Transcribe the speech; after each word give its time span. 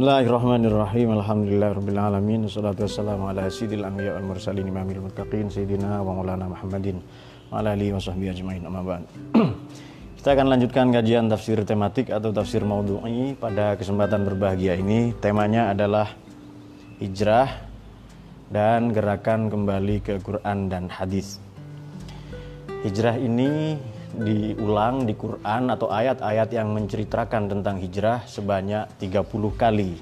Bismillahirrahmanirrahim. 0.00 1.12
Alhamdulillahirabbil 1.12 2.48
Wassalatu 2.48 2.88
wassalamu 2.88 3.28
ala 3.28 3.52
sayyidil 3.52 3.84
anbiya 3.84 4.16
wal 4.16 4.32
mursalin 4.32 4.64
imamil 4.64 5.04
muttaqin 5.04 5.52
sayyidina 5.52 6.00
wa 6.00 6.16
maulana 6.16 6.48
Muhammadin 6.48 7.04
wa 7.52 7.60
ala 7.60 7.76
alihi 7.76 7.92
washabbihi 7.92 8.32
ajmain. 8.32 8.64
Amma 8.64 8.80
ba'd. 8.80 9.04
Kita 10.16 10.32
akan 10.32 10.56
lanjutkan 10.56 10.88
kajian 10.88 11.28
tafsir 11.28 11.60
tematik 11.68 12.08
atau 12.08 12.32
tafsir 12.32 12.64
maudhu'i 12.64 13.36
pada 13.36 13.76
kesempatan 13.76 14.24
berbahagia 14.24 14.72
ini. 14.80 15.12
Temanya 15.20 15.68
adalah 15.68 16.08
hijrah 16.96 17.60
dan 18.48 18.96
gerakan 18.96 19.52
kembali 19.52 20.00
ke 20.00 20.16
Quran 20.24 20.72
dan 20.72 20.88
hadis. 20.88 21.36
Hijrah 22.88 23.20
ini 23.20 23.76
diulang 24.16 25.06
di 25.06 25.14
Quran 25.14 25.70
atau 25.70 25.86
ayat-ayat 25.86 26.50
yang 26.50 26.74
menceritakan 26.74 27.46
tentang 27.46 27.78
hijrah 27.78 28.26
sebanyak 28.26 28.90
30 28.98 29.54
kali. 29.54 29.92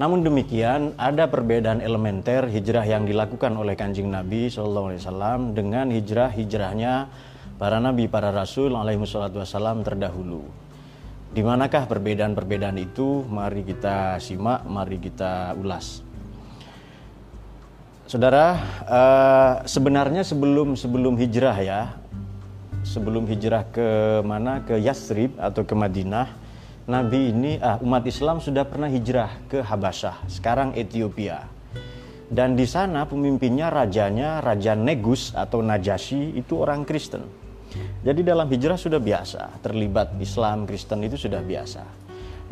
Namun 0.00 0.24
demikian, 0.24 0.96
ada 0.96 1.28
perbedaan 1.28 1.84
elementer 1.84 2.48
hijrah 2.48 2.82
yang 2.88 3.04
dilakukan 3.04 3.52
oleh 3.52 3.76
Kanjeng 3.76 4.08
Nabi 4.08 4.48
SAW 4.48 4.96
dengan 5.52 5.92
hijrah-hijrahnya 5.92 7.12
para 7.60 7.78
nabi, 7.78 8.08
para 8.08 8.32
rasul 8.32 8.72
alaihi 8.72 8.98
wassalam 8.98 9.84
terdahulu. 9.84 10.42
Di 11.32 11.40
manakah 11.44 11.88
perbedaan-perbedaan 11.88 12.76
itu? 12.80 13.24
Mari 13.24 13.64
kita 13.64 14.16
simak, 14.18 14.64
mari 14.68 14.98
kita 14.98 15.56
ulas. 15.56 16.04
Saudara, 18.10 18.58
uh, 18.84 19.54
sebenarnya 19.64 20.26
sebelum 20.26 20.76
sebelum 20.76 21.16
hijrah 21.16 21.56
ya, 21.62 22.01
sebelum 22.82 23.24
hijrah 23.30 23.66
ke 23.70 23.88
mana? 24.26 24.62
Ke 24.66 24.78
Yasrib 24.78 25.38
atau 25.38 25.62
ke 25.62 25.74
Madinah. 25.74 26.28
Nabi 26.82 27.30
ini 27.30 27.62
ah, 27.62 27.78
umat 27.78 28.02
Islam 28.10 28.42
sudah 28.42 28.66
pernah 28.66 28.90
hijrah 28.90 29.46
ke 29.46 29.62
Habasyah 29.62 30.26
sekarang 30.26 30.74
Ethiopia. 30.74 31.46
Dan 32.32 32.58
di 32.58 32.66
sana 32.66 33.06
pemimpinnya 33.06 33.70
rajanya 33.70 34.42
Raja 34.42 34.72
Negus 34.74 35.36
atau 35.36 35.60
Najasyi 35.62 36.34
itu 36.34 36.58
orang 36.58 36.82
Kristen. 36.82 37.22
Jadi 38.02 38.20
dalam 38.26 38.50
hijrah 38.50 38.76
sudah 38.76 39.00
biasa 39.00 39.62
terlibat 39.64 40.16
Islam 40.18 40.64
Kristen 40.68 41.06
itu 41.06 41.16
sudah 41.16 41.40
biasa. 41.40 41.84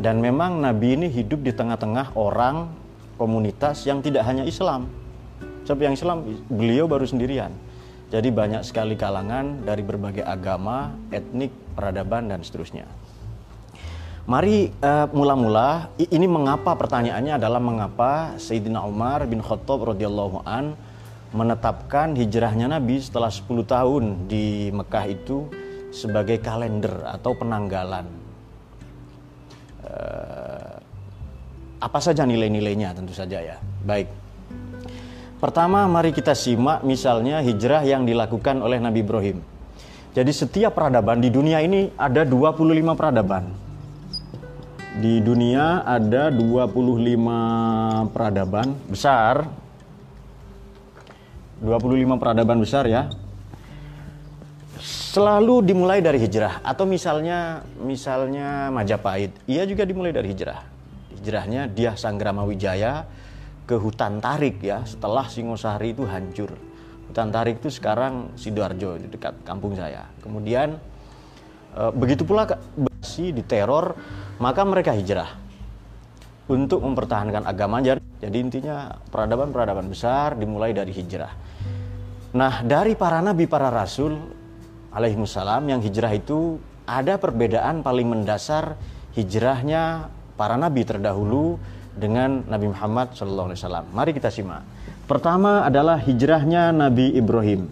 Dan 0.00 0.22
memang 0.22 0.62
Nabi 0.62 0.96
ini 0.96 1.08
hidup 1.12 1.44
di 1.44 1.52
tengah-tengah 1.52 2.16
orang 2.16 2.70
komunitas 3.20 3.84
yang 3.84 4.00
tidak 4.00 4.24
hanya 4.24 4.46
Islam. 4.46 4.88
Sebab 5.68 5.80
yang 5.90 5.94
Islam? 5.96 6.24
Beliau 6.48 6.88
baru 6.88 7.04
sendirian 7.04 7.52
jadi 8.10 8.28
banyak 8.34 8.66
sekali 8.66 8.98
kalangan 8.98 9.62
dari 9.62 9.86
berbagai 9.86 10.26
agama, 10.26 10.90
etnik, 11.14 11.54
peradaban 11.78 12.26
dan 12.26 12.42
seterusnya. 12.42 12.82
Mari 14.26 14.74
uh, 14.82 15.06
mula-mula 15.14 15.94
ini 15.96 16.26
mengapa 16.26 16.74
pertanyaannya 16.74 17.38
adalah 17.38 17.62
mengapa 17.62 18.34
Sayyidina 18.36 18.82
Umar 18.82 19.24
bin 19.30 19.38
Khattab 19.38 19.94
radhiyallahu 19.94 20.42
an 20.42 20.74
menetapkan 21.30 22.18
hijrahnya 22.18 22.66
Nabi 22.66 22.98
setelah 22.98 23.30
10 23.30 23.46
tahun 23.62 24.04
di 24.26 24.74
Mekah 24.74 25.06
itu 25.06 25.46
sebagai 25.94 26.42
kalender 26.42 27.06
atau 27.06 27.38
penanggalan. 27.38 28.06
Uh, 29.86 30.78
apa 31.80 31.98
saja 32.02 32.26
nilai-nilainya 32.26 32.92
tentu 32.92 33.14
saja 33.14 33.38
ya. 33.38 33.56
Baik. 33.86 34.19
Pertama, 35.40 35.88
mari 35.88 36.12
kita 36.12 36.36
simak 36.36 36.84
misalnya 36.84 37.40
hijrah 37.40 37.80
yang 37.80 38.04
dilakukan 38.04 38.60
oleh 38.60 38.76
Nabi 38.76 39.00
Ibrahim. 39.00 39.40
Jadi 40.12 40.36
setiap 40.36 40.76
peradaban 40.76 41.16
di 41.16 41.32
dunia 41.32 41.64
ini 41.64 41.88
ada 41.96 42.28
25 42.28 42.92
peradaban. 42.92 43.48
Di 45.00 45.24
dunia 45.24 45.80
ada 45.88 46.28
25 46.28 48.12
peradaban 48.12 48.76
besar. 48.84 49.48
25 51.64 52.20
peradaban 52.20 52.60
besar 52.60 52.84
ya. 52.84 53.08
Selalu 54.76 55.72
dimulai 55.72 56.04
dari 56.04 56.20
hijrah 56.20 56.60
atau 56.60 56.84
misalnya 56.84 57.64
misalnya 57.80 58.68
Majapahit, 58.68 59.32
ia 59.48 59.64
juga 59.64 59.88
dimulai 59.88 60.12
dari 60.12 60.36
hijrah. 60.36 60.68
Hijrahnya 61.16 61.64
dia 61.64 61.96
Sanggrama 61.96 62.44
Wijaya 62.44 63.08
ke 63.70 63.78
hutan 63.78 64.18
tarik 64.18 64.58
ya 64.58 64.82
setelah 64.82 65.30
Singosari 65.30 65.94
itu 65.94 66.02
hancur. 66.02 66.50
Hutan 67.06 67.30
tarik 67.30 67.62
itu 67.62 67.70
sekarang 67.70 68.34
Sidoarjo 68.34 68.98
di 68.98 69.06
dekat 69.06 69.46
kampung 69.46 69.78
saya. 69.78 70.10
Kemudian 70.18 70.74
e, 71.78 71.82
begitu 71.94 72.26
pula 72.26 72.50
Basi 72.74 73.30
diteror, 73.30 73.94
maka 74.42 74.66
mereka 74.66 74.90
hijrah 74.90 75.38
untuk 76.50 76.82
mempertahankan 76.82 77.46
agama. 77.46 77.78
Jadi 77.78 78.36
intinya 78.42 78.90
peradaban-peradaban 79.06 79.86
besar 79.86 80.34
dimulai 80.34 80.74
dari 80.74 80.90
hijrah. 80.90 81.30
Nah, 82.34 82.66
dari 82.66 82.98
para 82.98 83.22
nabi, 83.22 83.46
para 83.46 83.70
rasul 83.70 84.18
alaihimussalam 84.90 85.62
yang 85.70 85.78
hijrah 85.78 86.10
itu 86.10 86.58
ada 86.90 87.22
perbedaan 87.22 87.86
paling 87.86 88.10
mendasar 88.10 88.74
hijrahnya 89.14 90.10
para 90.34 90.58
nabi 90.58 90.82
terdahulu 90.82 91.58
dengan 91.94 92.46
Nabi 92.46 92.70
Muhammad 92.70 93.12
SAW. 93.14 93.86
Mari 93.90 94.14
kita 94.14 94.30
simak. 94.30 94.62
Pertama 95.10 95.66
adalah 95.66 95.98
hijrahnya 95.98 96.70
Nabi 96.70 97.14
Ibrahim. 97.18 97.66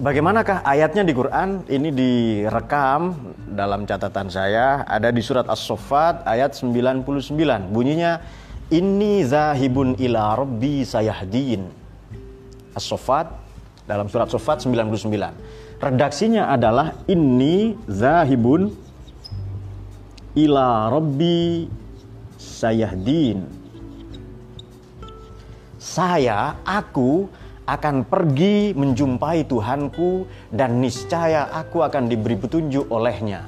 Bagaimanakah 0.00 0.64
ayatnya 0.64 1.04
di 1.04 1.12
Quran? 1.12 1.68
Ini 1.68 1.92
direkam 1.92 3.36
dalam 3.52 3.84
catatan 3.84 4.32
saya 4.32 4.80
ada 4.88 5.12
di 5.12 5.20
surat 5.20 5.44
As-Saffat 5.44 6.24
ayat 6.24 6.56
99. 6.56 7.04
Bunyinya 7.68 8.24
Inni 8.72 9.20
zahibun 9.28 10.00
ila 10.00 10.40
rabbi 10.40 10.88
sayahdin. 10.88 11.68
As-Saffat 12.72 13.28
dalam 13.84 14.08
surat 14.08 14.32
Saffat 14.32 14.64
99. 14.64 15.04
Redaksinya 15.84 16.48
adalah 16.48 16.96
Inni 17.04 17.76
zahibun 17.84 18.72
ila 20.38 20.90
rabbi 20.92 21.66
sayahdin. 22.38 23.42
Saya, 25.80 26.60
aku 26.62 27.26
akan 27.66 28.02
pergi 28.06 28.74
menjumpai 28.74 29.46
Tuhanku 29.46 30.26
dan 30.50 30.78
niscaya 30.78 31.50
aku 31.50 31.82
akan 31.82 32.10
diberi 32.10 32.36
petunjuk 32.38 32.86
olehnya. 32.90 33.46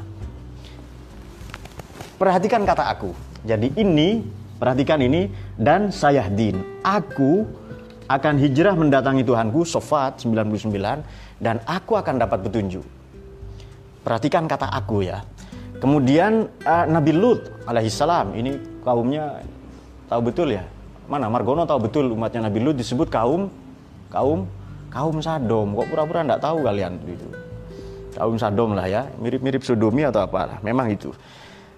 Perhatikan 2.19 2.63
kata 2.63 2.87
aku. 2.87 3.11
Jadi 3.43 3.75
ini, 3.75 4.23
perhatikan 4.63 5.03
ini 5.03 5.27
dan 5.59 5.91
sayahdin. 5.91 6.63
Aku 6.87 7.47
akan 8.07 8.35
hijrah 8.39 8.79
mendatangi 8.79 9.27
Tuhanku, 9.27 9.67
Sofat 9.67 10.23
99 10.23 11.03
dan 11.43 11.59
aku 11.67 11.99
akan 11.99 12.23
dapat 12.23 12.47
petunjuk. 12.47 12.87
Perhatikan 14.07 14.47
kata 14.47 14.71
aku 14.71 15.03
ya. 15.03 15.23
Kemudian 15.83 16.47
uh, 16.63 16.87
Nabi 16.87 17.11
Lut 17.11 17.51
alaihissalam 17.67 18.39
ini 18.39 18.55
kaumnya 18.87 19.43
tahu 20.07 20.31
betul 20.31 20.55
ya. 20.55 20.63
Mana 21.11 21.27
Margono 21.27 21.67
tahu 21.67 21.91
betul 21.91 22.15
umatnya 22.15 22.47
Nabi 22.47 22.63
Lut 22.63 22.79
disebut 22.79 23.11
kaum 23.11 23.51
kaum 24.07 24.47
kaum 24.95 25.19
Sadom. 25.19 25.75
Kok 25.75 25.91
pura-pura 25.91 26.23
enggak 26.23 26.39
tahu 26.39 26.63
kalian 26.63 27.03
itu. 27.03 27.27
Kaum 28.15 28.39
Sadom 28.39 28.79
lah 28.79 28.87
ya, 28.87 29.11
mirip-mirip 29.19 29.67
Sodomi 29.67 30.07
atau 30.07 30.23
apa 30.23 30.63
Memang 30.63 30.95
itu. 30.95 31.11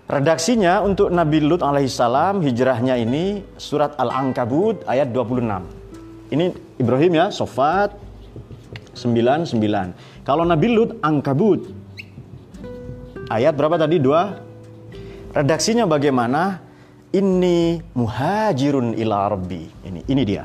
Redaksinya 0.04 0.84
untuk 0.84 1.08
Nabi 1.08 1.40
Lut 1.40 1.64
alaihissalam 1.64 2.44
hijrahnya 2.44 3.00
ini 3.00 3.40
surat 3.56 3.96
Al-Ankabut 3.96 4.84
ayat 4.84 5.08
26. 5.16 6.28
Ini 6.28 6.52
Ibrahim 6.76 7.12
ya, 7.16 7.26
Sofat 7.32 7.96
99. 8.92 9.56
Kalau 10.28 10.44
Nabi 10.44 10.68
Lut 10.76 11.00
Ankabut 11.00 11.83
Ayat 13.32 13.56
berapa 13.56 13.80
tadi? 13.80 13.96
Dua. 13.96 14.36
Redaksinya 15.32 15.88
bagaimana? 15.88 16.60
Ini 17.14 17.80
muhajirun 17.96 18.98
ila 19.00 19.32
rabbi. 19.32 19.64
Ini 19.64 20.00
ini 20.10 20.22
dia. 20.28 20.44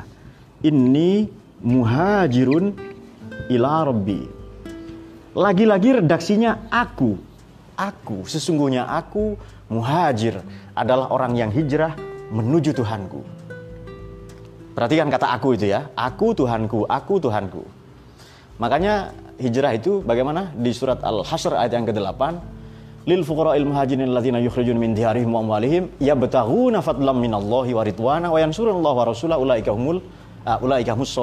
Ini 0.64 1.28
muhajirun 1.60 2.66
ila 3.52 3.84
rabbi. 3.84 4.22
Lagi-lagi 5.36 6.00
redaksinya 6.00 6.72
aku. 6.72 7.20
Aku, 7.80 8.28
sesungguhnya 8.28 8.92
aku 8.92 9.40
muhajir 9.72 10.44
adalah 10.75 11.16
orang 11.16 11.36
yang 11.36 11.52
hijrah 11.52 11.96
menuju 12.32 12.75
Tuhanku. 12.75 13.24
Perhatikan 14.75 15.08
kata 15.08 15.32
aku 15.36 15.56
itu 15.56 15.68
ya. 15.68 15.88
Aku 15.96 16.36
Tuhanku, 16.36 16.88
aku 16.88 17.24
Tuhanku. 17.24 17.64
Makanya 18.60 19.16
hijrah 19.40 19.75
itu 19.75 20.04
bagaimana? 20.04 20.52
Di 20.56 20.72
surat 20.75 21.00
Al-Hasr 21.04 21.56
ayat 21.56 21.72
yang 21.72 21.88
ke-8 21.88 22.59
lil 23.07 23.22
fuqara'il 23.24 23.63
muhajirin 23.63 24.10
alladzina 24.12 24.40
yukhrijun 24.44 24.75
min 24.75 24.92
diyarihim 24.92 25.31
wa 25.31 25.40
amwalihim 25.40 25.88
yabtaghuna 26.04 26.84
fadlan 26.84 27.18
minallahi 27.19 27.72
wa 27.72 27.84
ridwana 27.88 28.28
wa 28.28 28.40
yansurunallaha 28.44 28.96
wa 28.96 29.06
rasulahu 29.07 29.42
ulaika 29.48 29.72
humul 29.72 30.04
uh, 30.44 30.60
ulaika 30.66 30.92
humus. 30.98 31.16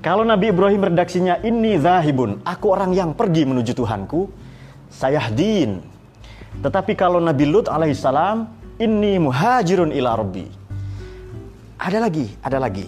Kalau 0.00 0.24
Nabi 0.24 0.48
Ibrahim 0.48 0.80
redaksinya 0.80 1.44
ini 1.44 1.76
zahibun, 1.76 2.40
aku 2.40 2.72
orang 2.72 2.96
yang 2.96 3.12
pergi 3.12 3.44
menuju 3.44 3.76
Tuhanku, 3.76 4.32
saya 4.88 5.20
din. 5.28 5.84
Tetapi 6.64 6.96
kalau 6.96 7.20
Nabi 7.20 7.44
Lut 7.44 7.68
alaihissalam, 7.68 8.48
ini 8.80 9.20
muhajirun 9.20 9.92
ila 9.92 10.16
rabbi. 10.16 10.48
Ada 11.76 12.00
lagi, 12.00 12.32
ada 12.40 12.56
lagi. 12.56 12.86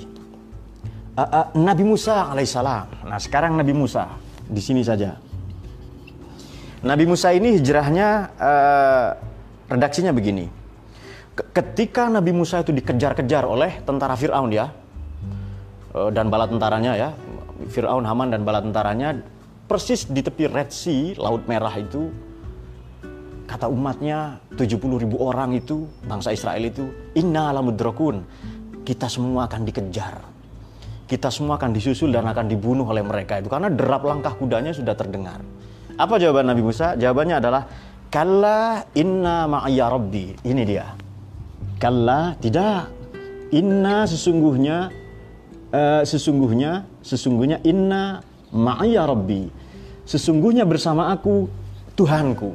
Uh, 1.13 1.21
uh, 1.21 1.47
Nabi 1.53 1.85
Musa 1.85 2.33
alaihissalam. 2.33 3.05
Nah 3.05 3.21
sekarang 3.21 3.61
Nabi 3.61 3.77
Musa 3.77 4.09
di 4.49 4.65
sini 4.65 4.81
saja. 4.81 5.32
Nabi 6.83 7.07
Musa 7.07 7.31
ini 7.31 7.63
hijrahnya 7.63 8.09
uh, 8.43 9.09
redaksinya 9.71 10.11
begini. 10.11 10.51
Ketika 11.55 12.11
Nabi 12.11 12.35
Musa 12.35 12.59
itu 12.59 12.75
dikejar-kejar 12.75 13.47
oleh 13.47 13.79
tentara 13.87 14.19
Fir'aun 14.19 14.51
ya, 14.51 14.67
uh, 15.95 16.11
dan 16.11 16.27
bala 16.27 16.51
tentaranya 16.51 16.99
ya, 16.99 17.09
Fir'aun, 17.71 18.03
Haman 18.03 18.35
dan 18.35 18.43
bala 18.43 18.59
tentaranya, 18.59 19.15
persis 19.71 20.11
di 20.11 20.27
tepi 20.27 20.51
Red 20.51 20.75
Sea, 20.75 21.15
Laut 21.23 21.47
Merah 21.47 21.71
itu, 21.79 22.11
kata 23.47 23.71
umatnya 23.71 24.43
70 24.59 25.07
ribu 25.07 25.23
orang 25.23 25.55
itu, 25.55 25.87
bangsa 26.03 26.35
Israel 26.35 26.67
itu, 26.67 26.91
inna 27.15 27.55
lamudrakun, 27.55 28.27
kita 28.83 29.07
semua 29.07 29.47
akan 29.47 29.63
dikejar. 29.63 30.19
Kita 31.07 31.31
semua 31.31 31.63
akan 31.63 31.71
disusul 31.71 32.11
dan 32.11 32.27
akan 32.27 32.51
dibunuh 32.51 32.89
oleh 32.89 33.05
mereka 33.05 33.37
itu 33.37 33.47
karena 33.47 33.69
derap 33.69 34.03
langkah 34.03 34.33
kudanya 34.33 34.73
sudah 34.73 34.97
terdengar. 34.97 35.45
Apa 35.97 36.17
jawaban 36.17 36.49
Nabi 36.49 36.63
Musa? 36.65 36.97
Jawabannya 36.97 37.37
adalah 37.39 37.63
Kalla 38.13 38.85
inna 38.93 39.49
ma'aya 39.49 39.89
rabbi. 39.89 40.37
Ini 40.45 40.63
dia. 40.69 40.85
Kalla 41.81 42.37
tidak. 42.37 42.93
Inna 43.57 44.05
sesungguhnya 44.05 44.93
uh, 45.73 46.05
sesungguhnya 46.05 46.85
sesungguhnya 47.01 47.65
inna 47.65 48.21
ma'aya 48.53 49.09
rabbi. 49.09 49.49
Sesungguhnya 50.05 50.69
bersama 50.69 51.09
aku 51.09 51.49
Tuhanku. 51.97 52.53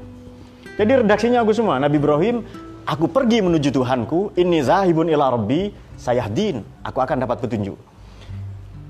Jadi 0.78 1.02
redaksinya 1.02 1.42
aku 1.42 1.58
semua. 1.58 1.82
Nabi 1.82 1.98
Ibrahim, 1.98 2.46
aku 2.86 3.10
pergi 3.10 3.42
menuju 3.42 3.74
Tuhanku. 3.74 4.38
Ini 4.38 4.62
zahibun 4.62 5.10
ila 5.10 5.34
rabbi 5.34 5.74
sayahdin. 5.98 6.62
Aku 6.86 7.02
akan 7.02 7.26
dapat 7.26 7.42
petunjuk. 7.42 7.82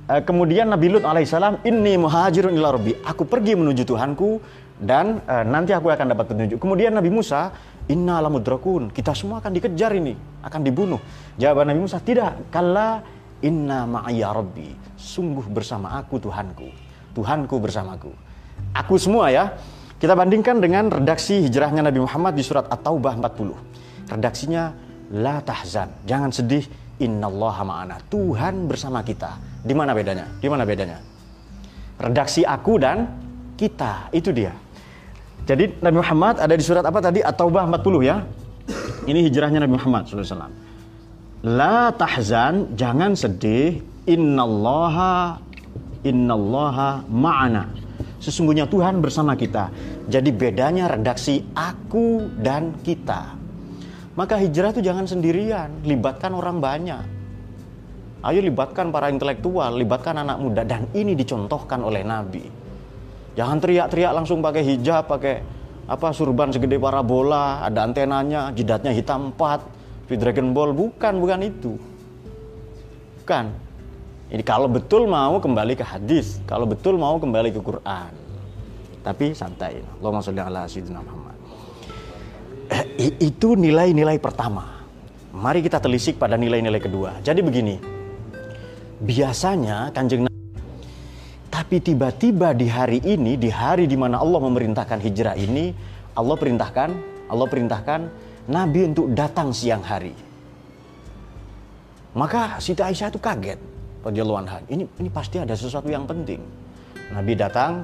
Uh, 0.08 0.24
kemudian 0.24 0.72
Nabi 0.72 0.88
Lut 0.88 1.04
alaihissalam, 1.04 1.68
ini 1.68 2.00
muhajirun 2.00 2.56
ila 2.56 2.80
rabbi. 2.80 2.96
Aku 3.04 3.28
pergi 3.28 3.60
menuju 3.60 3.84
Tuhanku 3.84 4.40
dan 4.80 5.20
uh, 5.28 5.44
nanti 5.44 5.76
aku 5.76 5.92
akan 5.92 6.16
dapat 6.16 6.32
petunjuk. 6.32 6.64
Kemudian 6.64 6.96
Nabi 6.96 7.12
Musa, 7.12 7.52
inna 7.92 8.24
lamudrakun. 8.24 8.96
Kita 8.96 9.12
semua 9.12 9.44
akan 9.44 9.52
dikejar 9.52 9.92
ini, 10.00 10.16
akan 10.48 10.64
dibunuh. 10.64 11.04
Jawaban 11.36 11.76
Nabi 11.76 11.84
Musa, 11.84 12.00
tidak. 12.00 12.48
Kalla 12.48 13.04
inna 13.44 13.84
ma'aya 13.84 14.32
rabbi. 14.32 14.72
Sungguh 14.96 15.44
bersama 15.52 16.00
aku 16.00 16.24
Tuhanku. 16.24 16.72
Tuhanku 17.12 17.60
bersamaku. 17.60 18.16
Aku 18.80 18.96
semua 18.96 19.28
ya. 19.28 19.60
Kita 20.00 20.16
bandingkan 20.16 20.64
dengan 20.64 20.88
redaksi 20.88 21.44
hijrahnya 21.44 21.84
Nabi 21.84 22.00
Muhammad 22.00 22.38
di 22.38 22.48
surat 22.48 22.64
At-Taubah 22.72 23.18
40. 23.20 24.14
Redaksinya, 24.14 24.72
la 25.14 25.40
tahzan. 25.44 25.92
Jangan 26.04 26.32
sedih, 26.34 26.66
innallaha 27.00 27.64
ma'ana. 27.64 27.96
Tuhan 28.12 28.68
bersama 28.68 29.04
kita. 29.06 29.38
Di 29.64 29.74
mana 29.76 29.94
bedanya? 29.94 30.28
Di 30.40 30.48
mana 30.48 30.64
bedanya? 30.64 31.00
Redaksi 31.98 32.46
aku 32.46 32.78
dan 32.78 33.08
kita, 33.58 34.14
itu 34.14 34.30
dia. 34.34 34.54
Jadi 35.48 35.80
Nabi 35.80 35.98
Muhammad 36.04 36.44
ada 36.44 36.54
di 36.54 36.64
surat 36.64 36.84
apa 36.84 37.00
tadi? 37.00 37.24
At-Taubah 37.24 37.66
40 37.72 38.04
ya. 38.04 38.22
Ini 39.08 39.24
hijrahnya 39.32 39.64
Nabi 39.64 39.80
Muhammad 39.80 40.12
SAW. 40.12 40.52
La 41.48 41.96
tahzan, 41.96 42.76
jangan 42.76 43.16
sedih. 43.16 43.80
Innallaha 44.08 45.48
innallaha 46.06 47.06
ma'ana. 47.08 47.70
Sesungguhnya 48.18 48.66
Tuhan 48.66 49.04
bersama 49.04 49.38
kita. 49.38 49.70
Jadi 50.10 50.30
bedanya 50.34 50.90
redaksi 50.90 51.46
aku 51.54 52.32
dan 52.42 52.78
kita. 52.82 53.37
Maka 54.18 54.42
hijrah 54.42 54.74
itu 54.74 54.82
jangan 54.82 55.06
sendirian, 55.06 55.86
libatkan 55.86 56.34
orang 56.34 56.58
banyak. 56.58 57.06
Ayo 58.26 58.42
libatkan 58.42 58.90
para 58.90 59.14
intelektual, 59.14 59.78
libatkan 59.78 60.18
anak 60.18 60.42
muda 60.42 60.66
dan 60.66 60.90
ini 60.98 61.14
dicontohkan 61.14 61.86
oleh 61.86 62.02
Nabi. 62.02 62.42
Jangan 63.38 63.62
teriak-teriak 63.62 64.18
langsung 64.18 64.42
pakai 64.42 64.66
hijab, 64.66 65.06
pakai 65.06 65.46
apa 65.86 66.10
surban 66.10 66.50
segede 66.50 66.82
parabola, 66.82 67.62
ada 67.62 67.86
antenanya, 67.86 68.50
jidatnya 68.58 68.90
hitam 68.90 69.30
empat, 69.30 69.62
di 70.10 70.18
Dragon 70.18 70.50
Ball 70.50 70.74
bukan, 70.74 71.14
bukan 71.22 71.40
itu. 71.46 71.78
Bukan. 73.22 73.46
Ini 74.34 74.42
kalau 74.42 74.66
betul 74.66 75.06
mau 75.06 75.38
kembali 75.38 75.78
ke 75.78 75.86
hadis, 75.86 76.42
kalau 76.50 76.66
betul 76.66 76.98
mau 76.98 77.22
kembali 77.22 77.54
ke 77.54 77.62
Quran. 77.62 78.12
Tapi 79.06 79.38
santai. 79.38 79.80
Allahumma 80.02 80.26
sholli 80.26 80.42
ala 80.42 80.66
sayyidina 80.66 81.00
Muhammad. 81.06 81.37
Eh, 82.68 83.14
itu 83.24 83.56
nilai-nilai 83.56 84.20
pertama. 84.20 84.84
Mari 85.32 85.64
kita 85.64 85.78
telisik 85.80 86.18
pada 86.18 86.36
nilai-nilai 86.36 86.82
kedua. 86.82 87.22
Jadi 87.22 87.40
begini, 87.46 87.76
biasanya 89.00 89.94
kanjeng 89.94 90.26
Nabi 90.26 90.38
tapi 91.68 91.84
tiba-tiba 91.84 92.56
di 92.56 92.72
hari 92.72 93.04
ini, 93.04 93.36
di 93.36 93.52
hari 93.52 93.92
di 93.92 94.00
mana 94.00 94.24
Allah 94.24 94.40
memerintahkan 94.40 95.04
hijrah 95.04 95.36
ini, 95.36 95.76
Allah 96.16 96.40
perintahkan, 96.40 96.90
Allah 97.28 97.44
perintahkan 97.44 98.02
Nabi 98.48 98.88
untuk 98.88 99.12
datang 99.12 99.52
siang 99.52 99.84
hari. 99.84 100.16
Maka 102.16 102.56
Siti 102.64 102.80
Aisyah 102.80 103.12
itu 103.12 103.20
kaget. 103.20 103.60
Anha. 104.08 104.64
Ini 104.72 104.88
ini 104.88 105.10
pasti 105.12 105.44
ada 105.44 105.52
sesuatu 105.60 105.92
yang 105.92 106.08
penting. 106.08 106.40
Nabi 107.12 107.36
datang, 107.36 107.84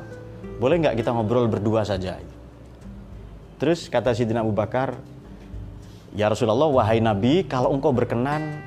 boleh 0.64 0.80
nggak 0.80 0.96
kita 1.04 1.12
ngobrol 1.12 1.52
berdua 1.52 1.84
saja? 1.84 2.16
Terus 3.64 3.88
kata 3.88 4.12
Siti 4.12 4.36
Abu 4.36 4.52
Bakar, 4.52 5.00
Ya 6.12 6.28
Rasulullah, 6.28 6.68
wahai 6.68 7.00
Nabi, 7.00 7.48
kalau 7.48 7.72
engkau 7.72 7.96
berkenan, 7.96 8.60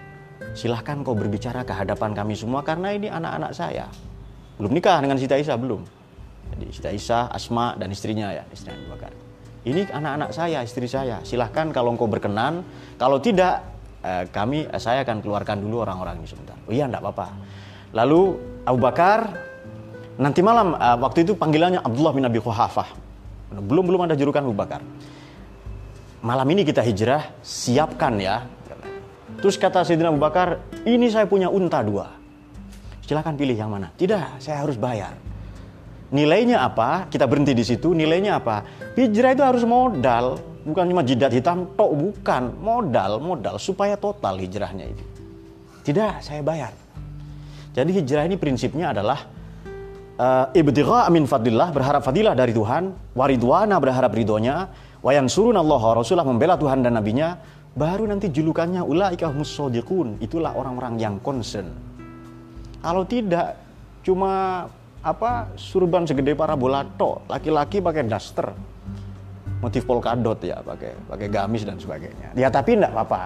silahkan 0.56 1.04
kau 1.04 1.12
berbicara 1.12 1.68
ke 1.68 1.76
hadapan 1.76 2.16
kami 2.16 2.32
semua 2.32 2.64
karena 2.64 2.96
ini 2.96 3.12
anak-anak 3.12 3.52
saya. 3.52 3.92
Belum 4.56 4.72
nikah 4.72 4.96
dengan 5.04 5.20
Siti 5.20 5.36
Aisyah, 5.36 5.60
belum. 5.60 5.84
Jadi 6.48 6.64
Siti 6.72 6.88
Aisyah, 6.88 7.28
Asma, 7.28 7.76
dan 7.76 7.92
istrinya 7.92 8.32
ya, 8.32 8.48
istri 8.48 8.72
Abu 8.72 8.88
Bakar. 8.96 9.12
Ini 9.68 9.84
anak-anak 9.84 10.32
saya, 10.32 10.64
istri 10.64 10.88
saya. 10.88 11.20
Silahkan 11.28 11.76
kalau 11.76 11.92
engkau 11.92 12.08
berkenan. 12.08 12.64
Kalau 12.96 13.20
tidak, 13.20 13.68
eh, 14.00 14.24
kami, 14.32 14.64
eh, 14.64 14.80
saya 14.80 15.04
akan 15.04 15.20
keluarkan 15.20 15.60
dulu 15.60 15.84
orang-orang 15.84 16.24
ini 16.24 16.28
sebentar. 16.32 16.56
Oh 16.64 16.72
iya, 16.72 16.88
enggak 16.88 17.04
apa-apa. 17.04 17.36
Lalu 17.92 18.40
Abu 18.64 18.80
Bakar, 18.80 19.28
nanti 20.16 20.40
malam, 20.40 20.72
eh, 20.72 20.96
waktu 20.96 21.28
itu 21.28 21.36
panggilannya 21.36 21.84
Abdullah 21.84 22.16
bin 22.16 22.24
Abi 22.24 22.40
Quhafah. 22.40 23.05
Belum 23.50 23.86
belum 23.86 24.06
ada 24.06 24.18
julukan 24.18 24.42
Abu 24.42 24.56
Bakar. 24.56 24.82
Malam 26.24 26.46
ini 26.50 26.66
kita 26.66 26.82
hijrah, 26.82 27.38
siapkan 27.44 28.18
ya 28.18 28.56
Terus 29.40 29.60
kata 29.60 29.84
Sayyidina 29.84 30.08
Abu 30.08 30.20
Bakar, 30.22 30.64
ini 30.88 31.12
saya 31.12 31.28
punya 31.28 31.52
unta 31.52 31.84
dua. 31.84 32.08
Silahkan 33.04 33.36
pilih 33.36 33.54
yang 33.54 33.70
mana. 33.70 33.92
Tidak, 33.92 34.40
saya 34.40 34.64
harus 34.64 34.80
bayar. 34.80 35.14
Nilainya 36.10 36.64
apa? 36.64 37.10
Kita 37.10 37.28
berhenti 37.28 37.52
di 37.52 37.62
situ. 37.66 37.92
Nilainya 37.92 38.40
apa? 38.40 38.64
Hijrah 38.96 39.36
itu 39.36 39.44
harus 39.44 39.62
modal. 39.68 40.40
Bukan 40.66 40.90
cuma 40.90 41.06
jidat 41.06 41.30
hitam, 41.30 41.68
tok 41.78 41.92
bukan. 41.94 42.58
Modal, 42.58 43.22
modal. 43.22 43.60
Supaya 43.60 43.94
total 43.94 44.40
hijrahnya 44.40 44.90
itu. 44.90 45.04
Tidak, 45.86 46.22
saya 46.24 46.42
bayar. 46.42 46.74
Jadi 47.76 47.90
hijrah 48.02 48.26
ini 48.26 48.40
prinsipnya 48.40 48.90
adalah 48.90 49.30
uh, 50.20 50.52
ibtigha 50.52 51.08
amin 51.08 51.24
fadillah, 51.28 51.70
berharap 51.72 52.02
fadilah 52.04 52.32
dari 52.32 52.52
Tuhan, 52.52 52.92
waridwana 53.16 53.76
berharap 53.80 54.12
ridhonya, 54.12 54.68
wayan 55.04 55.28
surun 55.28 55.56
Allah 55.56 55.80
Rasulullah 55.96 56.28
membela 56.28 56.56
Tuhan 56.56 56.82
dan 56.82 56.96
nabinya, 56.96 57.38
baru 57.76 58.08
nanti 58.08 58.32
julukannya 58.32 58.80
ulaika 58.80 59.28
musodiqun 59.30 60.20
itulah 60.24 60.56
orang-orang 60.56 60.96
yang 60.96 61.14
concern. 61.20 61.68
Kalau 62.80 63.04
tidak 63.04 63.58
cuma 64.06 64.64
apa 65.06 65.54
surban 65.54 66.02
segede 66.06 66.34
para 66.34 66.58
bola 66.58 66.82
tok. 66.82 67.26
Laki-laki 67.30 67.78
pakai 67.78 68.06
daster. 68.06 68.50
Motif 69.62 69.88
polkadot 69.88 70.36
ya 70.44 70.60
pakai 70.60 70.92
pakai 71.08 71.26
gamis 71.32 71.64
dan 71.64 71.80
sebagainya. 71.80 72.36
Ya 72.36 72.52
tapi 72.52 72.76
enggak 72.76 72.92
apa-apa. 72.92 73.22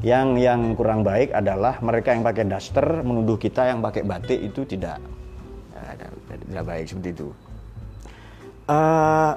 Yang 0.00 0.28
yang 0.40 0.60
kurang 0.76 1.04
baik 1.04 1.32
adalah 1.36 1.76
mereka 1.84 2.12
yang 2.16 2.24
pakai 2.24 2.44
daster 2.48 3.04
menuduh 3.04 3.36
kita 3.36 3.68
yang 3.68 3.84
pakai 3.84 4.02
batik 4.04 4.40
itu 4.40 4.64
tidak 4.64 5.00
tidak 5.96 6.64
baik 6.66 6.84
seperti 6.90 7.10
itu 7.16 7.28
uh, 8.70 9.32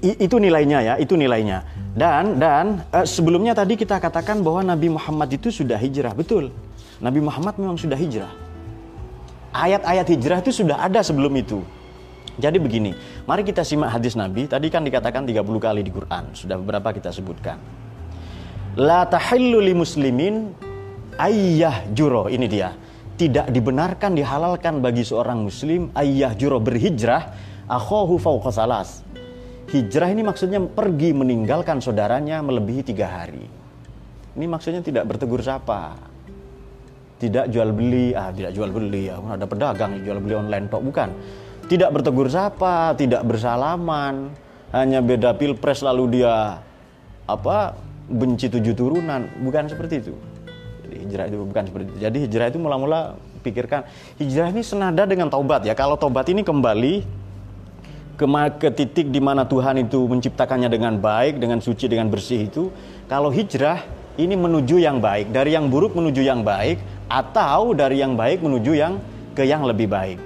itu 0.00 0.36
nilainya 0.40 0.78
ya, 0.80 0.94
itu 0.96 1.14
nilainya. 1.14 1.62
Dan 1.92 2.40
dan 2.40 2.84
uh, 2.90 3.04
sebelumnya 3.04 3.52
tadi 3.52 3.76
kita 3.76 4.00
katakan 4.00 4.40
bahwa 4.40 4.64
Nabi 4.64 4.88
Muhammad 4.88 5.28
itu 5.36 5.52
sudah 5.52 5.76
hijrah, 5.76 6.16
betul. 6.16 6.48
Nabi 6.98 7.20
Muhammad 7.20 7.60
memang 7.60 7.76
sudah 7.76 7.96
hijrah. 7.96 8.32
Ayat-ayat 9.52 10.06
hijrah 10.08 10.40
itu 10.40 10.52
sudah 10.52 10.80
ada 10.80 11.00
sebelum 11.04 11.32
itu. 11.36 11.60
Jadi 12.36 12.60
begini, 12.60 12.92
mari 13.24 13.44
kita 13.44 13.64
simak 13.64 13.96
hadis 13.96 14.12
Nabi. 14.12 14.44
Tadi 14.44 14.68
kan 14.68 14.84
dikatakan 14.84 15.24
30 15.24 15.40
kali 15.56 15.80
di 15.80 15.88
Quran, 15.92 16.36
sudah 16.36 16.60
beberapa 16.60 16.92
kita 16.92 17.08
sebutkan. 17.08 17.56
La 18.76 19.08
tahillu 19.08 19.56
li 19.56 19.72
muslimin 19.72 20.52
ayyah 21.16 21.88
juro, 21.96 22.28
ini 22.28 22.44
dia. 22.44 22.76
Tidak 23.16 23.48
dibenarkan 23.48 24.12
dihalalkan 24.12 24.84
bagi 24.84 25.00
seorang 25.00 25.40
muslim 25.40 25.88
ayyah 25.96 26.36
juro 26.36 26.60
berhijrah 26.60 27.32
akhohu 27.64 28.20
fauqa 28.20 28.52
salas 28.52 29.06
hijrah 29.70 30.08
ini 30.14 30.22
maksudnya 30.22 30.62
pergi 30.62 31.10
meninggalkan 31.10 31.82
saudaranya 31.82 32.38
melebihi 32.42 32.82
tiga 32.86 33.10
hari. 33.10 33.46
Ini 34.36 34.46
maksudnya 34.46 34.84
tidak 34.84 35.08
bertegur 35.08 35.40
sapa, 35.40 35.96
tidak 37.16 37.48
jual 37.48 37.72
beli, 37.72 38.12
ah 38.12 38.30
tidak 38.30 38.52
jual 38.52 38.68
beli, 38.68 39.08
ya 39.08 39.16
ada 39.18 39.48
pedagang 39.48 39.96
jual 40.04 40.20
beli 40.20 40.34
online 40.36 40.68
tok 40.68 40.82
bukan. 40.84 41.08
Tidak 41.66 41.90
bertegur 41.90 42.30
sapa, 42.30 42.94
tidak 42.94 43.26
bersalaman, 43.26 44.30
hanya 44.70 45.02
beda 45.02 45.34
pilpres 45.34 45.82
lalu 45.82 46.20
dia 46.20 46.62
apa 47.26 47.74
benci 48.06 48.46
tujuh 48.46 48.76
turunan, 48.76 49.26
bukan 49.42 49.66
seperti 49.66 49.94
itu. 49.98 50.14
Hijrah 50.86 51.26
itu 51.26 51.36
bukan 51.42 51.64
seperti 51.66 51.84
itu. 51.90 51.98
Jadi 51.98 52.16
hijrah 52.28 52.46
itu 52.50 52.58
mula-mula 52.62 53.18
pikirkan 53.46 53.86
hijrah 54.18 54.50
ini 54.50 54.62
senada 54.66 55.06
dengan 55.06 55.30
taubat 55.30 55.62
ya. 55.62 55.74
Kalau 55.74 55.94
taubat 55.94 56.26
ini 56.30 56.42
kembali 56.42 57.06
ke, 58.16 58.26
ke 58.58 58.68
titik 58.72 59.12
di 59.12 59.20
mana 59.20 59.44
Tuhan 59.46 59.86
itu 59.86 60.08
menciptakannya 60.08 60.72
dengan 60.72 60.96
baik, 60.98 61.38
dengan 61.38 61.60
suci, 61.60 61.86
dengan 61.86 62.08
bersih 62.08 62.48
itu, 62.48 62.72
kalau 63.06 63.28
hijrah 63.28 63.84
ini 64.16 64.34
menuju 64.34 64.80
yang 64.80 64.98
baik, 64.98 65.30
dari 65.30 65.52
yang 65.52 65.68
buruk 65.68 65.92
menuju 65.92 66.24
yang 66.24 66.40
baik, 66.40 66.80
atau 67.06 67.76
dari 67.76 68.00
yang 68.00 68.16
baik 68.16 68.40
menuju 68.42 68.72
yang 68.72 68.98
ke 69.36 69.44
yang 69.44 69.62
lebih 69.62 69.86
baik. 69.86 70.18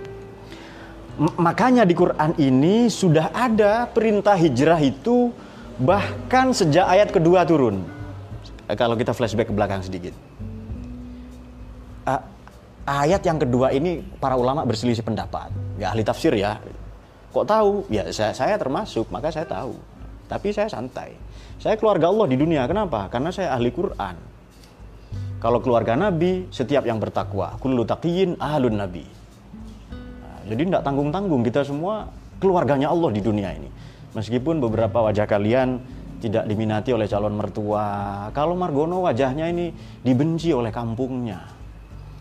M 1.21 1.29
makanya 1.37 1.85
di 1.85 1.93
Quran 1.93 2.33
ini 2.41 2.89
sudah 2.89 3.29
ada 3.35 3.85
perintah 3.91 4.39
hijrah 4.39 4.81
itu 4.81 5.35
bahkan 5.77 6.55
sejak 6.55 6.87
ayat 6.87 7.13
kedua 7.13 7.45
turun. 7.45 7.85
Kalau 8.71 8.95
kita 8.95 9.11
flashback 9.11 9.51
ke 9.51 9.55
belakang 9.55 9.83
sedikit. 9.83 10.15
Uh, 12.07 12.23
ayat 12.89 13.23
yang 13.23 13.37
kedua 13.37 13.71
ini 13.75 14.01
para 14.19 14.37
ulama 14.37 14.65
berselisih 14.65 15.05
pendapat. 15.05 15.53
Ya 15.77 15.93
ahli 15.93 16.05
tafsir 16.05 16.33
ya, 16.37 16.61
Kok 17.31 17.47
tahu? 17.47 17.73
Ya 17.87 18.03
saya, 18.11 18.35
saya 18.35 18.59
termasuk, 18.59 19.07
maka 19.07 19.31
saya 19.31 19.47
tahu. 19.47 19.79
Tapi 20.27 20.51
saya 20.51 20.67
santai. 20.67 21.15
Saya 21.63 21.79
keluarga 21.79 22.11
Allah 22.11 22.27
di 22.27 22.35
dunia. 22.35 22.67
Kenapa? 22.67 23.07
Karena 23.07 23.31
saya 23.31 23.55
ahli 23.55 23.71
Quran. 23.71 24.19
Kalau 25.39 25.63
keluarga 25.63 25.95
Nabi, 25.95 26.51
setiap 26.51 26.83
yang 26.83 26.99
bertakwa. 26.99 27.55
Kullu 27.63 27.87
taqiyin 27.87 28.35
ahlun 28.43 28.77
Nabi. 28.83 29.07
Nah, 30.21 30.39
jadi 30.51 30.63
tidak 30.75 30.83
tanggung-tanggung 30.83 31.43
kita 31.47 31.63
semua 31.63 32.11
keluarganya 32.43 32.91
Allah 32.91 33.11
di 33.15 33.23
dunia 33.23 33.55
ini. 33.55 33.71
Meskipun 34.11 34.59
beberapa 34.59 35.07
wajah 35.07 35.31
kalian 35.31 35.79
tidak 36.19 36.51
diminati 36.51 36.91
oleh 36.91 37.07
calon 37.07 37.39
mertua. 37.39 38.29
Kalau 38.35 38.59
Margono 38.59 39.07
wajahnya 39.07 39.47
ini 39.49 39.71
dibenci 40.03 40.51
oleh 40.51 40.75
kampungnya. 40.75 41.60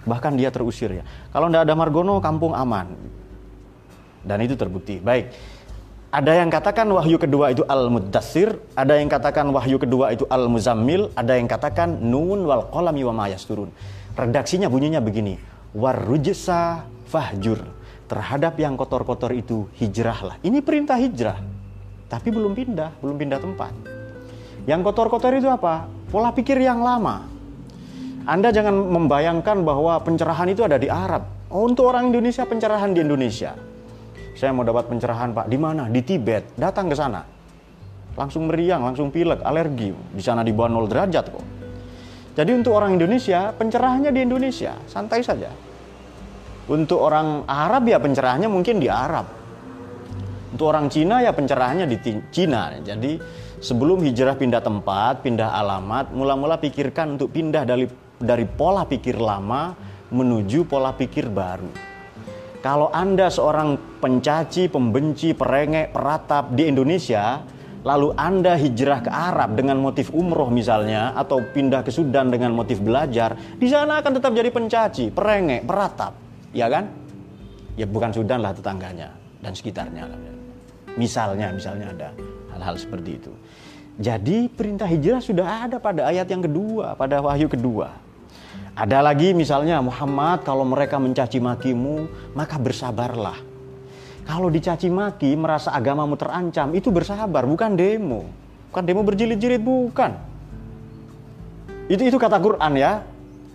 Bahkan 0.10 0.34
dia 0.34 0.50
terusir 0.50 0.90
ya. 0.90 1.04
Kalau 1.30 1.54
tidak 1.54 1.70
ada 1.70 1.74
Margono, 1.78 2.18
kampung 2.18 2.58
aman. 2.58 2.98
Dan 4.26 4.42
itu 4.42 4.58
terbukti. 4.58 4.98
Baik. 4.98 5.30
Ada 6.10 6.42
yang 6.42 6.50
katakan 6.50 6.90
wahyu 6.90 7.22
kedua 7.22 7.54
itu 7.54 7.62
al-muddassir, 7.70 8.58
ada 8.74 8.98
yang 8.98 9.06
katakan 9.06 9.46
wahyu 9.54 9.78
kedua 9.78 10.10
itu 10.10 10.26
al-muzammil, 10.26 11.14
ada 11.14 11.38
yang 11.38 11.46
katakan 11.46 12.02
nun 12.02 12.50
wal 12.50 12.66
qalami 12.74 13.06
wa 13.06 13.30
turun. 13.38 13.70
Redaksinya 14.18 14.66
bunyinya 14.74 14.98
begini, 15.06 15.38
warujsa 15.78 16.90
fahjur. 17.06 17.62
Terhadap 18.10 18.58
yang 18.58 18.74
kotor-kotor 18.74 19.38
itu 19.38 19.70
hijrahlah. 19.78 20.42
Ini 20.42 20.66
perintah 20.66 20.98
hijrah. 20.98 21.38
Tapi 22.10 22.34
belum 22.34 22.58
pindah, 22.58 22.90
belum 23.06 23.14
pindah 23.14 23.38
tempat. 23.38 23.70
Yang 24.66 24.82
kotor-kotor 24.90 25.38
itu 25.38 25.46
apa? 25.46 25.86
Pola 26.10 26.34
pikir 26.34 26.58
yang 26.58 26.82
lama. 26.82 27.30
Anda 28.28 28.52
jangan 28.52 28.74
membayangkan 28.74 29.64
bahwa 29.64 30.00
pencerahan 30.04 30.52
itu 30.52 30.66
ada 30.66 30.76
di 30.76 30.92
Arab. 30.92 31.28
Oh, 31.52 31.68
untuk 31.68 31.92
orang 31.92 32.12
Indonesia 32.12 32.44
pencerahan 32.44 32.92
di 32.92 33.04
Indonesia 33.04 33.70
saya 34.40 34.56
mau 34.56 34.64
dapat 34.64 34.88
pencerahan 34.88 35.36
Pak. 35.36 35.52
Di 35.52 35.60
mana? 35.60 35.92
Di 35.92 36.00
Tibet. 36.00 36.56
Datang 36.56 36.88
ke 36.88 36.96
sana. 36.96 37.28
Langsung 38.16 38.48
meriang, 38.48 38.88
langsung 38.88 39.12
pilek, 39.12 39.44
alergi. 39.44 39.92
Di 39.92 40.24
sana 40.24 40.48
di 40.48 40.56
bawah 40.56 40.80
0 40.80 40.88
derajat 40.88 41.26
kok. 41.28 41.46
Jadi 42.40 42.52
untuk 42.56 42.72
orang 42.72 42.96
Indonesia, 42.96 43.52
pencerahannya 43.52 44.16
di 44.16 44.24
Indonesia. 44.24 44.80
Santai 44.88 45.20
saja. 45.28 45.52
Untuk 46.72 47.04
orang 47.04 47.44
Arab 47.52 47.84
ya 47.92 48.00
pencerahannya 48.00 48.48
mungkin 48.48 48.80
di 48.80 48.88
Arab. 48.88 49.28
Untuk 50.56 50.72
orang 50.72 50.88
Cina 50.88 51.20
ya 51.20 51.36
pencerahannya 51.36 51.84
di 51.92 51.98
Cina. 52.32 52.80
Jadi 52.80 53.20
sebelum 53.60 54.00
hijrah 54.08 54.40
pindah 54.40 54.64
tempat, 54.64 55.20
pindah 55.20 55.52
alamat, 55.52 56.16
mula-mula 56.16 56.56
pikirkan 56.64 57.20
untuk 57.20 57.36
pindah 57.36 57.68
dari 57.68 57.92
dari 58.20 58.44
pola 58.44 58.84
pikir 58.84 59.16
lama 59.18 59.74
menuju 60.12 60.68
pola 60.68 60.92
pikir 60.92 61.32
baru. 61.32 61.72
Kalau 62.60 62.92
Anda 62.92 63.32
seorang 63.32 63.80
pencaci, 64.04 64.68
pembenci, 64.68 65.32
perengek, 65.32 65.96
peratap 65.96 66.52
di 66.52 66.68
Indonesia, 66.68 67.40
lalu 67.88 68.12
Anda 68.20 68.60
hijrah 68.60 69.00
ke 69.00 69.08
Arab 69.08 69.56
dengan 69.56 69.80
motif 69.80 70.12
umroh 70.12 70.52
misalnya, 70.52 71.16
atau 71.16 71.40
pindah 71.40 71.88
ke 71.88 71.92
Sudan 71.96 72.28
dengan 72.28 72.52
motif 72.52 72.84
belajar, 72.84 73.40
di 73.56 73.72
sana 73.72 74.04
akan 74.04 74.12
tetap 74.20 74.36
jadi 74.36 74.52
pencaci, 74.52 75.08
perengek, 75.08 75.64
peratap. 75.64 76.20
Ya 76.52 76.68
kan? 76.68 76.92
Ya 77.80 77.88
bukan 77.88 78.12
Sudan 78.12 78.44
lah 78.44 78.52
tetangganya 78.52 79.16
dan 79.40 79.56
sekitarnya. 79.56 80.04
Misalnya, 81.00 81.56
misalnya 81.56 81.96
ada 81.96 82.10
hal-hal 82.52 82.76
seperti 82.76 83.24
itu. 83.24 83.32
Jadi 84.04 84.52
perintah 84.52 84.88
hijrah 84.88 85.24
sudah 85.24 85.64
ada 85.64 85.80
pada 85.80 86.12
ayat 86.12 86.28
yang 86.28 86.44
kedua, 86.44 86.92
pada 87.00 87.24
wahyu 87.24 87.48
kedua. 87.48 88.09
Ada 88.80 89.04
lagi 89.04 89.36
misalnya 89.36 89.84
Muhammad 89.84 90.48
kalau 90.48 90.64
mereka 90.64 90.96
mencaci 90.96 91.44
makimu 91.44 92.08
maka 92.32 92.56
bersabarlah. 92.56 93.36
Kalau 94.24 94.48
dicaci 94.48 94.88
maki 94.88 95.36
merasa 95.36 95.76
agamamu 95.76 96.16
terancam 96.16 96.72
itu 96.72 96.88
bersabar 96.88 97.44
bukan 97.44 97.76
demo. 97.76 98.32
Bukan 98.72 98.84
demo 98.88 99.04
berjilid-jilid 99.04 99.60
bukan. 99.60 100.16
Itu 101.92 102.08
itu 102.08 102.16
kata 102.16 102.40
Quran 102.40 102.80
ya. 102.80 103.04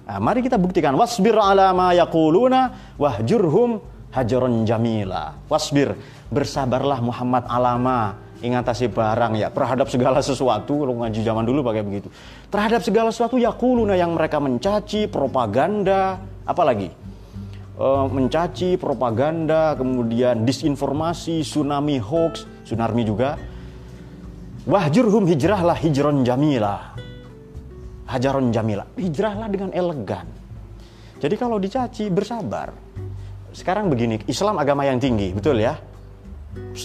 Nah, 0.05 0.19
mari 0.21 0.45
kita 0.45 0.61
buktikan 0.61 0.93
wasbir 0.93 1.41
ala 1.41 1.73
ma 1.73 1.97
yaquluna 1.97 2.93
wahjurhum 3.01 3.81
hajaron 4.13 4.69
jamila. 4.69 5.41
Wasbir 5.49 5.97
bersabarlah 6.29 7.01
Muhammad 7.01 7.49
alama 7.49 8.21
ingatasi 8.45 8.93
barang 8.93 9.41
ya 9.41 9.49
terhadap 9.49 9.89
segala 9.89 10.21
sesuatu 10.21 10.85
kalau 10.85 11.01
ngaji 11.01 11.21
zaman 11.25 11.45
dulu 11.49 11.65
pakai 11.65 11.83
begitu. 11.83 12.09
Terhadap 12.53 12.85
segala 12.85 13.09
sesuatu 13.09 13.41
ya 13.41 13.57
kuluna 13.57 13.97
yang 13.97 14.13
mereka 14.13 14.37
mencaci 14.39 15.09
propaganda 15.09 16.21
apalagi? 16.45 16.93
E, 17.75 17.87
mencaci 18.13 18.77
propaganda 18.77 19.73
kemudian 19.75 20.45
disinformasi 20.45 21.41
tsunami 21.41 21.97
hoax 21.97 22.45
tsunami 22.69 23.03
juga. 23.09 23.41
Wahjurhum 24.69 25.25
hijrahlah 25.29 25.77
hijron 25.81 26.25
jamila. 26.25 26.93
Hajaron 28.05 28.53
jamila. 28.53 28.85
Hijrahlah 29.01 29.49
dengan 29.49 29.73
elegan. 29.73 30.29
Jadi 31.21 31.35
kalau 31.41 31.57
dicaci 31.57 32.13
bersabar. 32.13 32.73
Sekarang 33.55 33.89
begini 33.89 34.21
Islam 34.29 34.59
agama 34.59 34.83
yang 34.83 34.99
tinggi 34.99 35.31
betul 35.31 35.63
ya 35.63 35.79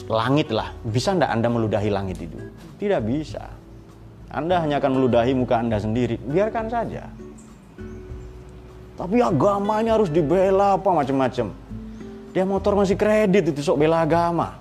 langit 0.10 0.50
lah. 0.54 0.74
Bisa 0.86 1.14
ndak 1.14 1.30
Anda 1.30 1.48
meludahi 1.50 1.90
langit 1.90 2.18
itu? 2.22 2.38
Tidak 2.78 3.02
bisa. 3.06 3.50
Anda 4.30 4.62
hanya 4.62 4.78
akan 4.78 4.92
meludahi 5.02 5.34
muka 5.34 5.58
Anda 5.58 5.82
sendiri. 5.82 6.22
Biarkan 6.22 6.70
saja. 6.70 7.10
Tapi 9.00 9.24
agamanya 9.24 9.96
harus 9.96 10.12
dibela 10.12 10.76
apa 10.78 10.90
macam-macam. 10.92 11.56
Dia 12.30 12.44
motor 12.46 12.78
masih 12.78 13.00
kredit 13.00 13.56
itu 13.56 13.62
sok 13.66 13.82
bela 13.82 14.06
agama. 14.06 14.60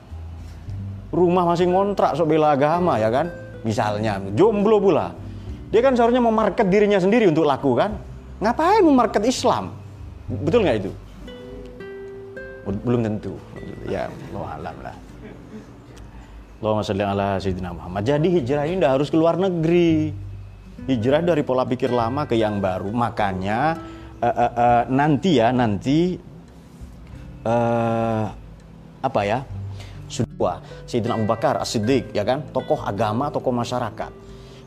Rumah 1.12 1.45
masih 1.53 1.69
ngontrak 1.69 2.17
sok 2.17 2.33
bela 2.33 2.55
agama 2.55 2.97
ya 2.97 3.12
kan? 3.12 3.29
Misalnya 3.67 4.23
jomblo 4.33 4.81
pula. 4.81 5.12
Dia 5.69 5.85
kan 5.85 5.93
seharusnya 5.93 6.25
memarket 6.25 6.65
dirinya 6.71 6.97
sendiri 6.97 7.29
untuk 7.29 7.45
laku 7.45 7.77
kan? 7.77 7.93
Ngapain 8.41 8.81
memarket 8.81 9.21
Islam? 9.29 9.75
Betul 10.31 10.65
nggak 10.65 10.77
itu? 10.87 10.93
Belum 12.85 13.00
tentu 13.05 13.37
ya 13.88 14.07
Allah 14.07 14.49
alam 14.61 14.76
lah. 14.85 14.97
Allahumma 16.59 16.83
salli 16.83 17.04
ala 17.07 17.38
Sayyidina 17.38 17.71
Muhammad. 17.71 18.02
Jadi 18.02 18.28
hijrah 18.35 18.66
ini 18.66 18.83
tidak 18.83 18.92
harus 18.99 19.09
keluar 19.14 19.38
negeri. 19.38 20.11
Hijrah 20.90 21.23
dari 21.23 21.42
pola 21.47 21.62
pikir 21.62 21.90
lama 21.90 22.26
ke 22.26 22.35
yang 22.35 22.59
baru. 22.59 22.90
Makanya 22.90 23.78
uh, 24.18 24.26
uh, 24.26 24.52
uh, 24.54 24.83
nanti 24.90 25.38
ya 25.38 25.54
nanti 25.54 26.18
uh, 27.47 28.25
apa 28.99 29.21
ya? 29.23 29.38
Sudah 30.09 30.64
Sayyidina 30.88 31.21
Abu 31.21 31.28
Bakar 31.28 31.62
As-Siddiq 31.62 32.11
ya 32.11 32.26
kan? 32.26 32.42
Tokoh 32.50 32.83
agama 32.83 33.30
tokoh 33.30 33.54
masyarakat. 33.54 34.11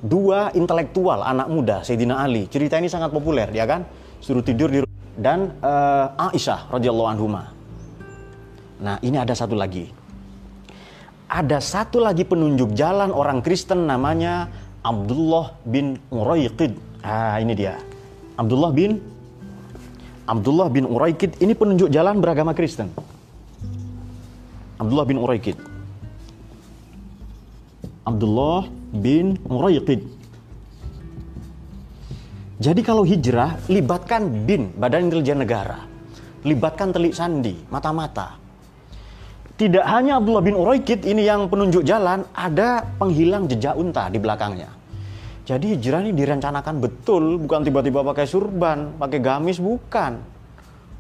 Dua 0.02 0.50
intelektual 0.56 1.22
anak 1.22 1.52
muda 1.52 1.84
Sayyidina 1.84 2.24
Ali. 2.24 2.48
Cerita 2.48 2.80
ini 2.80 2.88
sangat 2.88 3.12
populer 3.12 3.52
ya 3.52 3.68
kan? 3.68 3.84
Suruh 4.24 4.46
tidur 4.46 4.72
di 4.72 4.80
dan 5.20 5.60
uh, 5.60 6.32
Aisyah 6.32 6.72
radhiyallahu 6.72 7.10
anhu 7.12 7.28
Nah, 8.82 8.98
ini 9.06 9.22
ada 9.22 9.38
satu 9.38 9.54
lagi. 9.54 9.94
Ada 11.30 11.62
satu 11.62 12.02
lagi 12.02 12.26
penunjuk 12.26 12.74
jalan 12.74 13.14
orang 13.14 13.40
Kristen 13.46 13.86
namanya 13.88 14.50
Abdullah 14.82 15.54
bin 15.64 16.02
Uraiqid. 16.10 16.76
Ah, 17.06 17.38
ini 17.38 17.54
dia. 17.54 17.78
Abdullah 18.36 18.74
bin 18.74 18.98
Abdullah 20.26 20.68
bin 20.74 20.90
Uraiqid 20.90 21.38
ini 21.40 21.54
penunjuk 21.54 21.94
jalan 21.94 22.18
beragama 22.18 22.58
Kristen. 22.58 22.90
Abdullah 24.82 25.06
bin 25.06 25.22
Uraiqid. 25.22 25.62
Abdullah 28.02 28.66
bin 28.90 29.38
Uraiqid. 29.46 30.02
Jadi 32.62 32.82
kalau 32.86 33.02
hijrah, 33.06 33.58
libatkan 33.70 34.46
BIN, 34.46 34.74
Badan 34.78 35.10
Intelijen 35.10 35.42
Negara. 35.42 35.86
Libatkan 36.46 36.94
telik 36.94 37.14
sandi, 37.14 37.58
mata-mata. 37.70 38.41
Tidak 39.62 39.86
hanya 39.86 40.18
Abdullah 40.18 40.42
bin 40.42 40.58
Uraiqid 40.58 41.06
ini 41.06 41.22
yang 41.22 41.46
penunjuk 41.46 41.86
jalan, 41.86 42.26
ada 42.34 42.82
penghilang 42.98 43.46
jejak 43.46 43.78
unta 43.78 44.10
di 44.10 44.18
belakangnya. 44.18 44.74
Jadi 45.46 45.78
hijrah 45.78 46.02
ini 46.02 46.18
direncanakan 46.18 46.82
betul, 46.82 47.38
bukan 47.38 47.62
tiba-tiba 47.62 48.02
pakai 48.02 48.26
surban, 48.26 48.98
pakai 48.98 49.22
gamis, 49.22 49.62
bukan. 49.62 50.18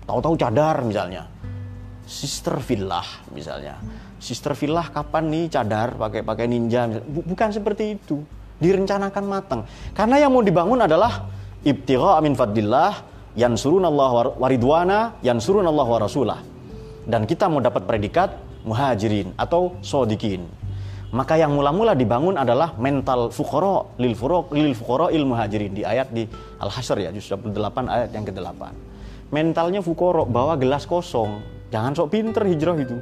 Tahu-tahu 0.05 0.37
cadar 0.37 0.85
misalnya. 0.85 1.25
Sister 2.05 2.61
Villah 2.61 3.33
misalnya. 3.33 3.81
Sister 4.21 4.53
Villah 4.53 4.93
kapan 4.93 5.33
nih 5.33 5.49
cadar 5.49 5.97
pakai 5.97 6.21
pakai 6.21 6.45
ninja 6.45 6.85
bukan 7.09 7.49
seperti 7.49 7.97
itu. 7.97 8.21
Direncanakan 8.61 9.23
matang. 9.25 9.65
Karena 9.97 10.21
yang 10.21 10.37
mau 10.37 10.45
dibangun 10.45 10.85
adalah 10.85 11.25
ibtigha 11.65 12.21
amin 12.21 12.37
fadillah 12.37 12.93
yansurun 13.33 13.89
Allah 13.89 14.37
waridwana 14.37 15.17
yansurun 15.25 15.65
Allah 15.65 15.87
wa 15.89 15.97
rasulah. 15.97 16.39
Dan 17.09 17.25
kita 17.25 17.49
mau 17.49 17.57
dapat 17.57 17.89
predikat 17.89 18.50
muhajirin 18.65 19.33
atau 19.37 19.75
sodikin. 19.81 20.45
Maka 21.11 21.35
yang 21.35 21.51
mula-mula 21.51 21.91
dibangun 21.91 22.39
adalah 22.39 22.71
mental 22.79 23.35
fukoro 23.35 23.99
lil 23.99 24.15
furok 24.15 24.55
lil 24.55 24.71
fukoro 24.71 25.11
il 25.11 25.27
muhajirin 25.27 25.75
di 25.75 25.83
ayat 25.83 26.07
di 26.07 26.23
Al 26.63 26.71
Hasr 26.71 27.03
ya 27.03 27.11
juz 27.11 27.27
28 27.27 27.51
ayat 27.91 28.09
yang 28.15 28.23
ke-8. 28.23 28.63
Mentalnya 29.35 29.83
fukoro 29.83 30.23
bawa 30.23 30.55
gelas 30.55 30.87
kosong. 30.87 31.43
Jangan 31.67 31.95
sok 31.95 32.15
pinter 32.15 32.43
hijrah 32.47 32.79
itu. 32.79 32.95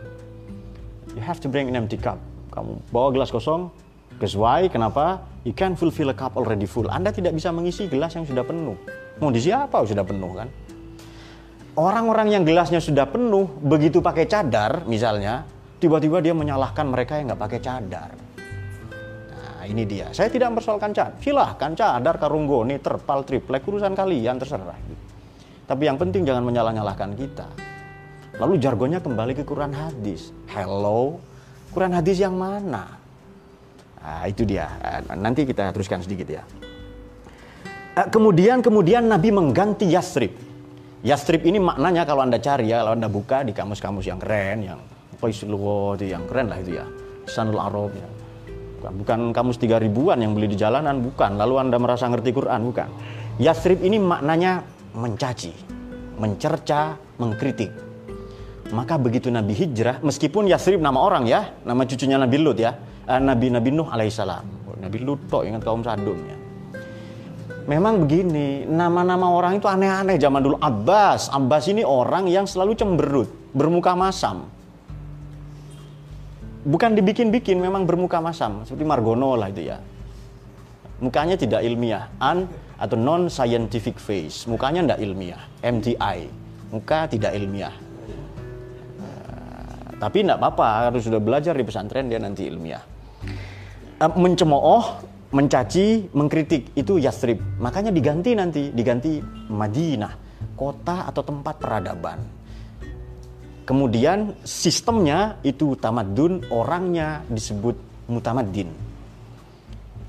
You 1.13 1.21
have 1.21 1.37
to 1.41 1.49
bring 1.49 1.69
an 1.69 1.77
empty 1.77 2.01
cup. 2.01 2.17
Kamu 2.49 2.81
bawa 2.89 3.13
gelas 3.13 3.29
kosong, 3.29 3.69
why? 4.17 4.65
Kenapa? 4.69 5.21
You 5.45 5.53
can 5.53 5.77
fulfill 5.77 6.09
a 6.09 6.17
cup 6.17 6.35
already 6.35 6.65
full. 6.65 6.89
Anda 6.89 7.13
tidak 7.13 7.37
bisa 7.37 7.53
mengisi 7.53 7.85
gelas 7.87 8.17
yang 8.17 8.25
sudah 8.25 8.43
penuh. 8.43 8.75
Mau 9.21 9.29
di 9.29 9.39
siapa 9.39 9.85
sudah 9.85 10.03
penuh 10.03 10.31
kan? 10.33 10.47
Orang-orang 11.79 12.27
yang 12.35 12.43
gelasnya 12.43 12.83
sudah 12.83 13.07
penuh, 13.07 13.47
begitu 13.63 14.03
pakai 14.03 14.27
cadar 14.27 14.83
misalnya, 14.83 15.47
tiba-tiba 15.79 16.19
dia 16.19 16.35
menyalahkan 16.35 16.83
mereka 16.83 17.15
yang 17.15 17.31
nggak 17.31 17.39
pakai 17.39 17.59
cadar. 17.63 18.11
Nah 19.31 19.63
ini 19.63 19.87
dia. 19.87 20.11
Saya 20.11 20.27
tidak 20.27 20.51
mempersoalkan 20.51 20.91
cadar. 20.91 21.15
Silahkan 21.23 21.71
cadar, 21.79 22.19
karunggoni, 22.19 22.83
terpal, 22.83 23.23
triplek, 23.23 23.63
urusan 23.63 23.95
kalian 23.95 24.35
terserah. 24.35 24.75
Tapi 25.71 25.83
yang 25.87 25.95
penting 25.95 26.27
jangan 26.27 26.43
menyalah-nyalahkan 26.43 27.15
kita. 27.15 27.47
Lalu 28.43 28.59
jargonnya 28.59 28.99
kembali 28.99 29.39
ke 29.39 29.47
Quran 29.47 29.71
hadis. 29.71 30.35
Hello, 30.51 31.23
Quran 31.71 31.95
hadis 31.95 32.19
yang 32.19 32.35
mana? 32.35 32.99
Nah, 34.03 34.27
itu 34.27 34.43
dia. 34.43 34.67
Nah, 35.07 35.15
nanti 35.15 35.47
kita 35.47 35.71
teruskan 35.71 36.03
sedikit 36.03 36.27
ya. 36.27 36.43
Eh, 37.95 38.07
kemudian 38.11 38.59
kemudian 38.59 39.07
Nabi 39.07 39.31
mengganti 39.31 39.87
Yasrib. 39.87 40.48
Yasrib 40.99 41.47
ini 41.47 41.63
maknanya 41.63 42.03
kalau 42.03 42.27
anda 42.27 42.35
cari 42.43 42.67
ya, 42.67 42.83
kalau 42.83 42.91
anda 42.99 43.07
buka 43.07 43.47
di 43.47 43.55
kamus-kamus 43.55 44.03
yang 44.03 44.19
keren, 44.19 44.67
yang 44.67 44.79
Qaisluwo 45.19 45.95
itu 45.99 46.11
yang 46.11 46.27
keren 46.27 46.51
lah 46.51 46.59
itu 46.59 46.79
ya, 46.79 46.85
Sanul 47.27 47.59
Arab 47.59 47.91
ya. 47.95 48.07
Bukan, 48.79 48.91
bukan 49.03 49.19
kamus 49.35 49.59
tiga 49.59 49.75
ribuan 49.79 50.19
yang 50.23 50.31
beli 50.31 50.51
di 50.51 50.57
jalanan, 50.59 51.03
bukan. 51.03 51.35
Lalu 51.35 51.55
anda 51.59 51.75
merasa 51.79 52.07
ngerti 52.07 52.31
Quran, 52.31 52.63
bukan. 52.63 52.87
Yasrib 53.39 53.83
ini 53.83 53.99
maknanya 53.99 54.63
mencaci, 54.95 55.51
mencerca, 56.15 56.95
mengkritik. 57.19 57.71
Maka 58.71 58.95
begitu 58.95 59.27
Nabi 59.27 59.51
hijrah, 59.51 59.99
meskipun 59.99 60.47
Yasrib 60.47 60.79
nama 60.79 60.99
orang 60.99 61.27
ya, 61.27 61.51
nama 61.67 61.83
cucunya 61.83 62.15
Nabi 62.15 62.37
Lut 62.39 62.59
ya, 62.59 62.75
uh, 63.07 63.19
Nabi 63.19 63.51
Nabi 63.51 63.69
Nuh 63.75 63.91
alaihissalam. 63.91 64.59
Nabi 64.79 64.97
Lut 65.03 65.27
ingat 65.43 65.59
kaum 65.59 65.83
Sadum 65.83 66.15
ya. 66.23 66.38
Memang 67.69 68.01
begini, 68.01 68.65
nama-nama 68.65 69.29
orang 69.29 69.61
itu 69.61 69.69
aneh-aneh 69.69 70.17
zaman 70.17 70.41
dulu. 70.41 70.57
Abbas, 70.57 71.29
Abbas 71.29 71.69
ini 71.69 71.85
orang 71.85 72.25
yang 72.25 72.49
selalu 72.49 72.73
cemberut, 72.73 73.29
bermuka 73.53 73.93
masam. 73.93 74.49
Bukan 76.65 76.97
dibikin-bikin, 76.97 77.61
memang 77.61 77.85
bermuka 77.85 78.17
masam. 78.17 78.65
Seperti 78.65 78.89
Margono 78.89 79.37
lah 79.37 79.53
itu 79.53 79.69
ya. 79.69 79.77
Mukanya 80.97 81.37
tidak 81.37 81.61
ilmiah, 81.61 82.09
un 82.17 82.49
atau 82.81 82.97
non 82.97 83.29
scientific 83.29 84.01
face. 84.01 84.49
Mukanya 84.49 84.89
tidak 84.89 84.99
ilmiah, 85.05 85.41
MTI. 85.61 86.25
Muka 86.73 87.05
tidak 87.05 87.37
ilmiah. 87.37 87.71
Uh, 88.97 89.93
tapi 90.01 90.25
tidak 90.25 90.41
apa-apa, 90.41 90.89
harus 90.89 91.05
sudah 91.05 91.21
belajar 91.21 91.53
di 91.53 91.61
pesantren 91.61 92.09
dia 92.09 92.17
nanti 92.17 92.49
ilmiah. 92.49 92.81
Eh, 94.01 94.11
mencemooh, 94.17 95.05
mencaci, 95.29 96.09
mengkritik 96.13 96.73
itu 96.73 96.97
Yasrib. 96.97 97.37
Makanya 97.61 97.93
diganti 97.93 98.33
nanti, 98.33 98.73
diganti 98.73 99.21
Madinah, 99.49 100.13
kota 100.57 101.05
atau 101.05 101.21
tempat 101.21 101.61
peradaban. 101.61 102.19
Kemudian 103.69 104.33
sistemnya 104.41 105.37
itu 105.45 105.77
tamadun, 105.77 106.41
orangnya 106.49 107.21
disebut 107.29 107.77
mutamaddin. 108.09 108.73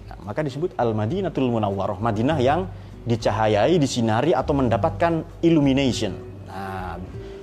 Nah, 0.08 0.16
maka 0.24 0.40
disebut 0.40 0.72
Al-Madinatul 0.80 1.52
Munawwaroh, 1.52 2.00
Madinah 2.00 2.40
yang 2.40 2.64
dicahayai, 3.04 3.76
disinari 3.76 4.32
atau 4.32 4.56
mendapatkan 4.56 5.44
illumination. 5.44 6.16
Nah, 6.48 6.96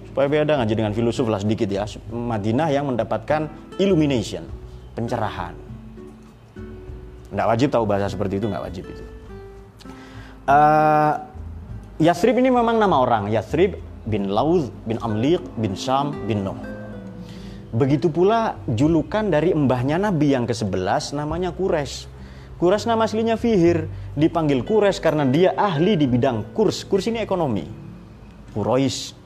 supaya 0.10 0.26
beda 0.26 0.58
ngaji 0.58 0.74
dengan 0.74 0.94
filosof 0.98 1.30
lah 1.30 1.38
sedikit 1.38 1.70
ya. 1.70 1.86
Madinah 2.10 2.74
yang 2.74 2.90
mendapatkan 2.90 3.46
illumination, 3.78 4.50
pencerahan. 4.98 5.67
Nggak 7.38 7.48
wajib 7.54 7.70
tahu 7.70 7.86
bahasa 7.86 8.10
seperti 8.10 8.42
itu, 8.42 8.50
nggak 8.50 8.66
wajib 8.66 8.90
itu. 8.90 9.04
Uh, 10.50 11.22
Yasrib 12.02 12.34
ini 12.42 12.50
memang 12.50 12.82
nama 12.82 12.98
orang. 12.98 13.30
Yasrib 13.30 13.78
bin 14.10 14.34
Lauz 14.34 14.74
bin 14.90 14.98
Amliq 14.98 15.42
bin 15.62 15.78
Syam 15.78 16.18
bin 16.26 16.42
Nuh. 16.42 16.58
Begitu 17.74 18.10
pula 18.10 18.58
julukan 18.66 19.28
dari 19.28 19.52
mbahnya 19.52 20.00
Nabi 20.00 20.34
yang 20.34 20.50
ke-11 20.50 21.14
namanya 21.14 21.54
Kures. 21.54 22.10
Kures 22.58 22.90
nama 22.90 23.06
aslinya 23.06 23.38
Fihir, 23.38 23.86
dipanggil 24.18 24.66
Kures 24.66 24.98
karena 24.98 25.28
dia 25.28 25.54
ahli 25.54 25.94
di 25.94 26.10
bidang 26.10 26.58
kurs. 26.58 26.86
Kurs 26.86 27.06
ini 27.06 27.22
ekonomi. 27.22 27.66
Kurois. 28.56 29.17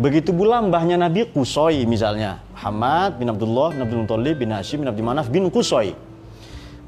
Begitu 0.00 0.32
pula 0.32 0.64
mbahnya 0.64 0.96
Nabi 0.96 1.28
Kusoi 1.28 1.84
misalnya. 1.84 2.40
Hamad 2.56 3.20
bin 3.20 3.28
Abdullah 3.28 3.76
bin 3.76 3.84
Abdul 3.84 4.32
bin 4.32 4.48
Hashim 4.48 4.80
bin 4.80 4.88
Abdul 4.88 5.04
Manaf 5.04 5.28
bin 5.28 5.44
Kusoi. 5.52 5.92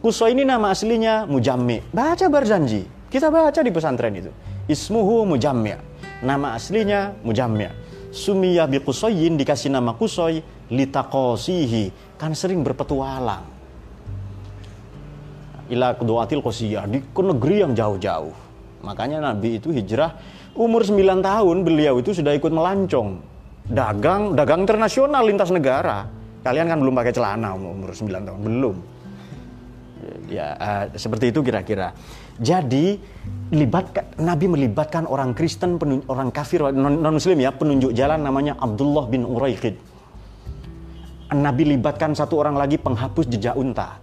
Kusoi 0.00 0.32
ini 0.32 0.48
nama 0.48 0.72
aslinya 0.72 1.28
Mujammi. 1.28 1.92
Baca 1.92 2.26
Barzanji. 2.32 2.88
Kita 3.12 3.28
baca 3.28 3.60
di 3.60 3.68
pesantren 3.68 4.12
itu. 4.16 4.32
Ismuhu 4.64 5.28
Mujammi. 5.28 5.76
Nama 6.24 6.56
aslinya 6.56 7.12
Mujammi. 7.20 7.68
Sumiyah 8.14 8.70
bi 8.70 8.80
Kusoyin 8.80 9.36
dikasih 9.36 9.68
nama 9.68 9.92
Kusoi 9.92 10.40
litaqosihi. 10.72 12.16
Kan 12.16 12.32
sering 12.32 12.64
berpetualang. 12.64 13.44
Ila 15.68 15.92
kedoatil 15.92 16.40
kosiyah. 16.40 16.88
Di 16.88 17.04
negeri 17.04 17.64
yang 17.64 17.76
jauh-jauh. 17.76 18.32
Makanya 18.84 19.20
Nabi 19.24 19.56
itu 19.56 19.72
hijrah 19.72 20.12
umur 20.54 20.82
9 20.86 20.98
tahun 21.20 21.56
beliau 21.66 21.98
itu 21.98 22.14
sudah 22.14 22.34
ikut 22.34 22.50
melancong. 22.50 23.20
Dagang 23.64 24.36
dagang 24.36 24.62
internasional 24.64 25.24
lintas 25.24 25.50
negara. 25.50 26.06
Kalian 26.44 26.68
kan 26.68 26.78
belum 26.80 26.94
pakai 26.94 27.12
celana 27.16 27.56
umur 27.56 27.90
9 27.92 28.10
tahun 28.10 28.40
belum. 28.40 28.76
Ya 30.28 30.56
uh, 30.56 30.84
seperti 30.94 31.32
itu 31.32 31.40
kira-kira. 31.40 31.96
Jadi 32.36 32.98
libat 33.54 33.94
Nabi 34.18 34.46
melibatkan 34.50 35.06
orang 35.06 35.36
Kristen 35.36 35.78
orang 36.10 36.34
kafir 36.34 36.64
non, 36.74 36.98
non 36.98 37.14
muslim 37.14 37.38
ya 37.38 37.54
penunjuk 37.54 37.94
jalan 37.94 38.24
namanya 38.24 38.58
Abdullah 38.58 39.06
bin 39.06 39.22
Uraiqid 39.22 39.78
Nabi 41.30 41.62
libatkan 41.76 42.16
satu 42.16 42.42
orang 42.42 42.58
lagi 42.58 42.80
penghapus 42.80 43.30
jejak 43.30 43.54
unta 43.54 44.02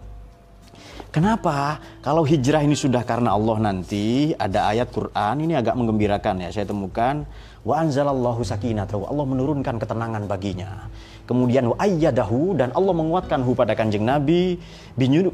Kenapa? 1.12 1.76
Kalau 2.00 2.24
hijrah 2.24 2.64
ini 2.64 2.72
sudah 2.72 3.04
karena 3.04 3.36
Allah 3.36 3.60
nanti 3.60 4.32
ada 4.32 4.72
ayat 4.72 4.96
Quran 4.96 5.44
ini 5.44 5.60
agak 5.60 5.76
menggembirakan 5.76 6.48
ya. 6.48 6.50
Saya 6.56 6.72
temukan 6.72 7.28
wa 7.68 7.76
anzalallahu 7.84 8.40
sakinatahu. 8.48 9.12
Allah 9.12 9.26
menurunkan 9.28 9.76
ketenangan 9.76 10.24
baginya. 10.24 10.88
Kemudian 11.28 11.76
wa 11.76 11.78
ayyadahu 11.84 12.56
dan 12.56 12.72
Allah 12.72 12.96
menguatkan 12.96 13.44
hu 13.44 13.52
pada 13.52 13.76
Kanjeng 13.76 14.08
Nabi 14.08 14.56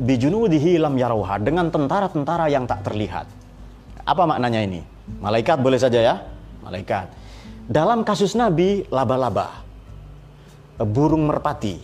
bijunudihi 0.01 0.81
lam 0.81 0.97
yarauha 0.97 1.37
dengan 1.45 1.69
tentara-tentara 1.69 2.49
yang 2.49 2.65
tak 2.65 2.81
terlihat. 2.81 3.29
Apa 4.01 4.25
maknanya 4.25 4.65
ini? 4.65 4.81
Malaikat 5.21 5.61
boleh 5.61 5.77
saja 5.77 6.01
ya? 6.01 6.15
Malaikat. 6.65 7.05
Dalam 7.69 8.01
kasus 8.01 8.33
Nabi 8.33 8.81
laba-laba, 8.89 9.61
burung 10.81 11.29
merpati, 11.29 11.77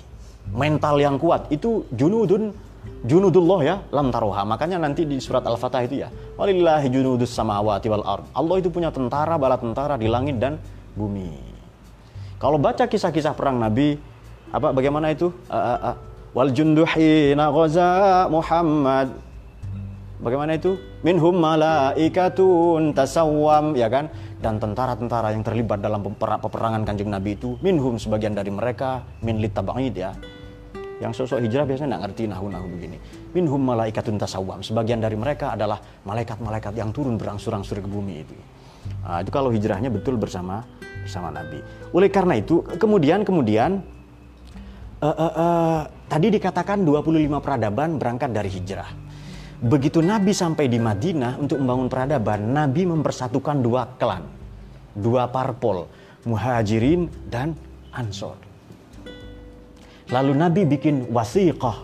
mental 0.49 0.97
yang 0.97 1.21
kuat 1.21 1.45
itu 1.53 1.85
junudun 1.93 2.72
junudullah 3.03 3.59
ya 3.63 3.75
lam 3.91 4.11
taroha 4.11 4.47
makanya 4.47 4.79
nanti 4.79 5.03
di 5.03 5.19
surat 5.19 5.43
al-fatah 5.43 5.83
itu 5.83 6.03
ya 6.03 6.09
walillahi 6.39 6.87
junudus 6.87 7.31
samawati 7.35 7.87
wal 7.91 8.05
ard. 8.05 8.25
Allah 8.31 8.55
itu 8.59 8.71
punya 8.71 8.91
tentara 8.91 9.35
bala 9.35 9.59
tentara 9.59 9.99
di 9.99 10.07
langit 10.07 10.39
dan 10.39 10.59
bumi. 10.95 11.31
Kalau 12.39 12.59
baca 12.59 12.87
kisah-kisah 12.87 13.35
perang 13.35 13.59
nabi 13.59 13.95
apa 14.53 14.69
bagaimana 14.75 15.09
itu? 15.11 15.33
Wal 16.33 16.49
jundu 16.53 16.85
hina 16.85 17.49
ghaza 17.53 18.25
Muhammad. 18.29 19.13
Bagaimana 20.23 20.55
itu? 20.55 20.79
Minhum 21.03 21.35
malaikatun 21.35 22.95
tasawwam, 22.95 23.75
ya 23.75 23.91
kan? 23.91 24.07
Dan 24.39 24.55
tentara-tentara 24.55 25.35
yang 25.35 25.43
terlibat 25.43 25.83
dalam 25.83 25.99
peperangan 26.15 26.87
kanjeng 26.87 27.11
Nabi 27.11 27.35
itu, 27.35 27.59
minhum 27.59 27.99
sebagian 27.99 28.31
dari 28.31 28.47
mereka, 28.47 29.03
min 29.19 29.43
litaba'id 29.43 29.91
ya. 29.91 30.15
Yang 31.03 31.27
sosok 31.27 31.43
hijrah 31.43 31.67
biasanya 31.67 31.99
nggak 31.99 32.03
ngerti 32.07 32.23
nahu-nahu 32.31 32.65
begini. 32.71 32.97
Minhum 33.35 33.59
malaikatun 33.59 34.15
tasawwam. 34.15 34.63
Sebagian 34.63 35.03
dari 35.03 35.19
mereka 35.19 35.51
adalah 35.51 35.83
malaikat-malaikat 36.07 36.71
yang 36.79 36.95
turun 36.95 37.19
berangsur-angsur 37.19 37.83
ke 37.83 37.89
bumi 37.91 38.23
itu. 38.23 38.35
Nah, 39.03 39.19
itu 39.19 39.31
kalau 39.31 39.51
hijrahnya 39.51 39.91
betul 39.91 40.15
bersama 40.15 40.63
bersama 41.03 41.27
Nabi. 41.27 41.59
Oleh 41.91 42.07
karena 42.07 42.39
itu, 42.39 42.63
kemudian 42.79 43.27
kemudian 43.27 43.83
uh, 45.03 45.07
uh, 45.11 45.33
uh, 45.35 45.79
tadi 46.07 46.31
dikatakan 46.31 46.87
25 46.87 47.43
peradaban 47.43 47.99
berangkat 47.99 48.31
dari 48.31 48.47
hijrah. 48.47 48.87
Begitu 49.63 49.99
Nabi 50.03 50.31
sampai 50.35 50.67
di 50.67 50.79
Madinah 50.79 51.39
untuk 51.39 51.59
membangun 51.59 51.87
peradaban, 51.91 52.51
Nabi 52.51 52.87
mempersatukan 52.87 53.59
dua 53.59 53.95
klan, 53.95 54.23
dua 54.95 55.27
parpol, 55.31 55.87
muhajirin 56.27 57.07
dan 57.27 57.55
ansor. 57.91 58.52
Lalu 60.11 60.33
Nabi 60.35 60.61
bikin 60.67 61.07
wasiqah. 61.13 61.79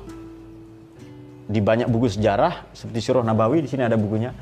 Di 1.49 1.60
banyak 1.63 1.89
buku 1.89 2.13
sejarah, 2.13 2.69
seperti 2.75 2.99
Surah 3.01 3.25
Nabawi, 3.25 3.65
di 3.65 3.69
sini 3.71 3.82
ada 3.82 3.97
bukunya. 3.97 4.36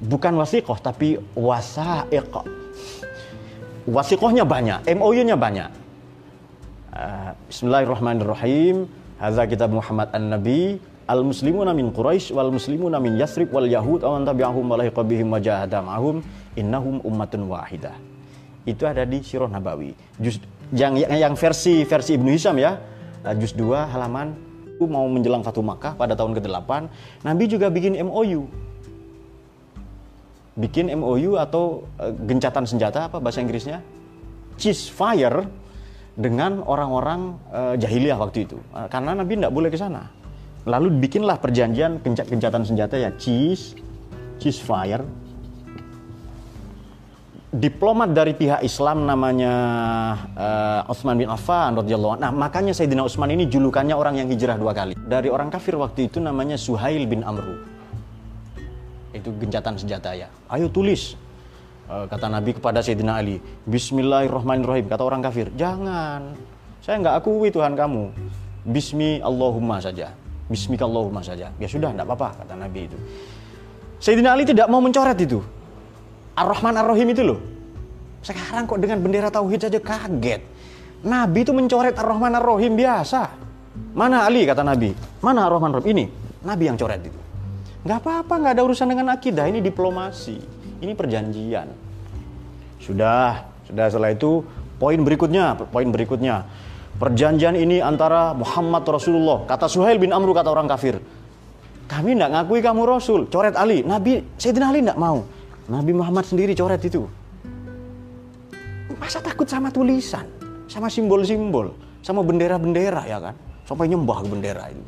Bukan 0.00 0.32
wasiqah, 0.38 0.80
tapi 0.80 1.20
wasaiq. 1.36 2.34
Wasiqahnya 3.84 4.48
banyak, 4.48 4.88
MOU-nya 4.96 5.36
banyak. 5.36 5.70
Uh, 6.94 7.36
Bismillahirrahmanirrahim. 7.52 8.88
Hadza 9.20 9.44
kitab 9.46 9.70
Muhammad 9.70 10.10
An-Nabi 10.10 10.80
al 11.04 11.20
muslimuna 11.20 11.76
min 11.76 11.92
Quraisy 11.92 12.32
wal 12.32 12.48
muslimuna 12.48 12.96
min 12.96 13.20
Yasrib 13.20 13.52
wal 13.52 13.68
Yahud 13.68 14.02
awan 14.02 14.24
tabi'ahum 14.24 14.64
wa 14.64 14.80
bihim 15.04 15.28
wa 15.28 15.38
jahada 15.38 15.84
ma'hum 15.84 16.24
innahum 16.56 17.04
ummatun 17.04 17.44
wahidah. 17.46 17.94
Itu 18.64 18.88
ada 18.88 19.04
di 19.04 19.20
Sirah 19.20 19.52
Nabawi. 19.52 19.92
Juz, 20.16 20.40
yang, 20.72 20.96
yang 20.96 21.36
versi 21.36 21.84
versi 21.84 22.16
Ibnu 22.16 22.32
Hisam 22.32 22.56
ya. 22.56 22.80
Uh, 23.24 23.34
juz 23.40 23.56
2 23.56 23.88
halaman 23.90 24.36
mau 24.84 25.08
menjelang 25.08 25.40
Fatu 25.40 25.64
Makkah 25.64 25.96
pada 25.96 26.12
tahun 26.12 26.36
ke-8, 26.36 26.70
Nabi 27.24 27.44
juga 27.48 27.72
bikin 27.72 27.96
MOU. 28.04 28.44
Bikin 30.60 30.92
MOU 30.92 31.40
atau 31.40 31.88
uh, 31.96 32.12
gencatan 32.12 32.68
senjata 32.68 33.08
apa 33.08 33.16
bahasa 33.16 33.40
Inggrisnya? 33.40 33.80
Ceasefire 34.60 35.48
dengan 36.20 36.60
orang-orang 36.60 37.40
uh, 37.48 37.74
jahiliyah 37.80 38.20
waktu 38.20 38.44
itu. 38.44 38.60
Uh, 38.76 38.84
karena 38.92 39.16
Nabi 39.16 39.40
tidak 39.40 39.56
boleh 39.56 39.72
ke 39.72 39.80
sana 39.80 40.12
Lalu 40.64 40.96
bikinlah 40.96 41.36
perjanjian 41.44 42.00
gencatan 42.00 42.64
senjata 42.64 42.96
ya, 42.96 43.12
cheese, 43.20 43.76
fire. 44.64 45.04
Diplomat 47.54 48.10
dari 48.10 48.34
pihak 48.34 48.66
Islam 48.66 49.06
namanya 49.06 49.54
uh, 50.34 50.90
Utsman 50.90 51.14
bin 51.14 51.30
Affan 51.30 51.78
radhiyallahu 51.78 52.18
Nah, 52.18 52.34
makanya 52.34 52.74
Sayyidina 52.74 53.06
Utsman 53.06 53.30
ini 53.30 53.46
julukannya 53.46 53.94
orang 53.94 54.18
yang 54.18 54.26
hijrah 54.26 54.58
dua 54.58 54.74
kali. 54.74 54.98
Dari 54.98 55.30
orang 55.30 55.54
kafir 55.54 55.78
waktu 55.78 56.10
itu 56.10 56.18
namanya 56.18 56.58
Suhail 56.58 57.06
bin 57.06 57.22
Amru. 57.22 57.62
Itu 59.14 59.30
gencatan 59.38 59.78
senjata 59.78 60.18
ya. 60.18 60.26
Ayo 60.50 60.66
tulis. 60.66 61.14
Uh, 61.86 62.10
kata 62.10 62.26
Nabi 62.26 62.58
kepada 62.58 62.82
Sayyidina 62.82 63.22
Ali, 63.22 63.38
Bismillahirrahmanirrahim. 63.70 64.90
Kata 64.90 65.06
orang 65.06 65.22
kafir, 65.22 65.54
jangan. 65.54 66.34
Saya 66.82 67.06
nggak 67.06 67.22
akui 67.22 67.54
Tuhan 67.54 67.78
kamu. 67.78 68.10
Bismi 68.66 69.22
Allahumma 69.22 69.78
saja. 69.78 70.10
Bismillahirrahmanirrahim 70.50 71.22
saja. 71.22 71.54
Ya 71.62 71.68
sudah, 71.70 71.94
tidak 71.94 72.02
apa-apa, 72.10 72.42
kata 72.42 72.58
Nabi 72.58 72.90
itu. 72.90 72.98
Sayyidina 74.02 74.34
Ali 74.34 74.42
tidak 74.42 74.66
mau 74.66 74.82
mencoret 74.82 75.22
itu. 75.22 75.38
Ar-Rahman 76.34 76.74
Ar-Rahim 76.74 77.08
itu 77.14 77.22
loh. 77.22 77.38
Sekarang 78.24 78.66
kok 78.66 78.80
dengan 78.80 78.98
bendera 79.00 79.30
Tauhid 79.30 79.68
saja 79.68 79.78
kaget. 79.78 80.42
Nabi 81.04 81.44
itu 81.44 81.52
mencoret 81.54 81.94
Ar-Rahman 81.94 82.34
Ar-Rahim 82.36 82.74
biasa. 82.74 83.22
Mana 83.94 84.26
Ali, 84.26 84.46
kata 84.46 84.62
Nabi. 84.66 84.94
Mana 85.22 85.46
Ar-Rahman 85.46 85.78
Ar-Rahim? 85.78 85.90
Ini, 85.94 86.04
Nabi 86.42 86.64
yang 86.66 86.76
coret 86.80 87.00
itu. 87.04 87.20
Gak 87.84 88.00
apa-apa, 88.00 88.34
gak 88.40 88.52
ada 88.56 88.62
urusan 88.64 88.88
dengan 88.88 89.12
akidah. 89.12 89.44
Ini 89.44 89.60
diplomasi. 89.60 90.36
Ini 90.80 90.92
perjanjian. 90.96 91.68
Sudah, 92.80 93.44
sudah 93.68 93.86
setelah 93.92 94.12
itu 94.12 94.40
poin 94.80 94.98
berikutnya, 95.00 95.56
poin 95.68 95.88
berikutnya 95.92 96.48
Perjanjian 96.94 97.58
ini 97.58 97.82
antara 97.82 98.30
Muhammad 98.38 98.86
Rasulullah. 98.86 99.42
Kata 99.50 99.66
Suhail 99.66 99.98
bin 99.98 100.14
Amru 100.14 100.30
kata 100.30 100.46
orang 100.46 100.70
kafir. 100.70 101.02
Kami 101.90 102.14
tidak 102.14 102.30
ngakui 102.30 102.62
kamu 102.62 102.82
Rasul. 102.86 103.26
Coret 103.26 103.58
Ali. 103.58 103.82
Nabi 103.82 104.22
Sayyidina 104.38 104.70
Ali 104.70 104.80
tidak 104.86 104.98
mau. 104.98 105.26
Nabi 105.64 105.96
Muhammad 105.96 106.28
sendiri 106.28 106.52
coret 106.52 106.82
itu. 106.84 107.08
Masa 109.00 109.20
takut 109.20 109.48
sama 109.48 109.72
tulisan? 109.72 110.28
Sama 110.68 110.92
simbol-simbol? 110.92 111.72
Sama 112.04 112.20
bendera-bendera 112.20 113.04
ya 113.08 113.20
kan? 113.20 113.34
Sampai 113.64 113.88
nyembah 113.88 114.20
bendera 114.28 114.68
itu. 114.68 114.84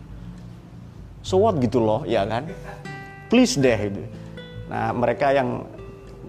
So 1.24 1.40
what 1.40 1.56
gitu 1.58 1.80
loh 1.80 2.04
ya 2.04 2.28
kan? 2.28 2.48
Please 3.32 3.56
deh 3.56 3.76
itu. 3.88 4.02
Nah 4.68 4.92
mereka 4.92 5.32
yang 5.32 5.64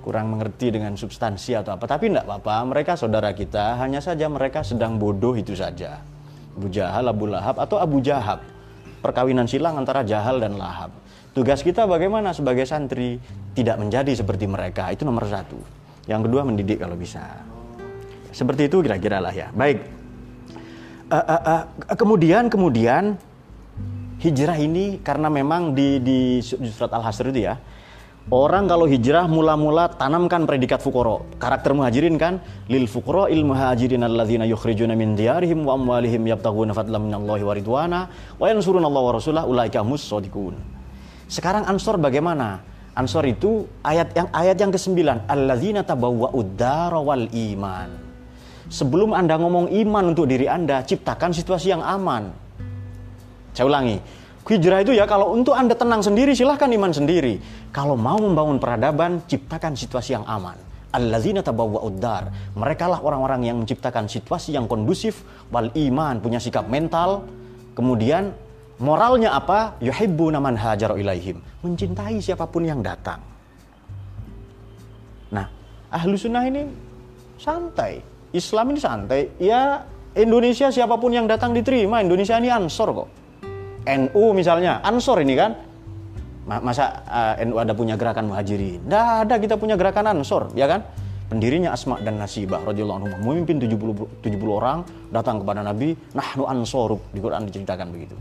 kurang 0.08 0.32
mengerti 0.32 0.72
dengan 0.72 0.96
substansi 0.96 1.60
atau 1.60 1.76
apa. 1.76 1.84
Tapi 1.84 2.08
tidak 2.08 2.24
apa-apa, 2.24 2.64
mereka 2.72 2.96
saudara 2.96 3.36
kita, 3.36 3.76
hanya 3.84 4.00
saja 4.00 4.32
mereka 4.32 4.64
sedang 4.64 4.96
bodoh 4.96 5.36
itu 5.36 5.52
saja. 5.52 6.00
Abu 6.56 6.72
Jahal, 6.72 7.12
Abu 7.12 7.28
Lahab, 7.28 7.60
atau 7.60 7.76
Abu 7.84 8.00
Jahab. 8.00 8.40
Perkawinan 9.04 9.52
silang 9.52 9.76
antara 9.76 10.08
Jahal 10.08 10.40
dan 10.40 10.56
Lahab. 10.56 10.96
Tugas 11.38 11.62
kita 11.62 11.86
bagaimana 11.86 12.34
sebagai 12.34 12.66
santri? 12.66 13.22
Tidak 13.54 13.78
menjadi 13.78 14.10
seperti 14.10 14.50
mereka, 14.50 14.90
itu 14.90 15.06
nomor 15.06 15.30
satu. 15.30 15.62
Yang 16.10 16.26
kedua 16.26 16.42
mendidik 16.42 16.82
kalau 16.82 16.98
bisa. 16.98 17.22
Seperti 18.34 18.66
itu 18.66 18.82
kira-kira 18.82 19.22
lah 19.22 19.30
ya. 19.30 19.54
Baik. 19.54 19.86
Uh, 21.14 21.14
uh, 21.14 21.42
uh, 21.46 21.64
kemudian, 21.94 22.50
kemudian 22.50 23.22
hijrah 24.18 24.58
ini 24.58 24.98
karena 25.06 25.30
memang 25.30 25.78
di, 25.78 26.02
di 26.02 26.42
surat 26.42 26.90
Al-Hasr 26.98 27.30
itu 27.30 27.46
ya, 27.46 27.62
Orang 28.28 28.68
kalau 28.68 28.90
hijrah 28.90 29.24
mula-mula 29.30 29.94
tanamkan 29.94 30.44
predikat 30.44 30.84
fukoro. 30.84 31.24
Karakter 31.40 31.72
muhajirin 31.72 32.20
kan 32.20 32.44
lil 32.68 32.84
fukoro 32.84 33.32
il 33.32 33.46
muhajirin 33.48 34.04
alladzina 34.04 34.44
yukhrijuna 34.44 35.00
min 35.00 35.16
diyarihim 35.16 35.64
wa 35.64 35.80
amwalihim 35.80 36.28
yabtaghuna 36.28 36.76
fadlan 36.76 37.08
minallahi 37.08 37.44
wa 37.48 37.54
ridwana 37.56 38.00
wa 38.36 38.46
yansuruna 38.52 38.84
Allah 38.92 39.04
wa 39.06 39.14
rasulah 39.16 39.44
ulaika 39.48 39.80
mussadiqun. 39.80 40.77
Sekarang 41.28 41.68
Ansor 41.68 42.00
bagaimana? 42.00 42.64
Ansor 42.96 43.28
itu 43.28 43.68
ayat 43.84 44.16
yang 44.16 44.28
ayat 44.32 44.58
yang 44.58 44.72
ke-9, 44.72 44.96
alladzina 45.28 45.84
tabawwa'ud 45.84 46.64
wal 47.04 47.26
iman. 47.30 47.90
Sebelum 48.72 49.12
Anda 49.12 49.36
ngomong 49.36 49.70
iman 49.70 50.16
untuk 50.16 50.32
diri 50.32 50.48
Anda, 50.48 50.82
ciptakan 50.82 51.36
situasi 51.36 51.76
yang 51.76 51.84
aman. 51.84 52.32
Saya 53.52 53.68
ulangi, 53.68 54.00
Hijrah 54.48 54.80
itu 54.80 54.96
ya 54.96 55.04
kalau 55.04 55.36
untuk 55.36 55.52
Anda 55.52 55.76
tenang 55.76 56.00
sendiri 56.00 56.32
silahkan 56.32 56.72
iman 56.72 56.96
sendiri. 56.96 57.44
Kalau 57.76 58.00
mau 58.00 58.16
membangun 58.16 58.64
peradaban, 58.64 59.20
ciptakan 59.28 59.76
situasi 59.76 60.16
yang 60.16 60.24
aman. 60.24 60.56
Alladzina 60.96 61.44
tabawwa 61.44 61.84
uddar. 61.84 62.32
Mereka 62.56 62.88
lah 62.88 63.04
orang-orang 63.04 63.44
yang 63.44 63.60
menciptakan 63.60 64.08
situasi 64.08 64.56
yang 64.56 64.72
kondusif 64.72 65.28
wal 65.52 65.68
iman, 65.76 66.24
punya 66.24 66.40
sikap 66.40 66.72
mental. 66.72 67.28
Kemudian 67.76 68.32
moralnya 68.82 69.34
apa? 69.34 69.78
Yuhibbu 69.82 70.34
naman 70.34 70.58
hajar 70.58 70.94
ilaihim. 70.98 71.42
Mencintai 71.66 72.22
siapa 72.22 72.46
pun 72.50 72.66
yang 72.66 72.82
datang. 72.82 73.22
Nah, 75.34 75.48
ahlu 75.92 76.16
sunnah 76.16 76.46
ini 76.48 76.66
santai. 77.38 78.02
Islam 78.34 78.74
ini 78.76 78.80
santai. 78.80 79.22
Ya 79.42 79.82
Indonesia 80.18 80.74
siapa 80.74 80.98
pun 80.98 81.14
yang 81.14 81.30
datang 81.30 81.54
diterima. 81.54 82.02
Indonesia 82.02 82.38
ini 82.38 82.50
ansor 82.50 82.90
kok. 82.94 83.10
NU 83.88 84.24
misalnya, 84.36 84.84
Ansor 84.84 85.24
ini 85.24 85.34
kan. 85.38 85.52
Masa 86.48 87.04
uh, 87.04 87.36
eh, 87.36 87.44
NU 87.44 87.60
ada 87.60 87.76
punya 87.76 88.00
gerakan 88.00 88.32
muhajirin? 88.32 88.88
Tidak 88.88 89.08
ada 89.28 89.36
kita 89.36 89.60
punya 89.60 89.76
gerakan 89.76 90.16
Ansor, 90.16 90.48
ya 90.56 90.64
kan? 90.64 90.80
Pendirinya 91.28 91.76
Asma 91.76 92.00
dan 92.00 92.16
Nasibah 92.16 92.64
radhiyallahu 92.64 92.98
anhu 93.04 93.08
memimpin 93.20 93.60
70 93.60 94.24
70 94.24 94.48
orang 94.48 94.80
datang 95.12 95.44
kepada 95.44 95.60
Nabi, 95.60 95.92
nahnu 96.16 96.48
ansoruk 96.48 97.04
di 97.12 97.20
Quran 97.20 97.44
diceritakan 97.52 97.92
begitu. 97.92 98.16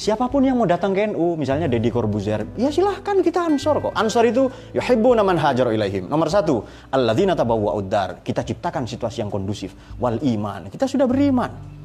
Siapa 0.00 0.32
pun 0.32 0.40
yang 0.40 0.56
mau 0.56 0.64
datang 0.64 0.96
ke 0.96 1.12
NU, 1.12 1.36
misalnya 1.36 1.68
Deddy 1.68 1.92
Corbuzier, 1.92 2.48
ya 2.56 2.72
silahkan 2.72 3.20
kita 3.20 3.44
ansor 3.44 3.84
kok. 3.84 3.92
Ansor 3.92 4.24
itu 4.24 4.48
yuhibbu 4.72 5.12
naman 5.12 5.36
hajar 5.36 5.68
ilaihim. 5.68 6.08
Nomor 6.08 6.32
satu, 6.32 6.64
alladzina 6.88 7.36
tabawwa 7.36 7.76
uddar. 7.76 8.24
Kita 8.24 8.40
ciptakan 8.40 8.88
situasi 8.88 9.20
yang 9.20 9.28
kondusif. 9.28 9.76
Wal 10.00 10.16
iman. 10.24 10.72
Kita 10.72 10.88
sudah 10.88 11.04
beriman 11.04 11.80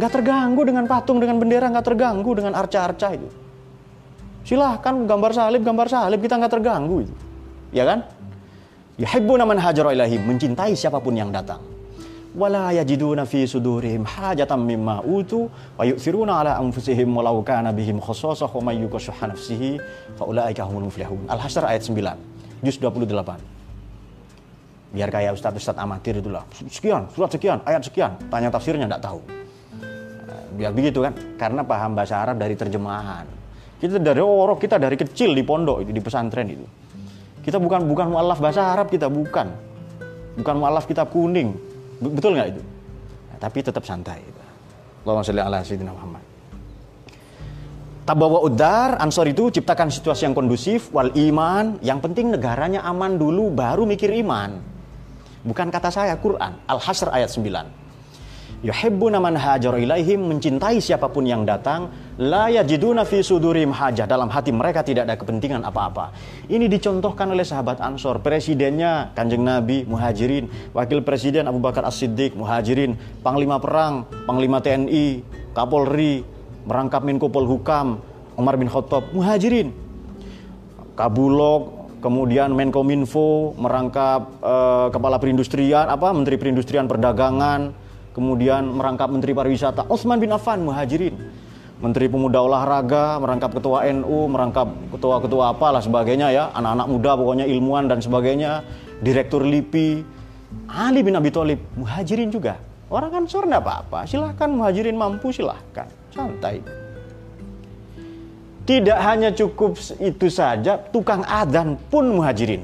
nggak 0.00 0.12
terganggu 0.16 0.62
dengan 0.62 0.84
patung 0.86 1.18
dengan 1.18 1.36
bendera 1.36 1.66
nggak 1.68 1.86
terganggu 1.86 2.30
dengan 2.32 2.54
arca-arca 2.54 3.12
itu 3.12 3.28
silahkan 4.46 4.94
gambar 5.04 5.32
salib 5.34 5.60
gambar 5.60 5.86
salib 5.90 6.20
kita 6.22 6.38
nggak 6.38 6.52
terganggu 6.56 7.04
itu 7.04 7.14
ya 7.74 7.86
kan 7.86 8.00
Ya 9.00 9.16
naman 9.16 9.56
hajar 9.56 9.96
ilahi 9.96 10.20
mencintai 10.20 10.76
siapa 10.76 11.00
pun 11.00 11.16
yang 11.16 11.32
datang 11.32 11.56
wala 12.30 12.70
yajiduna 12.70 13.26
fi 13.26 13.42
sudurihim 13.42 14.06
hajatan 14.06 14.62
mimma 14.62 15.02
utu 15.02 15.50
wa 15.74 15.82
yu'thiruna 15.82 16.40
ala 16.40 16.52
anfusihim 16.62 17.10
walau 17.10 17.42
kana 17.42 17.74
bihim 17.74 17.98
khassasah 17.98 18.46
wa 18.46 18.70
may 18.70 18.78
yuqashuha 18.78 19.26
nafsihi 19.34 19.82
fa 20.14 20.24
ulaika 20.26 20.62
humul 20.62 20.86
muflihun. 20.86 21.26
Al-Hasyr 21.26 21.66
ayat 21.66 21.82
9, 21.82 22.62
juz 22.62 22.76
28. 22.78 23.60
Biar 24.90 25.06
kayak 25.10 25.38
ustaz-ustaz 25.38 25.78
amatir 25.78 26.18
itulah. 26.18 26.42
Sekian, 26.66 27.06
surat 27.14 27.30
sekian, 27.30 27.62
ayat 27.62 27.82
sekian, 27.86 28.14
tanya 28.26 28.50
tafsirnya 28.50 28.90
enggak 28.90 29.02
tahu. 29.06 29.22
Biar 30.58 30.74
begitu 30.74 31.02
kan, 31.06 31.14
karena 31.38 31.62
paham 31.62 31.94
bahasa 31.94 32.18
Arab 32.18 32.42
dari 32.42 32.58
terjemahan. 32.58 33.22
Kita 33.80 33.96
dari 33.96 34.20
orang 34.20 34.58
kita 34.58 34.76
dari 34.76 34.98
kecil 34.98 35.32
di 35.32 35.46
pondok 35.46 35.86
itu 35.86 35.94
di 35.94 36.02
pesantren 36.02 36.46
itu. 36.50 36.66
Kita 37.40 37.56
bukan 37.56 37.86
bukan 37.88 38.12
mualaf 38.12 38.42
bahasa 38.42 38.66
Arab 38.66 38.92
kita 38.92 39.08
bukan. 39.08 39.48
Bukan 40.36 40.54
mualaf 40.58 40.84
kitab 40.84 41.08
kuning. 41.08 41.69
Betul 42.00 42.36
nggak 42.36 42.48
itu? 42.56 42.62
Nah, 43.30 43.38
tapi 43.38 43.58
tetap 43.60 43.84
santai. 43.84 44.20
Allahumma 45.04 45.24
sholli 45.24 45.40
ala 45.40 45.58
sayyidina 45.64 45.92
Muhammad. 45.92 46.24
Tabawa 48.04 48.42
udar, 48.42 48.98
Ansor 48.98 49.30
itu 49.30 49.54
ciptakan 49.54 49.92
situasi 49.92 50.26
yang 50.26 50.34
kondusif, 50.34 50.90
wal 50.90 51.14
iman, 51.14 51.78
yang 51.84 52.02
penting 52.02 52.32
negaranya 52.32 52.82
aman 52.82 53.14
dulu, 53.20 53.54
baru 53.54 53.86
mikir 53.86 54.10
iman. 54.24 54.58
Bukan 55.46 55.70
kata 55.70 55.88
saya, 55.94 56.18
Quran, 56.18 56.58
Al-Hasr 56.66 57.08
ayat 57.14 57.30
9 57.32 57.79
yuhibbuna 58.60 59.16
man 59.16 59.40
hajar 59.40 59.72
ilaihim 59.80 60.28
mencintai 60.28 60.84
siapa 60.84 61.08
pun 61.08 61.24
yang 61.24 61.48
datang 61.48 61.88
la 62.20 62.52
yajiduna 62.52 63.08
fi 63.08 63.24
sudurim 63.24 63.72
hajah. 63.72 64.04
Dalam 64.04 64.28
hati 64.28 64.52
mereka 64.52 64.84
tidak 64.84 65.08
ada 65.08 65.16
kepentingan 65.16 65.64
apa-apa. 65.64 66.12
Ini 66.48 66.68
dicontohkan 66.68 67.32
oleh 67.32 67.44
sahabat 67.44 67.80
Ansor. 67.80 68.20
Presidennya 68.20 69.16
Kanjeng 69.16 69.44
Nabi 69.44 69.88
Muhajirin. 69.88 70.72
Wakil 70.76 71.00
presiden 71.00 71.48
Abu 71.48 71.58
Bakar 71.58 71.88
As-Siddiq 71.88 72.36
Muhajirin. 72.36 73.00
Panglima 73.24 73.56
perang 73.56 74.04
panglima 74.28 74.60
TNI 74.60 75.24
Kapolri 75.56 76.22
merangkap 76.68 77.00
Menko 77.00 77.32
Polhukam 77.32 78.04
Umar 78.36 78.60
bin 78.60 78.68
Khattab 78.68 79.08
Muhajirin. 79.16 79.72
Kabulok 80.92 81.80
kemudian 82.04 82.52
Menkominfo 82.52 83.56
merangkap 83.56 84.40
uh, 84.44 84.88
kepala 84.92 85.16
perindustrian 85.16 85.88
apa 85.88 86.12
menteri 86.12 86.36
perindustrian 86.36 86.84
perdagangan 86.84 87.72
kemudian 88.12 88.66
merangkap 88.74 89.08
Menteri 89.10 89.32
Pariwisata 89.34 89.86
Osman 89.90 90.18
bin 90.18 90.34
Affan 90.34 90.62
Muhajirin 90.62 91.14
Menteri 91.80 92.12
Pemuda 92.12 92.44
Olahraga, 92.44 93.16
merangkap 93.16 93.56
Ketua 93.56 93.88
NU, 93.88 94.28
merangkap 94.28 94.68
Ketua-Ketua 94.92 95.56
apalah 95.56 95.80
sebagainya 95.80 96.28
ya, 96.28 96.44
anak-anak 96.52 96.86
muda 96.92 97.10
pokoknya 97.16 97.48
ilmuwan 97.48 97.88
dan 97.88 98.04
sebagainya, 98.04 98.60
Direktur 99.00 99.40
LIPI, 99.40 100.04
Ali 100.68 101.00
bin 101.00 101.16
Abi 101.16 101.32
Thalib, 101.32 101.56
Muhajirin 101.80 102.28
juga. 102.28 102.60
Orang 102.92 103.16
kan 103.16 103.24
sore 103.24 103.48
apa-apa, 103.48 104.04
silahkan 104.04 104.52
Muhajirin 104.52 104.92
mampu 104.92 105.32
silahkan, 105.32 105.88
santai. 106.12 106.60
Tidak 108.68 108.98
hanya 109.00 109.32
cukup 109.32 109.80
itu 109.96 110.28
saja, 110.28 110.76
tukang 110.76 111.24
adzan 111.24 111.80
pun 111.88 112.12
Muhajirin. 112.12 112.60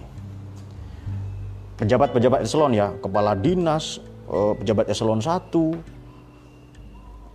Pejabat-pejabat 1.80 2.44
eselon 2.44 2.76
ya, 2.76 2.92
kepala 3.00 3.32
dinas, 3.32 3.96
pejabat 4.30 4.90
eselon 4.90 5.22
1, 5.22 5.50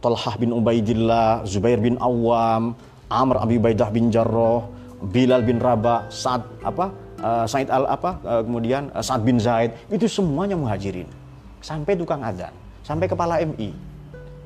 Talhah 0.02 0.36
bin 0.42 0.50
Ubaidillah, 0.52 1.46
Zubair 1.46 1.78
bin 1.78 1.96
Awam, 2.02 2.74
Amr 3.12 3.38
Abi 3.44 3.62
Baidah 3.62 3.94
bin 3.94 4.10
Jarrah, 4.10 4.66
Bilal 5.02 5.46
bin 5.46 5.62
Rabah, 5.62 6.10
Sa'ad 6.10 6.42
apa? 6.66 6.90
Uh, 7.22 7.46
Said 7.46 7.70
al 7.70 7.86
apa? 7.86 8.18
Uh, 8.26 8.42
kemudian 8.42 8.90
uh, 8.98 9.04
Sa'ad 9.06 9.22
bin 9.22 9.38
Zaid, 9.38 9.78
itu 9.94 10.10
semuanya 10.10 10.58
muhajirin. 10.58 11.06
Sampai 11.62 11.94
tukang 11.94 12.26
adzan, 12.26 12.50
sampai 12.82 13.06
kepala 13.06 13.38
MI. 13.46 13.70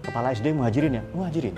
Kepala 0.03 0.35
SD 0.35 0.51
muhajirin 0.51 0.99
ya, 0.99 1.03
muhajirin. 1.15 1.55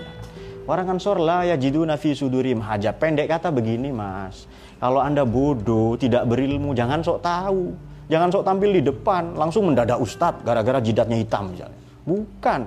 Orang 0.68 0.94
Ansor 0.94 1.16
lah 1.18 1.48
ya 1.48 1.56
jidu 1.56 1.82
nafi 1.82 2.12
sudurim 2.12 2.60
haja. 2.60 2.92
Pendek 2.92 3.26
kata 3.32 3.48
begini 3.48 3.88
mas, 3.88 4.44
kalau 4.78 5.00
anda 5.00 5.24
bodoh, 5.24 5.96
tidak 5.96 6.28
berilmu, 6.28 6.76
jangan 6.76 7.00
sok 7.02 7.24
tahu. 7.24 7.72
Jangan 8.08 8.28
sok 8.32 8.44
tampil 8.44 8.80
di 8.80 8.82
depan, 8.84 9.36
langsung 9.36 9.68
mendadak 9.68 10.00
ustad 10.00 10.40
gara-gara 10.40 10.80
jidatnya 10.80 11.20
hitam 11.20 11.52
misalnya. 11.52 11.76
Bukan. 12.08 12.60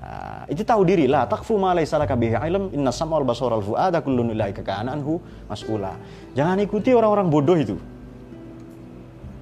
Nah, 0.00 0.48
itu 0.48 0.64
tahu 0.64 0.88
diri 0.88 1.04
lah. 1.04 1.28
Takfu 1.28 1.60
ma 1.60 1.76
laysa 1.76 2.00
laka 2.00 2.16
bihi 2.16 2.32
ilm 2.32 2.72
inna 2.72 2.88
sam'al 2.88 3.28
basara 3.28 3.60
wal 3.60 3.76
fuada 3.76 4.00
kullun 4.00 4.32
mas'ula. 4.32 5.92
Jangan 6.32 6.56
ikuti 6.64 6.96
orang-orang 6.96 7.28
bodoh 7.28 7.60
itu. 7.60 7.76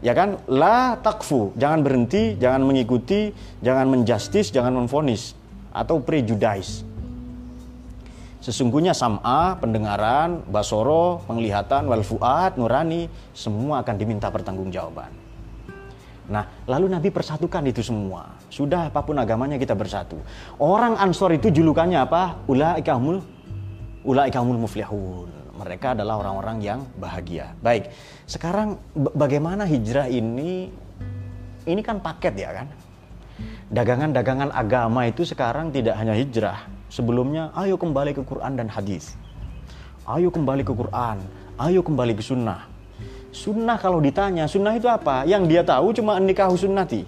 Ya 0.03 0.15
kan? 0.15 0.43
La 0.51 0.99
takfu, 0.99 1.55
jangan 1.55 1.87
berhenti, 1.87 2.35
jangan 2.39 2.67
mengikuti, 2.67 3.31
jangan 3.63 3.87
menjustis, 3.87 4.51
jangan 4.51 4.75
menfonis 4.75 5.39
atau 5.71 6.03
prejudice. 6.03 6.88
Sesungguhnya 8.49 8.97
sam'a, 8.97 9.61
pendengaran, 9.61 10.41
basoro, 10.49 11.21
penglihatan, 11.29 11.85
wal 11.85 12.01
fuad, 12.01 12.57
nurani, 12.57 13.05
semua 13.37 13.85
akan 13.85 13.95
diminta 14.01 14.33
pertanggungjawaban. 14.33 15.13
Nah, 16.33 16.65
lalu 16.65 16.89
Nabi 16.89 17.13
persatukan 17.13 17.61
itu 17.69 17.85
semua. 17.85 18.41
Sudah 18.49 18.89
apa 18.89 19.05
pun 19.05 19.21
agamanya 19.21 19.61
kita 19.61 19.77
bersatu. 19.77 20.17
Orang 20.57 20.97
Ansor 20.97 21.37
itu 21.37 21.53
julukannya 21.53 22.01
apa? 22.01 22.41
Ulaikamul 22.49 23.21
ulaikamul 24.09 24.57
muflihun. 24.65 25.29
Mereka 25.61 25.93
adalah 25.93 26.17
orang-orang 26.17 26.65
yang 26.65 26.81
bahagia. 26.97 27.53
Baik, 27.61 27.93
sekarang 28.25 28.81
bagaimana 28.97 29.69
hijrah 29.69 30.09
ini? 30.09 30.73
Ini 31.69 31.81
kan 31.85 32.01
paket 32.01 32.33
ya 32.33 32.65
kan? 32.65 32.88
Dagangan-dagangan 33.69 34.51
agama 34.51 35.07
itu 35.07 35.23
sekarang 35.23 35.71
tidak 35.71 35.95
hanya 36.01 36.17
hijrah, 36.17 36.67
Sebelumnya, 36.89 37.53
ayo 37.53 37.77
kembali 37.77 38.17
ke 38.17 38.25
Quran 38.25 38.57
dan 38.57 38.73
hadis. 38.73 39.13
Ayo 40.09 40.33
kembali 40.33 40.65
ke 40.65 40.73
Quran, 40.73 41.21
ayo 41.61 41.85
kembali 41.85 42.17
ke 42.17 42.25
sunnah. 42.25 42.65
Sunnah 43.29 43.77
kalau 43.77 44.01
ditanya, 44.01 44.49
sunnah 44.49 44.73
itu 44.73 44.89
apa? 44.89 45.29
Yang 45.29 45.43
dia 45.53 45.63
tahu 45.69 45.93
cuma 45.93 46.17
nikah 46.17 46.49
sunnati. 46.57 47.05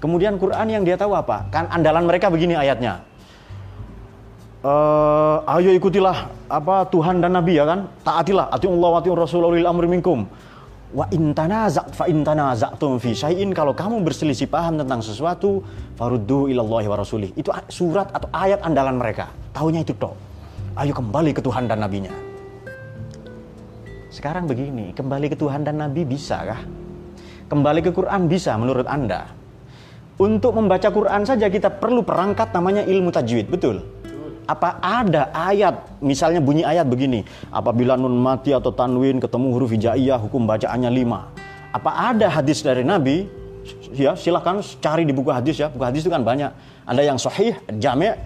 Kemudian 0.00 0.40
Quran 0.40 0.66
yang 0.72 0.82
dia 0.88 0.96
tahu 0.96 1.12
apa? 1.12 1.52
Kan 1.52 1.68
andalan 1.68 2.08
mereka 2.08 2.32
begini 2.32 2.56
ayatnya. 2.56 3.04
Uh, 4.64 5.44
ayo 5.54 5.70
ikutilah 5.76 6.32
apa 6.48 6.88
Tuhan 6.88 7.20
dan 7.20 7.36
Nabi 7.36 7.60
ya 7.60 7.68
kan? 7.68 7.92
Taatilah, 8.08 8.48
atiullah 8.48 8.88
wa 8.96 8.98
atiur 9.04 9.20
rasulullah 9.20 9.68
amri 9.68 9.84
minkum 9.84 10.24
Wa 10.88 11.04
intanazak 11.12 11.92
fa 11.92 12.08
intanazaktum 12.08 12.96
fi 12.96 13.12
syai'in 13.12 13.52
kalau 13.52 13.76
kamu 13.76 14.00
berselisih 14.08 14.48
paham 14.48 14.80
tentang 14.80 15.04
sesuatu 15.04 15.60
faruddu 16.00 16.48
ilallahi 16.48 16.88
wa 16.88 16.96
rasulih. 16.96 17.28
Itu 17.36 17.52
surat 17.68 18.08
atau 18.08 18.32
ayat 18.32 18.64
andalan 18.64 18.96
mereka. 18.96 19.28
Tahunya 19.52 19.84
itu 19.84 19.92
toh. 19.92 20.16
Ayo 20.80 20.96
kembali 20.96 21.36
ke 21.36 21.44
Tuhan 21.44 21.68
dan 21.68 21.84
nabinya. 21.84 22.14
Sekarang 24.08 24.48
begini, 24.48 24.96
kembali 24.96 25.28
ke 25.28 25.36
Tuhan 25.36 25.68
dan 25.68 25.76
nabi 25.76 26.08
bisa 26.08 26.40
kah? 26.40 26.60
Kembali 27.52 27.84
ke 27.84 27.92
Quran 27.92 28.24
bisa 28.24 28.56
menurut 28.56 28.88
Anda? 28.88 29.28
Untuk 30.18 30.56
membaca 30.56 30.88
Quran 30.88 31.22
saja 31.28 31.52
kita 31.52 31.68
perlu 31.78 32.02
perangkat 32.02 32.50
namanya 32.50 32.82
ilmu 32.88 33.12
tajwid, 33.12 33.52
betul? 33.52 33.84
Apa 34.48 34.80
ada 34.80 35.28
ayat, 35.36 36.00
misalnya 36.00 36.40
bunyi 36.40 36.64
ayat 36.64 36.88
begini, 36.88 37.20
apabila 37.52 38.00
nun 38.00 38.16
mati 38.16 38.56
atau 38.56 38.72
tanwin 38.72 39.20
ketemu 39.20 39.52
huruf 39.52 39.68
hijaiyah, 39.76 40.16
hukum 40.16 40.48
bacaannya 40.48 40.88
lima. 40.88 41.28
Apa 41.68 42.16
ada 42.16 42.32
hadis 42.32 42.64
dari 42.64 42.80
Nabi? 42.80 43.28
Ya, 43.92 44.16
silahkan 44.16 44.64
cari 44.80 45.04
di 45.04 45.12
buku 45.12 45.28
hadis 45.28 45.60
ya. 45.60 45.68
Buku 45.68 45.84
hadis 45.84 46.00
itu 46.00 46.08
kan 46.08 46.24
banyak. 46.24 46.48
Ada 46.88 47.02
yang 47.04 47.20
sahih, 47.20 47.60
jami', 47.76 48.16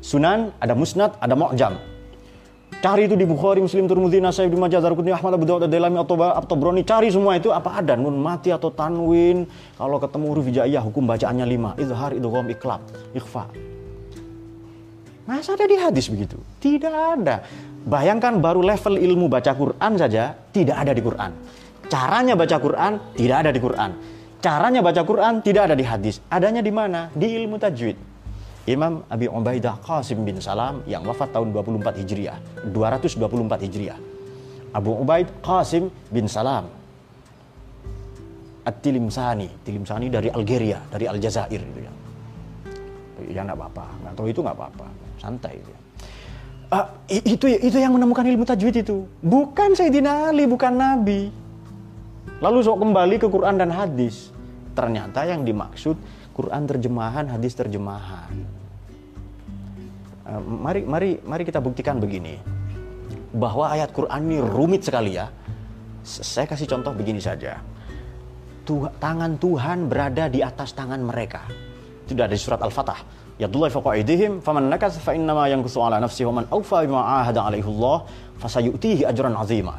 sunan, 0.00 0.56
ada 0.56 0.72
musnad, 0.72 1.12
ada 1.20 1.36
mu'jam. 1.36 1.76
Cari 2.80 3.04
itu 3.04 3.12
di 3.12 3.28
Bukhari, 3.28 3.60
Muslim, 3.60 3.84
Turmudi, 3.84 4.16
Nasai, 4.16 4.48
Ibnu 4.48 4.56
Majah, 4.56 4.80
Daruqutni, 4.80 5.12
Ahmad, 5.12 5.36
Abu 5.36 5.44
Dawud, 5.44 5.68
Ad-Dailami, 5.68 6.00
atau 6.00 6.56
Broni. 6.56 6.88
Cari 6.88 7.12
semua 7.12 7.36
itu 7.36 7.52
apa 7.52 7.84
ada 7.84 8.00
nun 8.00 8.16
mati 8.16 8.48
atau 8.48 8.72
tanwin. 8.72 9.44
Kalau 9.76 10.00
ketemu 10.00 10.24
huruf 10.32 10.44
hijaiyah, 10.48 10.80
hukum 10.80 11.04
bacaannya 11.04 11.44
lima. 11.44 11.76
Izhar, 11.76 12.16
idgham, 12.16 12.48
iklab, 12.48 12.80
ikhfa. 13.12 13.75
Masa 15.26 15.58
ada 15.58 15.66
di 15.66 15.74
hadis 15.74 16.06
begitu? 16.06 16.38
Tidak 16.62 17.18
ada. 17.18 17.42
Bayangkan 17.82 18.38
baru 18.38 18.62
level 18.62 18.94
ilmu 18.94 19.26
baca 19.26 19.58
Quran 19.58 19.92
saja 19.98 20.38
tidak 20.54 20.86
ada 20.86 20.94
di 20.94 21.02
Quran. 21.02 21.30
Caranya 21.90 22.38
baca 22.38 22.56
Quran 22.62 22.92
tidak 23.18 23.36
ada 23.42 23.50
di 23.50 23.58
Quran. 23.58 23.90
Caranya 24.38 24.80
baca 24.86 25.02
Quran 25.02 25.42
tidak 25.42 25.70
ada 25.70 25.74
di 25.74 25.82
hadis. 25.82 26.22
Adanya 26.30 26.62
di 26.62 26.70
mana? 26.70 27.10
Di 27.10 27.26
ilmu 27.42 27.58
tajwid. 27.58 27.98
Imam 28.70 29.02
Abi 29.10 29.26
Ubaidah 29.26 29.82
Qasim 29.82 30.22
bin 30.22 30.38
Salam 30.38 30.86
yang 30.86 31.02
wafat 31.02 31.34
tahun 31.34 31.50
24 31.54 32.02
Hijriah, 32.02 32.38
224 32.70 33.66
Hijriah. 33.66 33.98
Abu 34.74 34.94
Ubaid 34.94 35.30
Qasim 35.42 35.90
bin 36.10 36.26
Salam 36.26 36.66
At-Tilimsani, 38.66 39.62
Tilimsani 39.62 40.06
dari 40.10 40.26
Algeria, 40.30 40.82
dari 40.90 41.06
Aljazair 41.06 41.62
itu 41.62 41.80
ya. 41.82 41.92
Ya 43.30 43.40
nggak 43.46 43.58
apa-apa, 43.58 43.86
nggak 44.02 44.14
tahu 44.18 44.26
itu 44.30 44.42
nggak 44.42 44.58
apa-apa 44.58 45.05
santai 45.20 45.60
dia. 45.60 45.78
Uh, 46.66 46.86
itu 47.08 47.46
itu 47.46 47.78
yang 47.78 47.94
menemukan 47.94 48.26
ilmu 48.26 48.42
tajwid 48.42 48.82
itu 48.82 49.06
bukan 49.22 49.78
Sayyidina 49.78 50.34
Ali 50.34 50.50
bukan 50.50 50.74
Nabi 50.74 51.30
lalu 52.42 52.58
sok 52.58 52.82
kembali 52.82 53.22
ke 53.22 53.30
Quran 53.30 53.54
dan 53.54 53.70
hadis 53.70 54.34
ternyata 54.74 55.22
yang 55.22 55.46
dimaksud 55.46 55.94
Quran 56.36 56.68
terjemahan, 56.68 57.24
hadis 57.32 57.56
terjemahan. 57.56 58.28
Uh, 60.28 60.42
mari 60.44 60.84
mari 60.84 61.10
mari 61.24 61.42
kita 61.48 61.64
buktikan 61.64 61.96
begini. 61.96 62.36
Bahwa 63.32 63.72
ayat 63.72 63.88
Quran 63.96 64.20
ini 64.28 64.38
rumit 64.44 64.84
sekali 64.84 65.16
ya. 65.16 65.32
Saya 66.04 66.44
kasih 66.44 66.68
contoh 66.68 66.92
begini 66.92 67.24
saja. 67.24 67.56
Tuh, 68.68 68.92
tangan 69.00 69.40
Tuhan 69.40 69.88
berada 69.88 70.28
di 70.28 70.44
atas 70.44 70.76
tangan 70.76 71.00
mereka. 71.00 71.48
Itu 72.04 72.14
ada 72.20 72.30
di 72.30 72.38
surat 72.38 72.60
Al-Fatah. 72.60 73.00
Yadullahi 73.36 73.68
faqa 73.68 73.90
aydihim 74.00 74.40
faman 74.40 74.72
nakas 74.72 74.96
fa 74.96 75.12
innama 75.12 75.44
yankusu 75.52 75.76
ala 75.84 76.00
nafsihi 76.00 76.24
wa 76.32 76.40
man 76.40 76.44
awfa 76.48 76.88
bima 76.88 77.04
ahada 77.20 77.44
alaihi 77.44 77.68
Allah 77.68 78.08
fasayutihi 78.40 79.04
ajran 79.04 79.36
azima. 79.36 79.76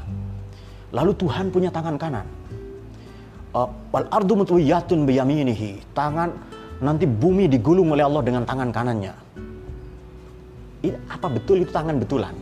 Lalu 0.94 1.12
Tuhan 1.18 1.50
punya 1.50 1.74
tangan 1.74 1.98
kanan. 1.98 2.26
Uh, 3.58 3.66
wal 3.90 4.06
ardu 4.14 4.46
mutwiyatun 4.46 5.10
biyaminihi. 5.10 5.90
Tangan 5.98 6.30
nanti 6.78 7.10
bumi 7.10 7.50
digulung 7.50 7.98
oleh 7.98 8.06
Allah 8.06 8.22
dengan 8.22 8.46
tangan 8.46 8.70
kanannya. 8.70 9.16
Ini, 10.86 10.94
apa 11.10 11.26
betul 11.26 11.66
itu 11.66 11.74
tangan 11.74 11.98
betulan? 11.98 12.38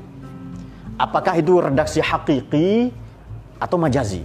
Apakah 0.99 1.39
itu 1.39 1.63
redaksi 1.63 2.03
hakiki 2.03 2.91
atau 3.55 3.79
majazi? 3.79 4.23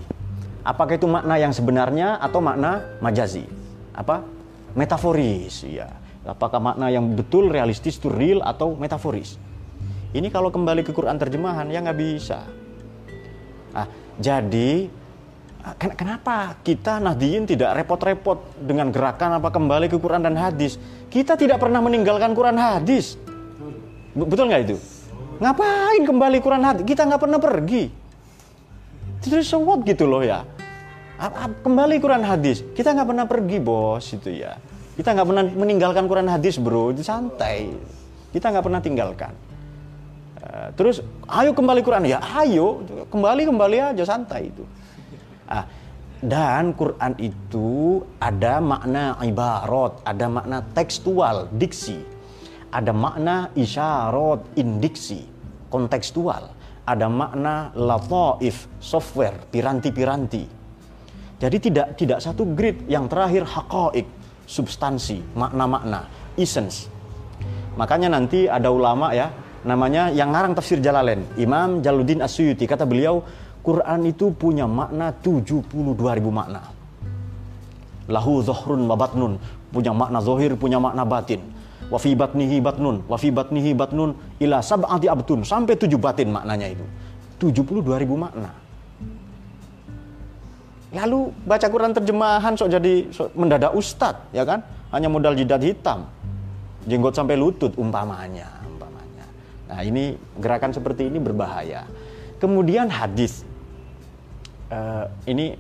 Apakah 0.66 0.98
itu 0.98 1.06
makna 1.06 1.38
yang 1.38 1.54
sebenarnya 1.54 2.18
atau 2.18 2.42
makna 2.42 2.82
majazi? 2.98 3.46
Apa? 3.94 4.26
Metaforis, 4.74 5.62
ya. 5.66 5.88
Apakah 6.20 6.60
makna 6.60 6.92
yang 6.92 7.16
betul, 7.16 7.48
realistis, 7.48 7.96
itu 7.96 8.12
real 8.12 8.44
atau 8.44 8.76
metaforis? 8.76 9.40
Ini 10.10 10.28
kalau 10.28 10.52
kembali 10.52 10.84
ke 10.84 10.92
Quran 10.92 11.16
terjemahan 11.16 11.70
ya 11.70 11.80
nggak 11.80 11.96
bisa. 11.96 12.44
Nah, 13.70 13.86
jadi 14.18 14.90
ah, 15.62 15.74
kenapa 15.78 16.58
kita 16.60 16.98
Nahdiyin 16.98 17.46
tidak 17.46 17.78
repot-repot 17.78 18.58
dengan 18.58 18.90
gerakan 18.90 19.38
apa 19.38 19.48
kembali 19.48 19.86
ke 19.88 19.96
Quran 19.96 20.26
dan 20.26 20.34
hadis? 20.36 20.76
Kita 21.08 21.38
tidak 21.38 21.62
pernah 21.62 21.80
meninggalkan 21.80 22.34
Quran 22.34 22.58
hadis. 22.58 23.16
Betul 24.12 24.50
nggak 24.50 24.62
itu? 24.66 24.76
Ngapain 25.40 26.02
kembali 26.04 26.38
Quran 26.42 26.62
hadis? 26.66 26.82
Kita 26.84 27.06
nggak 27.08 27.22
pernah 27.22 27.40
pergi. 27.40 27.84
So 29.40 29.62
what 29.62 29.86
gitu 29.88 30.04
loh 30.10 30.20
ya. 30.20 30.44
Kembali 31.64 31.96
Quran 32.02 32.26
hadis. 32.26 32.66
Kita 32.76 32.92
nggak 32.92 33.08
pernah 33.08 33.26
pergi 33.30 33.56
bos 33.62 34.04
itu 34.10 34.32
ya. 34.36 34.58
Kita 35.00 35.16
nggak 35.16 35.28
pernah 35.32 35.44
meninggalkan 35.48 36.04
Quran 36.04 36.28
hadis 36.28 36.60
bro. 36.60 36.92
Itu 36.92 37.00
santai. 37.00 37.72
Kita 38.36 38.52
nggak 38.52 38.64
pernah 38.68 38.84
tinggalkan. 38.84 39.32
Eh, 40.44 40.68
terus 40.76 41.00
ayo 41.24 41.56
kembali 41.56 41.80
Quran. 41.80 42.04
Ya 42.04 42.20
ayo. 42.20 42.84
Kembali 43.08 43.48
kembali 43.48 43.96
aja. 43.96 44.04
Santai 44.04 44.52
itu. 44.52 44.60
Ah, 45.48 45.64
dan 46.20 46.76
Quran 46.76 47.16
itu 47.16 48.04
ada 48.20 48.60
makna 48.60 49.16
ibarat 49.24 50.04
ada 50.04 50.28
makna 50.28 50.60
tekstual 50.76 51.48
diksi. 51.48 52.04
Ada 52.68 52.92
makna 52.92 53.48
isyarat 53.56 54.52
indiksi 54.60 55.24
kontekstual. 55.72 56.52
Ada 56.84 57.08
makna 57.08 57.72
lataif 57.72 58.68
software 58.84 59.48
piranti-piranti. 59.48 60.44
Jadi 61.40 61.56
tidak 61.56 61.96
tidak 61.96 62.20
satu 62.20 62.44
grid. 62.52 62.84
Yang 62.84 63.16
terakhir 63.16 63.42
hakaik 63.48 64.19
substansi 64.50 65.22
makna-makna 65.38 66.10
essence 66.34 66.90
makanya 67.78 68.10
nanti 68.10 68.50
ada 68.50 68.74
ulama 68.74 69.14
ya 69.14 69.30
namanya 69.64 70.08
yang 70.08 70.32
ngarang 70.32 70.56
tafsir 70.56 70.80
Jalalain, 70.80 71.24
Imam 71.36 71.84
Jaluddin 71.84 72.24
Asyuyuti. 72.24 72.64
Kata 72.64 72.88
beliau, 72.88 73.20
Quran 73.60 74.08
itu 74.08 74.32
punya 74.32 74.64
makna 74.64 75.12
72 75.12 75.68
ribu 76.16 76.30
makna. 76.32 76.64
Lahu 78.10 78.42
zohrun 78.42 78.88
babatnun, 78.88 79.36
punya 79.70 79.92
makna 79.94 80.18
zohir, 80.24 80.56
punya 80.56 80.80
makna 80.80 81.04
batin. 81.04 81.44
Wafi 81.90 82.14
batnihi 82.14 82.62
batnun, 82.62 83.02
wafi 83.10 83.34
batnihi 83.34 83.74
batnun, 83.74 84.14
ila 84.38 84.62
sab'ati 84.62 85.10
abtun, 85.10 85.42
sampai 85.42 85.74
tujuh 85.74 85.98
batin 85.98 86.30
maknanya 86.30 86.70
itu. 86.70 86.86
72 87.42 87.82
ribu 87.98 88.14
makna. 88.14 88.50
Lalu 90.90 91.30
baca 91.46 91.66
Quran 91.70 91.94
terjemahan 91.94 92.58
sok 92.58 92.68
jadi 92.70 92.94
sok 93.14 93.30
mendadak 93.38 93.72
ustad, 93.78 94.26
ya 94.34 94.42
kan? 94.42 94.62
Hanya 94.90 95.06
modal 95.06 95.38
jidat 95.38 95.62
hitam, 95.62 96.10
jenggot 96.86 97.14
sampai 97.14 97.38
lutut 97.38 97.70
umpamanya. 97.78 98.60
Nah 99.70 99.86
ini 99.86 100.18
gerakan 100.42 100.74
seperti 100.74 101.06
ini 101.06 101.22
berbahaya. 101.22 101.86
Kemudian 102.42 102.90
hadis. 102.90 103.46
Uh, 104.70 105.06
ini 105.30 105.54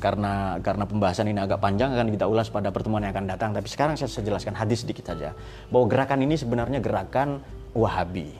karena 0.00 0.58
karena 0.58 0.84
pembahasan 0.88 1.28
ini 1.28 1.38
agak 1.38 1.60
panjang 1.60 1.94
akan 1.94 2.08
kita 2.10 2.26
ulas 2.26 2.48
pada 2.48 2.72
pertemuan 2.72 3.04
yang 3.04 3.12
akan 3.12 3.28
datang. 3.28 3.52
Tapi 3.52 3.68
sekarang 3.68 3.94
saya, 4.00 4.08
saya 4.08 4.24
jelaskan 4.24 4.56
hadis 4.56 4.82
sedikit 4.82 5.12
saja. 5.12 5.36
Bahwa 5.68 5.84
gerakan 5.92 6.24
ini 6.24 6.40
sebenarnya 6.40 6.80
gerakan 6.80 7.44
Wahabi. 7.76 8.32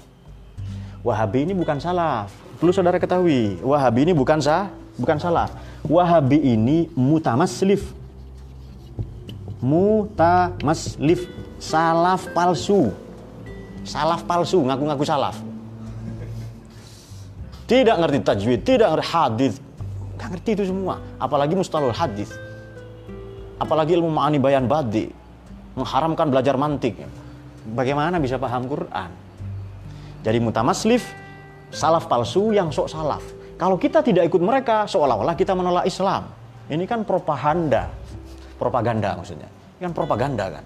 Wahabi 1.05 1.45
ini 1.45 1.53
bukan 1.53 1.79
salaf. 1.79 2.33
Perlu 2.59 2.73
saudara 2.73 2.97
ketahui, 2.97 3.61
Wahabi 3.61 4.09
ini 4.09 4.13
bukan 4.17 4.41
sah, 4.41 4.73
bukan 4.97 5.21
salaf. 5.21 5.53
Wahabi 5.89 6.37
ini 6.37 6.93
mutamaslif. 6.93 7.97
Mutamaslif, 9.59 11.27
salaf 11.59 12.29
palsu 12.37 12.93
salaf 13.89 14.29
palsu, 14.29 14.61
ngaku-ngaku 14.61 15.05
salaf. 15.09 15.41
Tidak 17.65 17.97
ngerti 17.97 18.19
tajwid, 18.25 18.61
tidak 18.65 18.89
ngerti 18.93 19.09
hadis, 19.13 19.55
nggak 20.17 20.29
ngerti 20.37 20.51
itu 20.61 20.65
semua. 20.69 21.01
Apalagi 21.17 21.57
mustalul 21.57 21.93
hadis, 21.93 22.33
apalagi 23.57 23.97
ilmu 23.97 24.13
ma'ani 24.13 24.37
bayan 24.37 24.69
badi, 24.69 25.09
mengharamkan 25.73 26.29
belajar 26.29 26.57
mantik. 26.61 27.01
Bagaimana 27.69 28.17
bisa 28.17 28.41
paham 28.41 28.65
Quran? 28.65 29.11
Jadi 30.25 30.39
mutamaslif, 30.41 31.13
salaf 31.69 32.09
palsu 32.09 32.57
yang 32.57 32.73
sok 32.73 32.89
salaf. 32.89 33.25
Kalau 33.59 33.75
kita 33.75 34.07
tidak 34.07 34.31
ikut 34.31 34.39
mereka, 34.39 34.87
seolah-olah 34.87 35.35
kita 35.35 35.53
menolak 35.53 35.85
Islam. 35.85 36.31
Ini 36.71 36.85
kan 36.87 37.03
propaganda, 37.03 37.91
propaganda 38.55 39.19
maksudnya. 39.19 39.51
Ini 39.79 39.91
kan 39.91 39.93
propaganda 39.93 40.47
kan. 40.47 40.65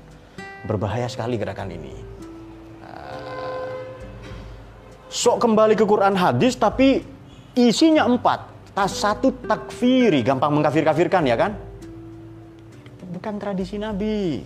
Berbahaya 0.69 1.09
sekali 1.09 1.41
gerakan 1.41 1.73
ini 1.73 2.13
sok 5.13 5.45
kembali 5.45 5.77
ke 5.77 5.85
Quran 5.85 6.17
hadis 6.17 6.57
tapi 6.57 7.05
isinya 7.53 8.09
empat. 8.09 8.49
Tas 8.73 8.97
satu 8.97 9.29
takfiri, 9.45 10.25
gampang 10.25 10.49
mengkafir-kafirkan 10.57 11.29
ya 11.29 11.37
kan? 11.37 11.53
Bukan 13.13 13.37
tradisi 13.37 13.77
Nabi. 13.77 14.41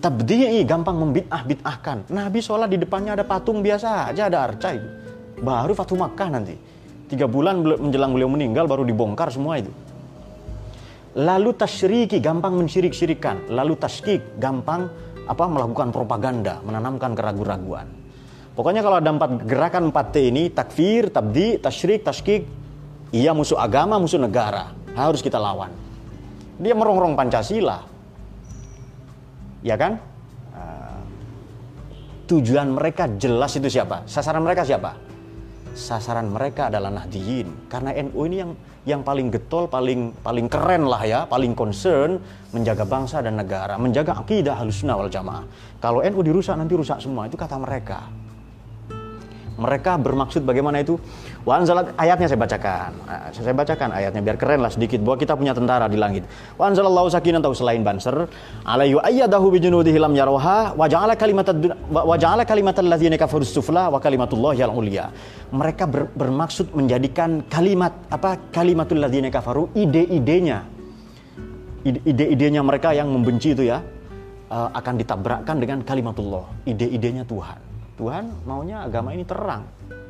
Tabdi'i 0.00 0.64
gampang 0.64 0.96
membid'ah-bid'ahkan. 0.96 2.08
Nabi 2.08 2.40
sholat 2.40 2.72
di 2.72 2.80
depannya 2.80 3.12
ada 3.12 3.28
patung 3.28 3.60
biasa 3.60 4.08
aja, 4.08 4.32
ada 4.32 4.48
arca 4.48 4.72
itu. 4.72 4.88
Baru 5.44 5.76
Fatu 5.76 5.92
Makkah 6.00 6.32
nanti. 6.32 6.56
Tiga 7.08 7.24
bulan 7.24 7.64
menjelang 7.64 8.12
beliau 8.12 8.28
meninggal 8.28 8.68
baru 8.68 8.84
dibongkar 8.84 9.32
semua 9.32 9.56
itu. 9.56 9.72
Lalu 11.16 11.56
tasyriki 11.56 12.20
gampang 12.20 12.52
mensyirik-syirikan. 12.52 13.48
Lalu 13.48 13.80
taskik 13.80 14.36
gampang 14.36 14.92
apa 15.24 15.44
melakukan 15.48 15.88
propaganda, 15.88 16.60
menanamkan 16.60 17.16
keraguan-raguan. 17.16 17.88
Pokoknya 18.52 18.84
kalau 18.84 19.00
ada 19.00 19.08
empat 19.08 19.48
gerakan 19.48 19.88
4T 19.88 20.14
ini, 20.28 20.52
takfir, 20.52 21.08
tabdi, 21.08 21.56
tasyrik, 21.62 22.04
tashkik, 22.04 22.42
ia 23.14 23.32
musuh 23.32 23.56
agama, 23.56 23.96
musuh 23.96 24.20
negara. 24.20 24.74
Harus 24.92 25.24
kita 25.24 25.40
lawan. 25.40 25.72
Dia 26.60 26.74
merongrong 26.74 27.14
Pancasila. 27.14 27.86
Ya 29.62 29.78
kan? 29.78 30.02
Uh, 30.52 31.02
tujuan 32.26 32.74
mereka 32.74 33.06
jelas 33.16 33.54
itu 33.56 33.70
siapa? 33.70 34.04
Sasaran 34.10 34.42
mereka 34.42 34.66
siapa? 34.66 35.07
Sasaran 35.78 36.26
mereka 36.26 36.66
adalah 36.66 36.90
Nahdiyin. 36.90 37.70
Karena 37.70 37.94
NU 37.94 38.20
ini 38.26 38.36
yang 38.42 38.52
yang 38.82 39.00
paling 39.06 39.30
getol, 39.30 39.70
paling 39.70 40.10
paling 40.18 40.50
keren 40.50 40.90
lah 40.90 41.06
ya, 41.06 41.20
paling 41.30 41.54
concern 41.54 42.18
menjaga 42.50 42.82
bangsa 42.82 43.22
dan 43.22 43.38
negara, 43.38 43.78
menjaga 43.78 44.18
akidah 44.18 44.58
halusna 44.58 44.98
wal 44.98 45.06
jamaah. 45.06 45.46
Kalau 45.78 46.02
NU 46.02 46.20
dirusak 46.26 46.58
nanti 46.58 46.74
rusak 46.74 46.98
semua, 46.98 47.30
itu 47.30 47.38
kata 47.38 47.54
mereka. 47.62 48.10
Mereka 49.58 49.98
bermaksud 50.02 50.42
bagaimana 50.42 50.82
itu? 50.82 50.98
Wa 51.46 51.62
anzalat 51.62 51.94
ayatnya 51.98 52.26
saya 52.26 52.40
bacakan. 52.40 52.90
Nah, 53.06 53.30
saya 53.30 53.54
bacakan 53.54 53.88
ayatnya 53.94 54.20
biar 54.22 54.36
keren 54.38 54.60
lah 54.64 54.70
sedikit 54.72 55.02
bahwa 55.02 55.16
kita 55.18 55.34
punya 55.38 55.52
tentara 55.54 55.86
di 55.86 55.98
langit. 55.98 56.24
Wa 56.58 56.70
anzalallahu 56.70 57.08
sakinan 57.10 57.42
tahu 57.42 57.54
selain 57.54 57.82
banser 57.82 58.26
alayyu 58.66 58.98
ayyadahu 59.02 59.54
bi 59.54 59.58
junudihi 59.62 59.98
lam 59.98 60.12
yarawha 60.14 60.74
wa 60.74 60.86
ja'ala 60.88 61.14
kalimatad 61.14 61.56
wa 61.90 62.16
ja'ala 62.18 62.42
kalimatal 62.42 62.86
ladzina 62.86 63.14
kafaru 63.14 63.46
sufla 63.46 63.92
wa 63.92 63.98
kalimatullahi 64.02 64.60
al 64.64 64.72
ulya. 64.74 65.12
Mereka 65.54 65.84
ber, 65.88 66.10
bermaksud 66.12 66.74
menjadikan 66.74 67.46
kalimat 67.46 67.94
apa 68.12 68.50
kalimatul 68.50 69.00
ladzina 69.00 69.32
kafaru 69.32 69.72
ide-idenya 69.72 70.78
ide-idenya 71.86 72.60
mereka 72.60 72.92
yang 72.92 73.08
membenci 73.08 73.54
itu 73.54 73.64
ya 73.68 73.80
uh, 74.50 74.68
akan 74.74 74.94
ditabrakkan 74.98 75.56
dengan 75.60 75.78
kalimatullah, 75.84 76.44
ide-idenya 76.68 77.24
Tuhan. 77.24 77.58
Tuhan 77.98 78.24
maunya 78.46 78.86
agama 78.86 79.10
ini 79.14 79.26
terang, 79.26 79.66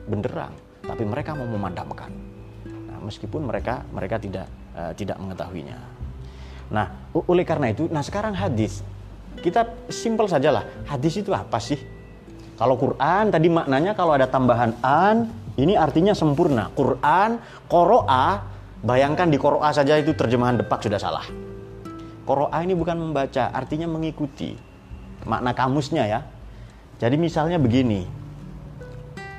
benderang, 0.08 0.52
tapi 0.88 1.04
mereka 1.04 1.36
mau 1.36 1.44
memadamkan. 1.44 2.08
Nah, 2.64 2.98
meskipun 3.04 3.44
mereka 3.44 3.84
mereka 3.92 4.16
tidak 4.16 4.48
uh, 4.72 4.96
tidak 4.96 5.20
mengetahuinya. 5.20 5.76
Nah, 6.72 7.12
oleh 7.12 7.44
karena 7.44 7.68
itu, 7.72 7.88
nah 7.92 8.00
sekarang 8.00 8.32
hadis. 8.32 8.80
Kita 9.38 9.68
simpel 9.92 10.26
sajalah, 10.26 10.66
hadis 10.88 11.20
itu 11.20 11.30
apa 11.30 11.60
sih? 11.62 11.78
Kalau 12.58 12.74
Quran 12.74 13.30
tadi 13.30 13.46
maknanya 13.46 13.94
kalau 13.94 14.18
ada 14.18 14.26
tambahan 14.26 14.74
an, 14.82 15.30
ini 15.54 15.78
artinya 15.78 16.10
sempurna. 16.10 16.74
Quran, 16.74 17.38
koroa, 17.70 18.42
bayangkan 18.82 19.30
di 19.30 19.38
koroa 19.38 19.70
saja 19.70 19.94
itu 19.94 20.10
terjemahan 20.10 20.58
depak 20.58 20.82
sudah 20.82 20.98
salah. 20.98 21.26
Koroa 22.26 22.58
ini 22.66 22.74
bukan 22.74 22.98
membaca, 22.98 23.54
artinya 23.54 23.86
mengikuti. 23.86 24.58
Makna 25.22 25.54
kamusnya 25.54 26.04
ya. 26.04 26.20
Jadi 26.98 27.14
misalnya 27.14 27.62
begini, 27.62 28.04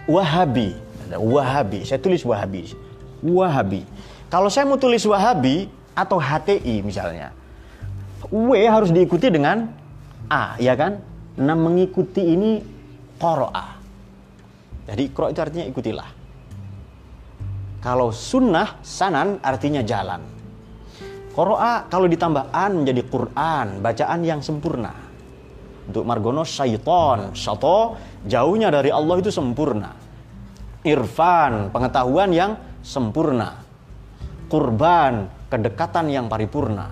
Wahabi, 0.10 0.74
Wahabi, 1.18 1.82
saya 1.88 1.98
tulis 1.98 2.22
Wahabi, 2.22 2.70
Wahabi. 3.26 3.82
Kalau 4.30 4.52
saya 4.54 4.70
mau 4.70 4.78
tulis 4.78 5.02
Wahabi 5.10 5.66
atau 5.98 6.22
HTI 6.22 6.86
misalnya, 6.86 7.34
W 8.30 8.54
harus 8.70 8.94
diikuti 8.94 9.34
dengan 9.34 9.74
A, 10.30 10.54
ya 10.62 10.78
kan? 10.78 11.02
Nah 11.42 11.58
mengikuti 11.58 12.22
ini 12.22 12.62
koro'a. 13.18 13.80
Jadi 14.86 15.04
koro 15.10 15.34
itu 15.34 15.42
artinya 15.42 15.66
ikutilah. 15.66 16.10
Kalau 17.80 18.12
sunnah, 18.12 18.78
sanan 18.84 19.40
artinya 19.42 19.82
jalan. 19.82 20.22
Koro'a 21.34 21.88
kalau 21.88 22.06
ditambah 22.12 22.52
an 22.52 22.84
menjadi 22.84 23.02
Quran, 23.08 23.80
bacaan 23.80 24.20
yang 24.28 24.44
sempurna. 24.44 24.92
Untuk 25.90 26.04
Margono 26.06 26.44
syaiton, 26.46 27.34
syato 27.34 27.98
jauhnya 28.28 28.70
dari 28.70 28.92
Allah 28.92 29.16
itu 29.18 29.32
sempurna. 29.32 30.09
Irfan, 30.86 31.72
pengetahuan 31.76 32.32
yang 32.32 32.52
sempurna. 32.80 33.60
Kurban, 34.48 35.28
kedekatan 35.52 36.08
yang 36.10 36.26
paripurna. 36.32 36.90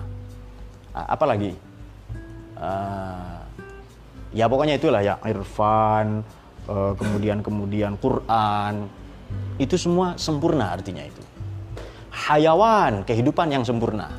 Apalagi? 0.92 1.54
Uh, 2.58 3.38
ya 4.32 4.44
pokoknya 4.50 4.76
itulah 4.76 5.00
ya 5.00 5.14
irfan 5.24 6.20
uh, 6.68 6.92
kemudian 6.96 7.40
kemudian 7.40 7.96
Quran 7.96 8.88
itu 9.56 9.74
semua 9.80 10.14
sempurna 10.20 10.76
artinya 10.76 11.04
itu 11.04 11.22
hayawan 12.12 13.04
kehidupan 13.08 13.48
yang 13.52 13.64
sempurna 13.64 14.12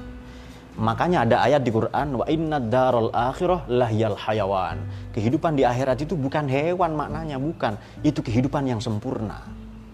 makanya 0.80 1.28
ada 1.28 1.44
ayat 1.44 1.62
di 1.62 1.72
Quran 1.76 2.24
wa 2.24 2.26
inna 2.32 2.58
darul 2.64 3.12
akhirah 3.12 3.68
lahyal 3.68 4.16
hayawan 4.16 4.80
kehidupan 5.12 5.60
di 5.60 5.68
akhirat 5.68 6.00
itu 6.00 6.16
bukan 6.16 6.48
hewan 6.48 6.96
maknanya 6.96 7.36
bukan 7.36 7.76
itu 8.02 8.24
kehidupan 8.24 8.64
yang 8.64 8.80
sempurna 8.80 9.44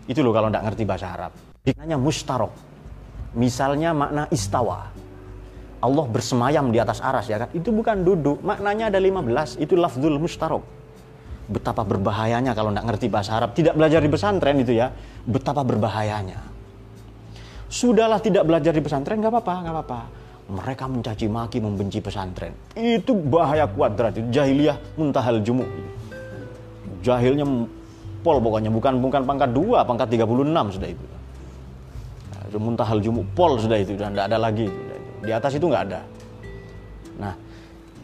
itu 0.06 0.22
loh 0.22 0.30
kalau 0.30 0.54
tidak 0.54 0.70
ngerti 0.70 0.84
bahasa 0.86 1.10
Arab 1.10 1.32
maknanya 1.66 1.98
mustarok 1.98 2.54
misalnya 3.34 3.98
makna 3.98 4.30
istawa 4.30 4.94
Allah 5.86 6.06
bersemayam 6.10 6.74
di 6.74 6.82
atas 6.82 6.98
aras 6.98 7.30
ya 7.30 7.38
kan. 7.38 7.50
Itu 7.54 7.70
bukan 7.70 8.02
duduk, 8.02 8.42
maknanya 8.42 8.90
ada 8.90 8.98
15. 8.98 9.62
Itu 9.62 9.78
lafzul 9.78 10.18
mustarok. 10.18 10.66
Betapa 11.46 11.86
berbahayanya 11.86 12.58
kalau 12.58 12.74
tidak 12.74 12.86
ngerti 12.90 13.06
bahasa 13.06 13.38
Arab, 13.38 13.54
tidak 13.54 13.78
belajar 13.78 14.02
di 14.02 14.10
pesantren 14.10 14.58
itu 14.58 14.74
ya. 14.74 14.90
Betapa 15.30 15.62
berbahayanya. 15.62 16.42
Sudahlah 17.70 18.18
tidak 18.18 18.50
belajar 18.50 18.74
di 18.74 18.82
pesantren 18.82 19.22
nggak 19.22 19.30
apa-apa, 19.30 19.56
nggak 19.62 19.76
apa-apa. 19.78 20.00
Mereka 20.46 20.86
mencaci 20.86 21.26
maki, 21.26 21.58
membenci 21.58 21.98
pesantren. 21.98 22.54
Itu 22.78 23.18
bahaya 23.18 23.66
kuadrat, 23.66 24.14
jahiliyah 24.30 24.78
muntahal 24.94 25.42
jumu. 25.42 25.66
Jahilnya 27.02 27.46
pol 28.22 28.38
pokoknya, 28.38 28.70
bukan 28.70 29.02
bukan 29.02 29.26
pangkat 29.26 29.50
2, 29.58 29.82
pangkat 29.90 30.08
36 30.14 30.78
sudah 30.78 30.90
itu. 30.94 31.06
Muntahal 32.56 33.02
jumu, 33.02 33.26
pol 33.34 33.58
sudah 33.58 33.82
itu, 33.82 33.98
dan 33.98 34.14
tidak 34.14 34.26
ada 34.30 34.38
lagi. 34.38 34.70
Di 35.26 35.34
atas 35.34 35.58
itu 35.58 35.66
nggak 35.66 35.84
ada. 35.90 36.02
Nah, 37.18 37.34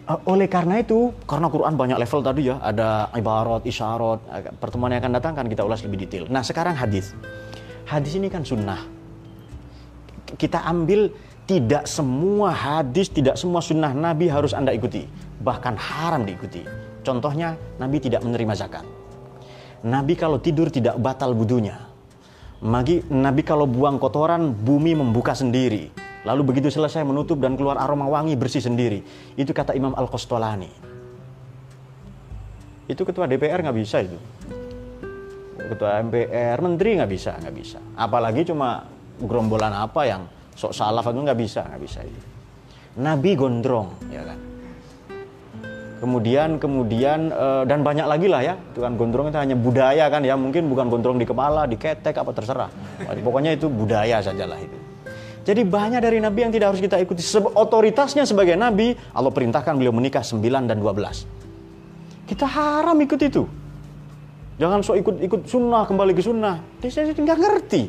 eh, 0.10 0.20
oleh 0.26 0.50
karena 0.50 0.82
itu, 0.82 1.14
karena 1.30 1.46
Quran 1.46 1.78
banyak 1.78 1.98
level 2.02 2.22
tadi 2.26 2.50
ya, 2.50 2.58
ada 2.58 3.14
ibarat, 3.14 3.62
isyarat, 3.70 4.20
pertemuan 4.58 4.98
yang 4.98 5.06
akan 5.06 5.14
datang 5.14 5.34
kan 5.38 5.46
kita 5.46 5.62
ulas 5.62 5.86
lebih 5.86 6.10
detail. 6.10 6.26
Nah, 6.26 6.42
sekarang 6.42 6.74
hadis. 6.74 7.14
Hadis 7.86 8.18
ini 8.18 8.34
kan 8.34 8.42
sunnah. 8.42 8.82
Kita 10.36 10.64
ambil 10.66 11.12
tidak 11.52 11.84
semua 11.84 12.56
hadis, 12.56 13.12
tidak 13.12 13.36
semua 13.36 13.60
sunnah 13.60 13.92
Nabi 13.92 14.32
harus 14.32 14.56
Anda 14.56 14.72
ikuti. 14.72 15.04
Bahkan 15.44 15.76
haram 15.76 16.24
diikuti. 16.24 16.64
Contohnya, 17.04 17.60
Nabi 17.76 18.00
tidak 18.00 18.24
menerima 18.24 18.56
zakat. 18.56 18.88
Nabi 19.84 20.16
kalau 20.16 20.40
tidur 20.40 20.72
tidak 20.72 20.96
batal 21.04 21.36
budunya. 21.36 21.76
Nabi 22.64 23.44
kalau 23.44 23.68
buang 23.68 24.00
kotoran, 24.00 24.56
bumi 24.56 24.96
membuka 24.96 25.36
sendiri. 25.36 25.92
Lalu 26.24 26.56
begitu 26.56 26.72
selesai 26.72 27.04
menutup 27.04 27.44
dan 27.44 27.60
keluar 27.60 27.76
aroma 27.84 28.08
wangi 28.08 28.40
bersih 28.40 28.64
sendiri. 28.64 29.04
Itu 29.36 29.52
kata 29.52 29.76
Imam 29.76 29.92
Al-Qostolani. 29.92 30.72
Itu 32.88 33.04
ketua 33.04 33.28
DPR 33.28 33.60
nggak 33.60 33.76
bisa 33.76 34.00
itu. 34.00 34.16
Ketua 35.60 36.00
MPR, 36.00 36.64
menteri 36.64 36.96
nggak 36.96 37.12
bisa, 37.12 37.36
nggak 37.44 37.56
bisa. 37.60 37.80
Apalagi 38.00 38.48
cuma 38.48 38.88
gerombolan 39.20 39.76
apa 39.76 40.08
yang 40.08 40.24
sok 40.56 40.74
salaf 40.76 41.06
itu 41.08 41.20
nggak 41.22 41.40
bisa, 41.40 41.62
nggak 41.66 41.82
bisa 41.82 42.00
itu. 42.04 42.22
Nabi 43.00 43.32
gondrong, 43.40 43.90
ya 44.12 44.24
kan. 44.28 44.40
Kemudian, 46.02 46.58
kemudian 46.58 47.30
eh, 47.30 47.64
dan 47.70 47.86
banyak 47.86 48.10
lagi 48.10 48.26
lah 48.26 48.42
ya. 48.42 48.58
Itu 48.58 48.82
kan 48.82 48.98
gondrong 48.98 49.30
itu 49.30 49.38
hanya 49.38 49.54
budaya 49.54 50.10
kan 50.10 50.26
ya. 50.26 50.34
Mungkin 50.34 50.66
bukan 50.66 50.90
gondrong 50.90 51.22
di 51.22 51.30
kepala, 51.30 51.70
di 51.70 51.78
ketek 51.78 52.18
apa 52.18 52.34
terserah. 52.34 52.74
Pokoknya 53.22 53.54
itu 53.54 53.70
budaya 53.70 54.18
sajalah 54.18 54.58
itu. 54.58 54.78
Jadi 55.42 55.62
banyak 55.66 56.02
dari 56.02 56.22
nabi 56.22 56.46
yang 56.46 56.54
tidak 56.54 56.74
harus 56.74 56.82
kita 56.82 56.98
ikuti. 57.02 57.22
Otoritasnya 57.38 58.26
sebagai 58.30 58.54
nabi, 58.54 58.94
Allah 59.14 59.34
perintahkan 59.34 59.74
beliau 59.74 59.94
menikah 59.94 60.22
9 60.22 60.42
dan 60.70 60.78
12. 60.78 62.30
Kita 62.30 62.46
haram 62.46 62.98
ikut 63.02 63.22
itu. 63.22 63.44
Jangan 64.62 64.86
sok 64.86 65.02
ikut-ikut 65.02 65.42
sunnah, 65.50 65.90
kembali 65.90 66.14
ke 66.14 66.22
sunnah. 66.22 66.62
Dia 66.82 67.10
nggak 67.10 67.40
ngerti. 67.42 67.84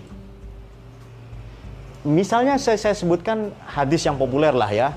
Misalnya 2.03 2.59
saya, 2.59 2.79
saya 2.79 2.95
sebutkan 2.99 3.55
hadis 3.67 4.03
yang 4.03 4.19
populer 4.19 4.51
lah 4.51 4.71
ya. 4.71 4.91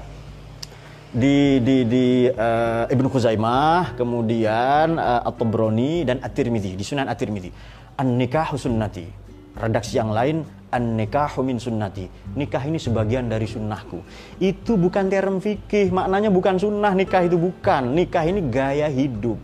Di, 1.15 1.63
di, 1.63 1.87
di 1.87 2.05
uh, 2.27 2.91
Ibnu 2.91 3.07
Khuzaimah, 3.07 3.95
kemudian 3.95 4.99
uh, 4.99 5.23
At-Tabrani 5.23 6.03
dan 6.03 6.19
At-Tirmidzi, 6.19 6.75
di 6.75 6.83
Sunan 6.83 7.07
At-Tirmidzi. 7.07 7.53
An-nikahu 7.95 8.59
sunnati. 8.59 9.07
Redaksi 9.55 9.95
yang 9.95 10.11
lain 10.11 10.43
an 10.75 10.99
nikahu 10.99 11.39
min 11.47 11.55
sunnati. 11.55 12.11
Nikah 12.35 12.67
ini 12.67 12.75
sebagian 12.75 13.31
dari 13.31 13.47
sunnahku. 13.47 14.03
Itu 14.43 14.75
bukan 14.75 15.07
term 15.07 15.39
fikih, 15.39 15.95
maknanya 15.95 16.27
bukan 16.27 16.59
sunnah 16.59 16.91
nikah 16.91 17.23
itu 17.23 17.39
bukan. 17.39 17.95
Nikah 17.95 18.27
ini 18.27 18.43
gaya 18.51 18.91
hidup. 18.91 19.39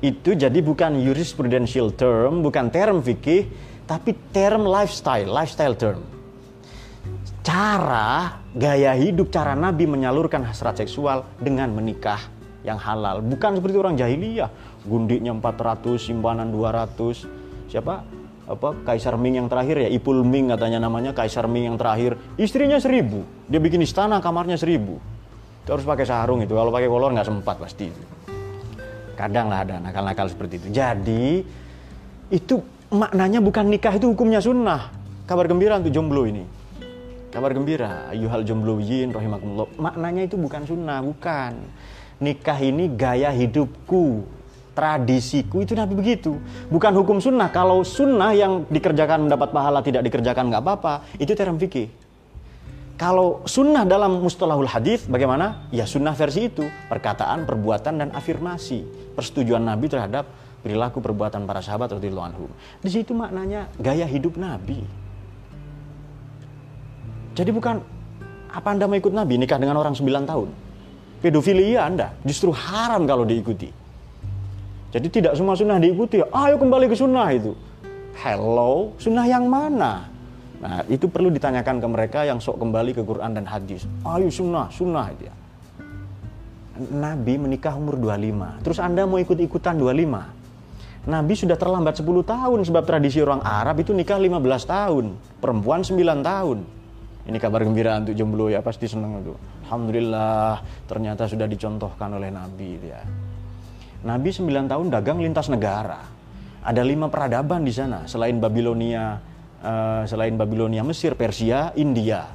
Itu 0.00 0.32
jadi 0.32 0.56
bukan 0.64 1.04
jurisprudential 1.04 1.92
term, 1.92 2.40
bukan 2.40 2.72
term 2.72 3.04
fikih, 3.04 3.52
tapi 3.84 4.16
term 4.32 4.64
lifestyle, 4.64 5.28
lifestyle 5.28 5.76
term. 5.76 6.00
Cara 7.42 8.38
gaya 8.54 8.94
hidup, 8.94 9.34
cara 9.34 9.58
Nabi 9.58 9.90
menyalurkan 9.90 10.46
hasrat 10.46 10.78
seksual 10.78 11.26
dengan 11.42 11.74
menikah 11.74 12.22
yang 12.62 12.78
halal. 12.78 13.18
Bukan 13.18 13.58
seperti 13.58 13.76
orang 13.82 13.98
jahiliyah, 13.98 14.46
gundiknya 14.86 15.34
400, 15.34 15.98
simpanan 15.98 16.54
200. 16.54 17.26
Siapa? 17.66 18.22
apa? 18.46 18.68
Kaisar 18.86 19.18
Ming 19.18 19.42
yang 19.42 19.50
terakhir 19.50 19.74
ya? 19.74 19.88
Ipul 19.90 20.22
Ming 20.22 20.54
katanya 20.54 20.86
namanya 20.86 21.10
Kaisar 21.10 21.50
Ming 21.50 21.74
yang 21.74 21.78
terakhir. 21.78 22.14
Istrinya 22.38 22.78
seribu. 22.78 23.26
Dia 23.50 23.58
bikin 23.58 23.82
istana 23.82 24.22
kamarnya 24.22 24.54
seribu. 24.54 25.02
Itu 25.66 25.74
harus 25.74 25.82
pakai 25.82 26.06
sarung 26.06 26.46
itu. 26.46 26.54
Kalau 26.54 26.70
pakai 26.70 26.86
kolor 26.86 27.10
nggak 27.10 27.26
sempat 27.26 27.58
pasti 27.58 27.90
kadang 29.12 29.52
lah 29.52 29.62
ada 29.62 29.82
nakal-nakal 29.82 30.26
seperti 30.30 30.62
itu. 30.62 30.68
Jadi 30.70 31.42
itu 32.30 32.54
maknanya 32.90 33.42
bukan 33.42 33.66
nikah 33.66 33.98
itu 33.98 34.10
hukumnya 34.10 34.38
sunnah. 34.38 34.94
Kabar 35.26 35.46
gembira 35.46 35.78
untuk 35.78 35.94
jomblo 35.94 36.26
ini 36.26 36.61
kabar 37.32 37.56
gembira 37.56 38.12
ayuhal 38.12 38.44
yin 38.84 39.08
rahimakumullah 39.10 39.66
maknanya 39.80 40.28
itu 40.28 40.36
bukan 40.36 40.68
sunnah 40.68 41.00
bukan 41.00 41.56
nikah 42.20 42.60
ini 42.60 42.92
gaya 42.92 43.32
hidupku 43.32 44.22
tradisiku 44.72 45.60
itu 45.60 45.76
Nabi 45.76 45.92
begitu. 45.92 46.40
Bukan 46.72 46.92
hukum 46.96 47.20
sunnah. 47.20 47.52
Kalau 47.52 47.84
sunnah 47.84 48.32
yang 48.32 48.64
dikerjakan 48.72 49.28
mendapat 49.28 49.52
pahala 49.52 49.84
tidak 49.84 50.08
dikerjakan 50.08 50.48
nggak 50.48 50.62
apa-apa, 50.64 50.94
itu 51.20 51.32
term 51.36 51.60
fikih. 51.60 51.92
Kalau 52.96 53.42
sunnah 53.48 53.82
dalam 53.82 54.20
mustalahul 54.20 54.68
hadis 54.68 55.04
bagaimana? 55.08 55.68
Ya 55.74 55.88
sunnah 55.88 56.14
versi 56.14 56.46
itu, 56.46 56.62
perkataan, 56.86 57.48
perbuatan 57.48 57.98
dan 57.98 58.08
afirmasi, 58.14 59.12
persetujuan 59.16 59.64
Nabi 59.64 59.90
terhadap 59.90 60.28
perilaku 60.62 61.02
perbuatan 61.02 61.42
para 61.42 61.58
sahabat 61.58 61.98
radhiyallahu 61.98 62.28
anhum. 62.30 62.50
Di 62.78 62.90
situ 62.92 63.10
maknanya 63.10 63.66
gaya 63.82 64.06
hidup 64.06 64.38
Nabi. 64.38 65.01
Jadi 67.32 67.50
bukan 67.50 67.80
apa 68.52 68.68
Anda 68.68 68.84
mau 68.84 68.96
ikut 69.00 69.12
Nabi 69.12 69.40
nikah 69.40 69.56
dengan 69.56 69.80
orang 69.80 69.96
9 69.96 70.04
tahun? 70.28 70.48
Pedofilia 71.24 71.88
Anda 71.88 72.12
justru 72.28 72.52
haram 72.52 73.08
kalau 73.08 73.24
diikuti. 73.24 73.72
Jadi 74.92 75.08
tidak 75.08 75.32
semua 75.40 75.56
sunnah 75.56 75.80
diikuti. 75.80 76.20
Ayo 76.20 76.60
kembali 76.60 76.92
ke 76.92 76.96
sunnah 76.98 77.32
itu. 77.32 77.56
Hello, 78.20 78.92
sunnah 79.00 79.24
yang 79.24 79.48
mana? 79.48 80.12
Nah, 80.60 80.84
itu 80.86 81.08
perlu 81.08 81.32
ditanyakan 81.32 81.80
ke 81.80 81.86
mereka 81.88 82.20
yang 82.28 82.36
sok 82.36 82.60
kembali 82.60 82.92
ke 82.92 83.00
Quran 83.00 83.32
dan 83.32 83.48
hadis. 83.48 83.88
Ayo 84.04 84.28
sunnah, 84.28 84.68
sunnah 84.68 85.08
itu 85.08 85.32
ya. 85.32 85.34
Nabi 86.92 87.40
menikah 87.40 87.72
umur 87.72 87.96
25. 87.96 88.60
Terus 88.60 88.78
Anda 88.84 89.08
mau 89.08 89.16
ikut-ikutan 89.16 89.80
25. 89.80 91.08
Nabi 91.08 91.34
sudah 91.34 91.56
terlambat 91.56 91.98
10 91.98 92.22
tahun 92.22 92.60
sebab 92.62 92.84
tradisi 92.84 93.18
orang 93.24 93.40
Arab 93.42 93.80
itu 93.80 93.90
nikah 93.96 94.20
15 94.20 94.38
tahun, 94.68 95.04
perempuan 95.40 95.80
9 95.80 95.98
tahun. 96.20 96.81
Ini 97.22 97.38
kabar 97.38 97.62
gembira 97.62 98.02
untuk 98.02 98.18
jomblo 98.18 98.50
ya 98.50 98.58
pasti 98.58 98.90
senang 98.90 99.22
itu. 99.22 99.34
Alhamdulillah 99.66 100.58
ternyata 100.90 101.30
sudah 101.30 101.46
dicontohkan 101.46 102.10
oleh 102.18 102.34
Nabi 102.34 102.70
ya. 102.82 103.02
Nabi 104.02 104.34
9 104.34 104.66
tahun 104.66 104.86
dagang 104.90 105.22
lintas 105.22 105.46
negara. 105.46 106.02
Ada 106.62 106.82
lima 106.82 107.06
peradaban 107.06 107.62
di 107.62 107.70
sana 107.70 108.06
selain 108.10 108.38
Babilonia, 108.42 109.18
uh, 109.62 110.02
selain 110.06 110.34
Babilonia, 110.34 110.82
Mesir, 110.82 111.14
Persia, 111.14 111.70
India. 111.78 112.26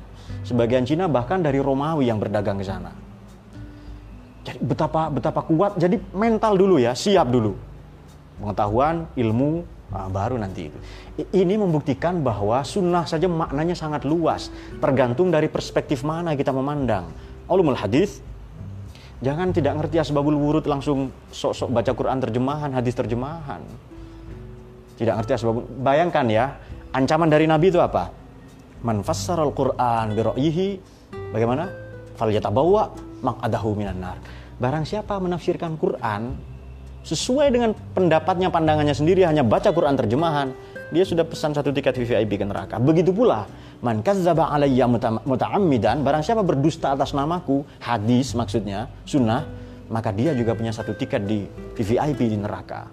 Sebagian 0.44 0.88
Cina 0.88 1.12
bahkan 1.12 1.44
dari 1.44 1.60
Romawi 1.60 2.08
yang 2.08 2.20
berdagang 2.20 2.60
ke 2.60 2.66
sana. 2.68 2.92
Jadi 4.48 4.60
betapa 4.64 5.12
betapa 5.12 5.44
kuat. 5.44 5.76
Jadi 5.76 6.00
mental 6.16 6.56
dulu 6.56 6.80
ya, 6.80 6.96
siap 6.96 7.28
dulu 7.28 7.68
pengetahuan, 8.38 9.10
ilmu, 9.18 9.66
nah, 9.92 10.08
baru 10.12 10.36
nanti 10.36 10.72
itu. 10.72 10.78
Ini 11.32 11.56
membuktikan 11.56 12.20
bahwa 12.22 12.62
sunnah 12.62 13.08
saja 13.08 13.26
maknanya 13.26 13.74
sangat 13.74 14.04
luas, 14.04 14.52
tergantung 14.80 15.32
dari 15.32 15.48
perspektif 15.48 16.04
mana 16.04 16.36
kita 16.36 16.52
memandang. 16.52 17.10
Ulumul 17.48 17.80
hadis, 17.80 18.20
jangan 19.24 19.56
tidak 19.56 19.80
ngerti 19.80 20.04
asbabul 20.04 20.36
wurud 20.36 20.66
langsung 20.68 21.12
sok-sok 21.32 21.72
baca 21.72 21.92
Quran 21.96 22.18
terjemahan, 22.20 22.70
hadis 22.76 22.94
terjemahan. 22.94 23.64
Tidak 24.98 25.14
ngerti 25.14 25.32
asbabul, 25.38 25.64
bayangkan 25.80 26.26
ya, 26.28 26.46
ancaman 26.92 27.30
dari 27.32 27.46
Nabi 27.48 27.72
itu 27.72 27.80
apa? 27.80 28.12
Man 28.86 29.02
al 29.02 29.52
Quran 29.58 30.06
bi 30.14 30.78
bagaimana? 31.34 31.66
Fal 32.18 32.30
yatabawwa 32.34 32.94
maq'adahu 33.22 33.78
minan 33.78 34.02
nar. 34.02 34.18
Barang 34.58 34.86
siapa 34.86 35.22
menafsirkan 35.22 35.78
Quran 35.78 36.34
sesuai 37.08 37.48
dengan 37.56 37.72
pendapatnya 37.96 38.52
pandangannya 38.52 38.92
sendiri 38.92 39.24
hanya 39.24 39.48
baca 39.48 39.72
Quran 39.72 39.96
terjemahan 39.96 40.52
dia 40.92 41.08
sudah 41.08 41.24
pesan 41.24 41.56
satu 41.56 41.72
tiket 41.72 41.96
VVIP 41.96 42.36
ke 42.36 42.44
neraka 42.44 42.76
begitu 42.84 43.16
pula 43.16 43.48
man 43.80 44.04
kazzaba 44.04 44.52
alayya 44.52 44.92
muta'ammidan 45.24 46.04
barang 46.04 46.24
siapa 46.24 46.44
berdusta 46.44 46.92
atas 46.92 47.16
namaku 47.16 47.64
hadis 47.80 48.36
maksudnya 48.36 48.92
sunnah 49.08 49.48
maka 49.88 50.12
dia 50.12 50.36
juga 50.36 50.52
punya 50.52 50.76
satu 50.76 50.92
tiket 51.00 51.24
di 51.24 51.48
VVIP 51.80 52.20
di 52.28 52.36
neraka 52.36 52.92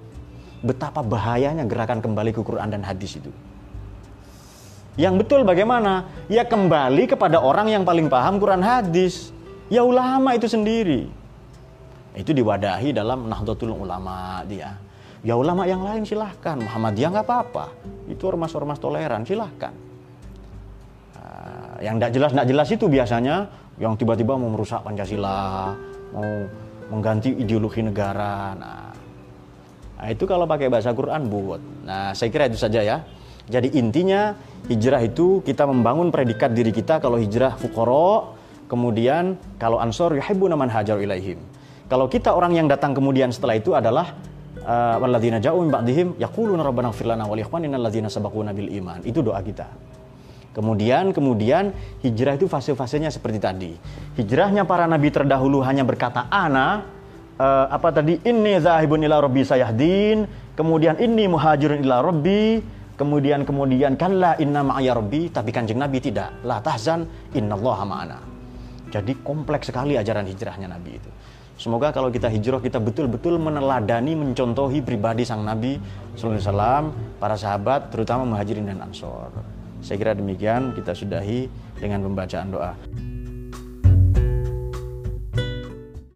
betapa 0.63 1.03
bahayanya 1.03 1.67
gerakan 1.67 1.99
kembali 1.99 2.31
ke 2.31 2.41
Quran 2.47 2.71
dan 2.71 2.87
hadis 2.87 3.19
itu 3.19 3.35
yang 4.95 5.19
betul 5.19 5.43
bagaimana? 5.43 6.07
Ya 6.31 6.47
kembali 6.47 7.11
kepada 7.11 7.43
orang 7.43 7.67
yang 7.67 7.83
paling 7.83 8.07
paham 8.07 8.39
Quran 8.39 8.63
hadis. 8.63 9.35
Ya 9.67 9.83
ulama 9.83 10.39
itu 10.39 10.47
sendiri. 10.47 11.11
Itu 12.15 12.31
diwadahi 12.31 12.95
dalam 12.95 13.27
Nahdlatul 13.27 13.75
Ulama 13.75 14.47
dia. 14.47 14.71
Ya 15.25 15.41
ulama 15.41 15.65
yang 15.65 15.81
lain 15.81 16.05
silahkan, 16.05 16.61
Muhammadiyah 16.61 17.09
nggak 17.17 17.27
apa-apa. 17.27 17.73
Itu 18.13 18.29
ormas-ormas 18.29 18.77
toleran 18.77 19.25
silahkan. 19.25 19.73
Uh, 21.17 21.81
yang 21.81 21.97
tidak 21.97 22.13
jelas 22.13 22.31
tidak 22.37 22.49
jelas 22.53 22.69
itu 22.69 22.87
biasanya 22.93 23.37
yang 23.81 23.97
tiba-tiba 23.97 24.37
mau 24.37 24.53
merusak 24.53 24.85
Pancasila, 24.85 25.73
mau 26.13 26.29
mengganti 26.93 27.33
ideologi 27.41 27.81
negara. 27.81 28.53
Nah, 28.53 28.93
nah 29.97 30.07
itu 30.13 30.29
kalau 30.29 30.45
pakai 30.45 30.69
bahasa 30.69 30.93
Quran 30.93 31.25
buat. 31.33 31.63
Nah 31.89 32.13
saya 32.13 32.29
kira 32.29 32.45
itu 32.53 32.61
saja 32.61 32.85
ya. 32.85 33.01
Jadi 33.49 33.81
intinya 33.81 34.37
hijrah 34.69 35.01
itu 35.09 35.41
kita 35.41 35.65
membangun 35.65 36.13
predikat 36.13 36.53
diri 36.53 36.69
kita 36.69 37.01
kalau 37.01 37.17
hijrah 37.17 37.57
fukoro, 37.57 38.37
kemudian 38.69 39.41
kalau 39.57 39.81
ansor 39.81 40.13
yuhibbuna 40.21 40.53
man 40.53 40.69
hajar 40.69 41.01
ilaihim. 41.01 41.54
Kalau 41.85 42.09
kita 42.09 42.33
orang 42.33 42.57
yang 42.57 42.67
datang 42.67 42.97
kemudian 42.97 43.29
setelah 43.29 43.61
itu 43.61 43.77
adalah 43.77 44.17
uh, 44.65 44.97
walladzina 44.97 45.37
ja'u 45.37 45.61
min 45.61 45.71
ba'dihim 45.71 46.09
yaquluna 46.17 46.65
rabbana 46.65 46.91
ighfir 46.91 47.07
lana 47.13 47.29
wa 47.29 47.37
li 47.37 47.45
ikhwanina 47.45 47.77
alladzina 47.77 48.09
sabaquna 48.09 48.57
bil 48.57 48.73
iman. 48.73 49.05
Itu 49.05 49.21
doa 49.21 49.41
kita. 49.45 49.69
Kemudian 50.55 51.11
kemudian 51.11 51.75
hijrah 52.01 52.39
itu 52.39 52.47
fase-fasenya 52.47 53.11
seperti 53.11 53.39
tadi. 53.43 53.73
Hijrahnya 54.17 54.63
para 54.65 54.87
nabi 54.87 55.11
terdahulu 55.11 55.61
hanya 55.67 55.83
berkata 55.83 56.31
ana 56.31 56.87
uh, 57.37 57.67
apa 57.69 57.91
tadi 57.91 58.23
inni 58.23 58.57
zahibun 58.63 59.03
ila 59.03 59.19
rabbi 59.19 59.43
sayahdin, 59.43 60.25
kemudian 60.55 60.97
inni 61.03 61.27
muhajirun 61.27 61.83
ila 61.83 62.07
rabbi, 62.07 62.63
kemudian 62.95 63.43
kemudian 63.43 63.99
kalla 63.99 64.39
inna 64.39 64.63
ma'aya 64.63 64.95
rabbi, 64.95 65.29
tapi 65.35 65.51
Kanjeng 65.51 65.83
Nabi 65.83 65.99
tidak. 65.99 66.47
La 66.47 66.63
tahzan 66.63 67.05
innallaha 67.35 67.85
ma'ana. 67.85 68.19
Jadi 68.95 69.27
kompleks 69.27 69.75
sekali 69.75 69.99
ajaran 69.99 70.23
hijrahnya 70.23 70.71
Nabi 70.71 70.91
itu. 70.95 71.11
Semoga 71.65 71.97
kalau 71.97 72.13
kita 72.13 72.29
hijrah 72.29 72.61
kita 72.61 72.77
betul-betul 72.77 73.41
meneladani, 73.41 74.13
mencontohi 74.13 74.85
pribadi 74.85 75.25
sang 75.25 75.49
Nabi 75.49 75.81
Sallallahu 76.13 76.37
Alaihi 76.37 76.45
Wasallam, 76.45 76.85
para 77.17 77.37
sahabat, 77.41 77.89
terutama 77.89 78.29
muhajirin 78.29 78.69
dan 78.69 78.85
ansor. 78.85 79.33
Saya 79.81 79.97
kira 79.97 80.13
demikian 80.13 80.77
kita 80.77 80.93
sudahi 80.93 81.49
dengan 81.81 82.05
pembacaan 82.05 82.53
doa. 82.53 82.77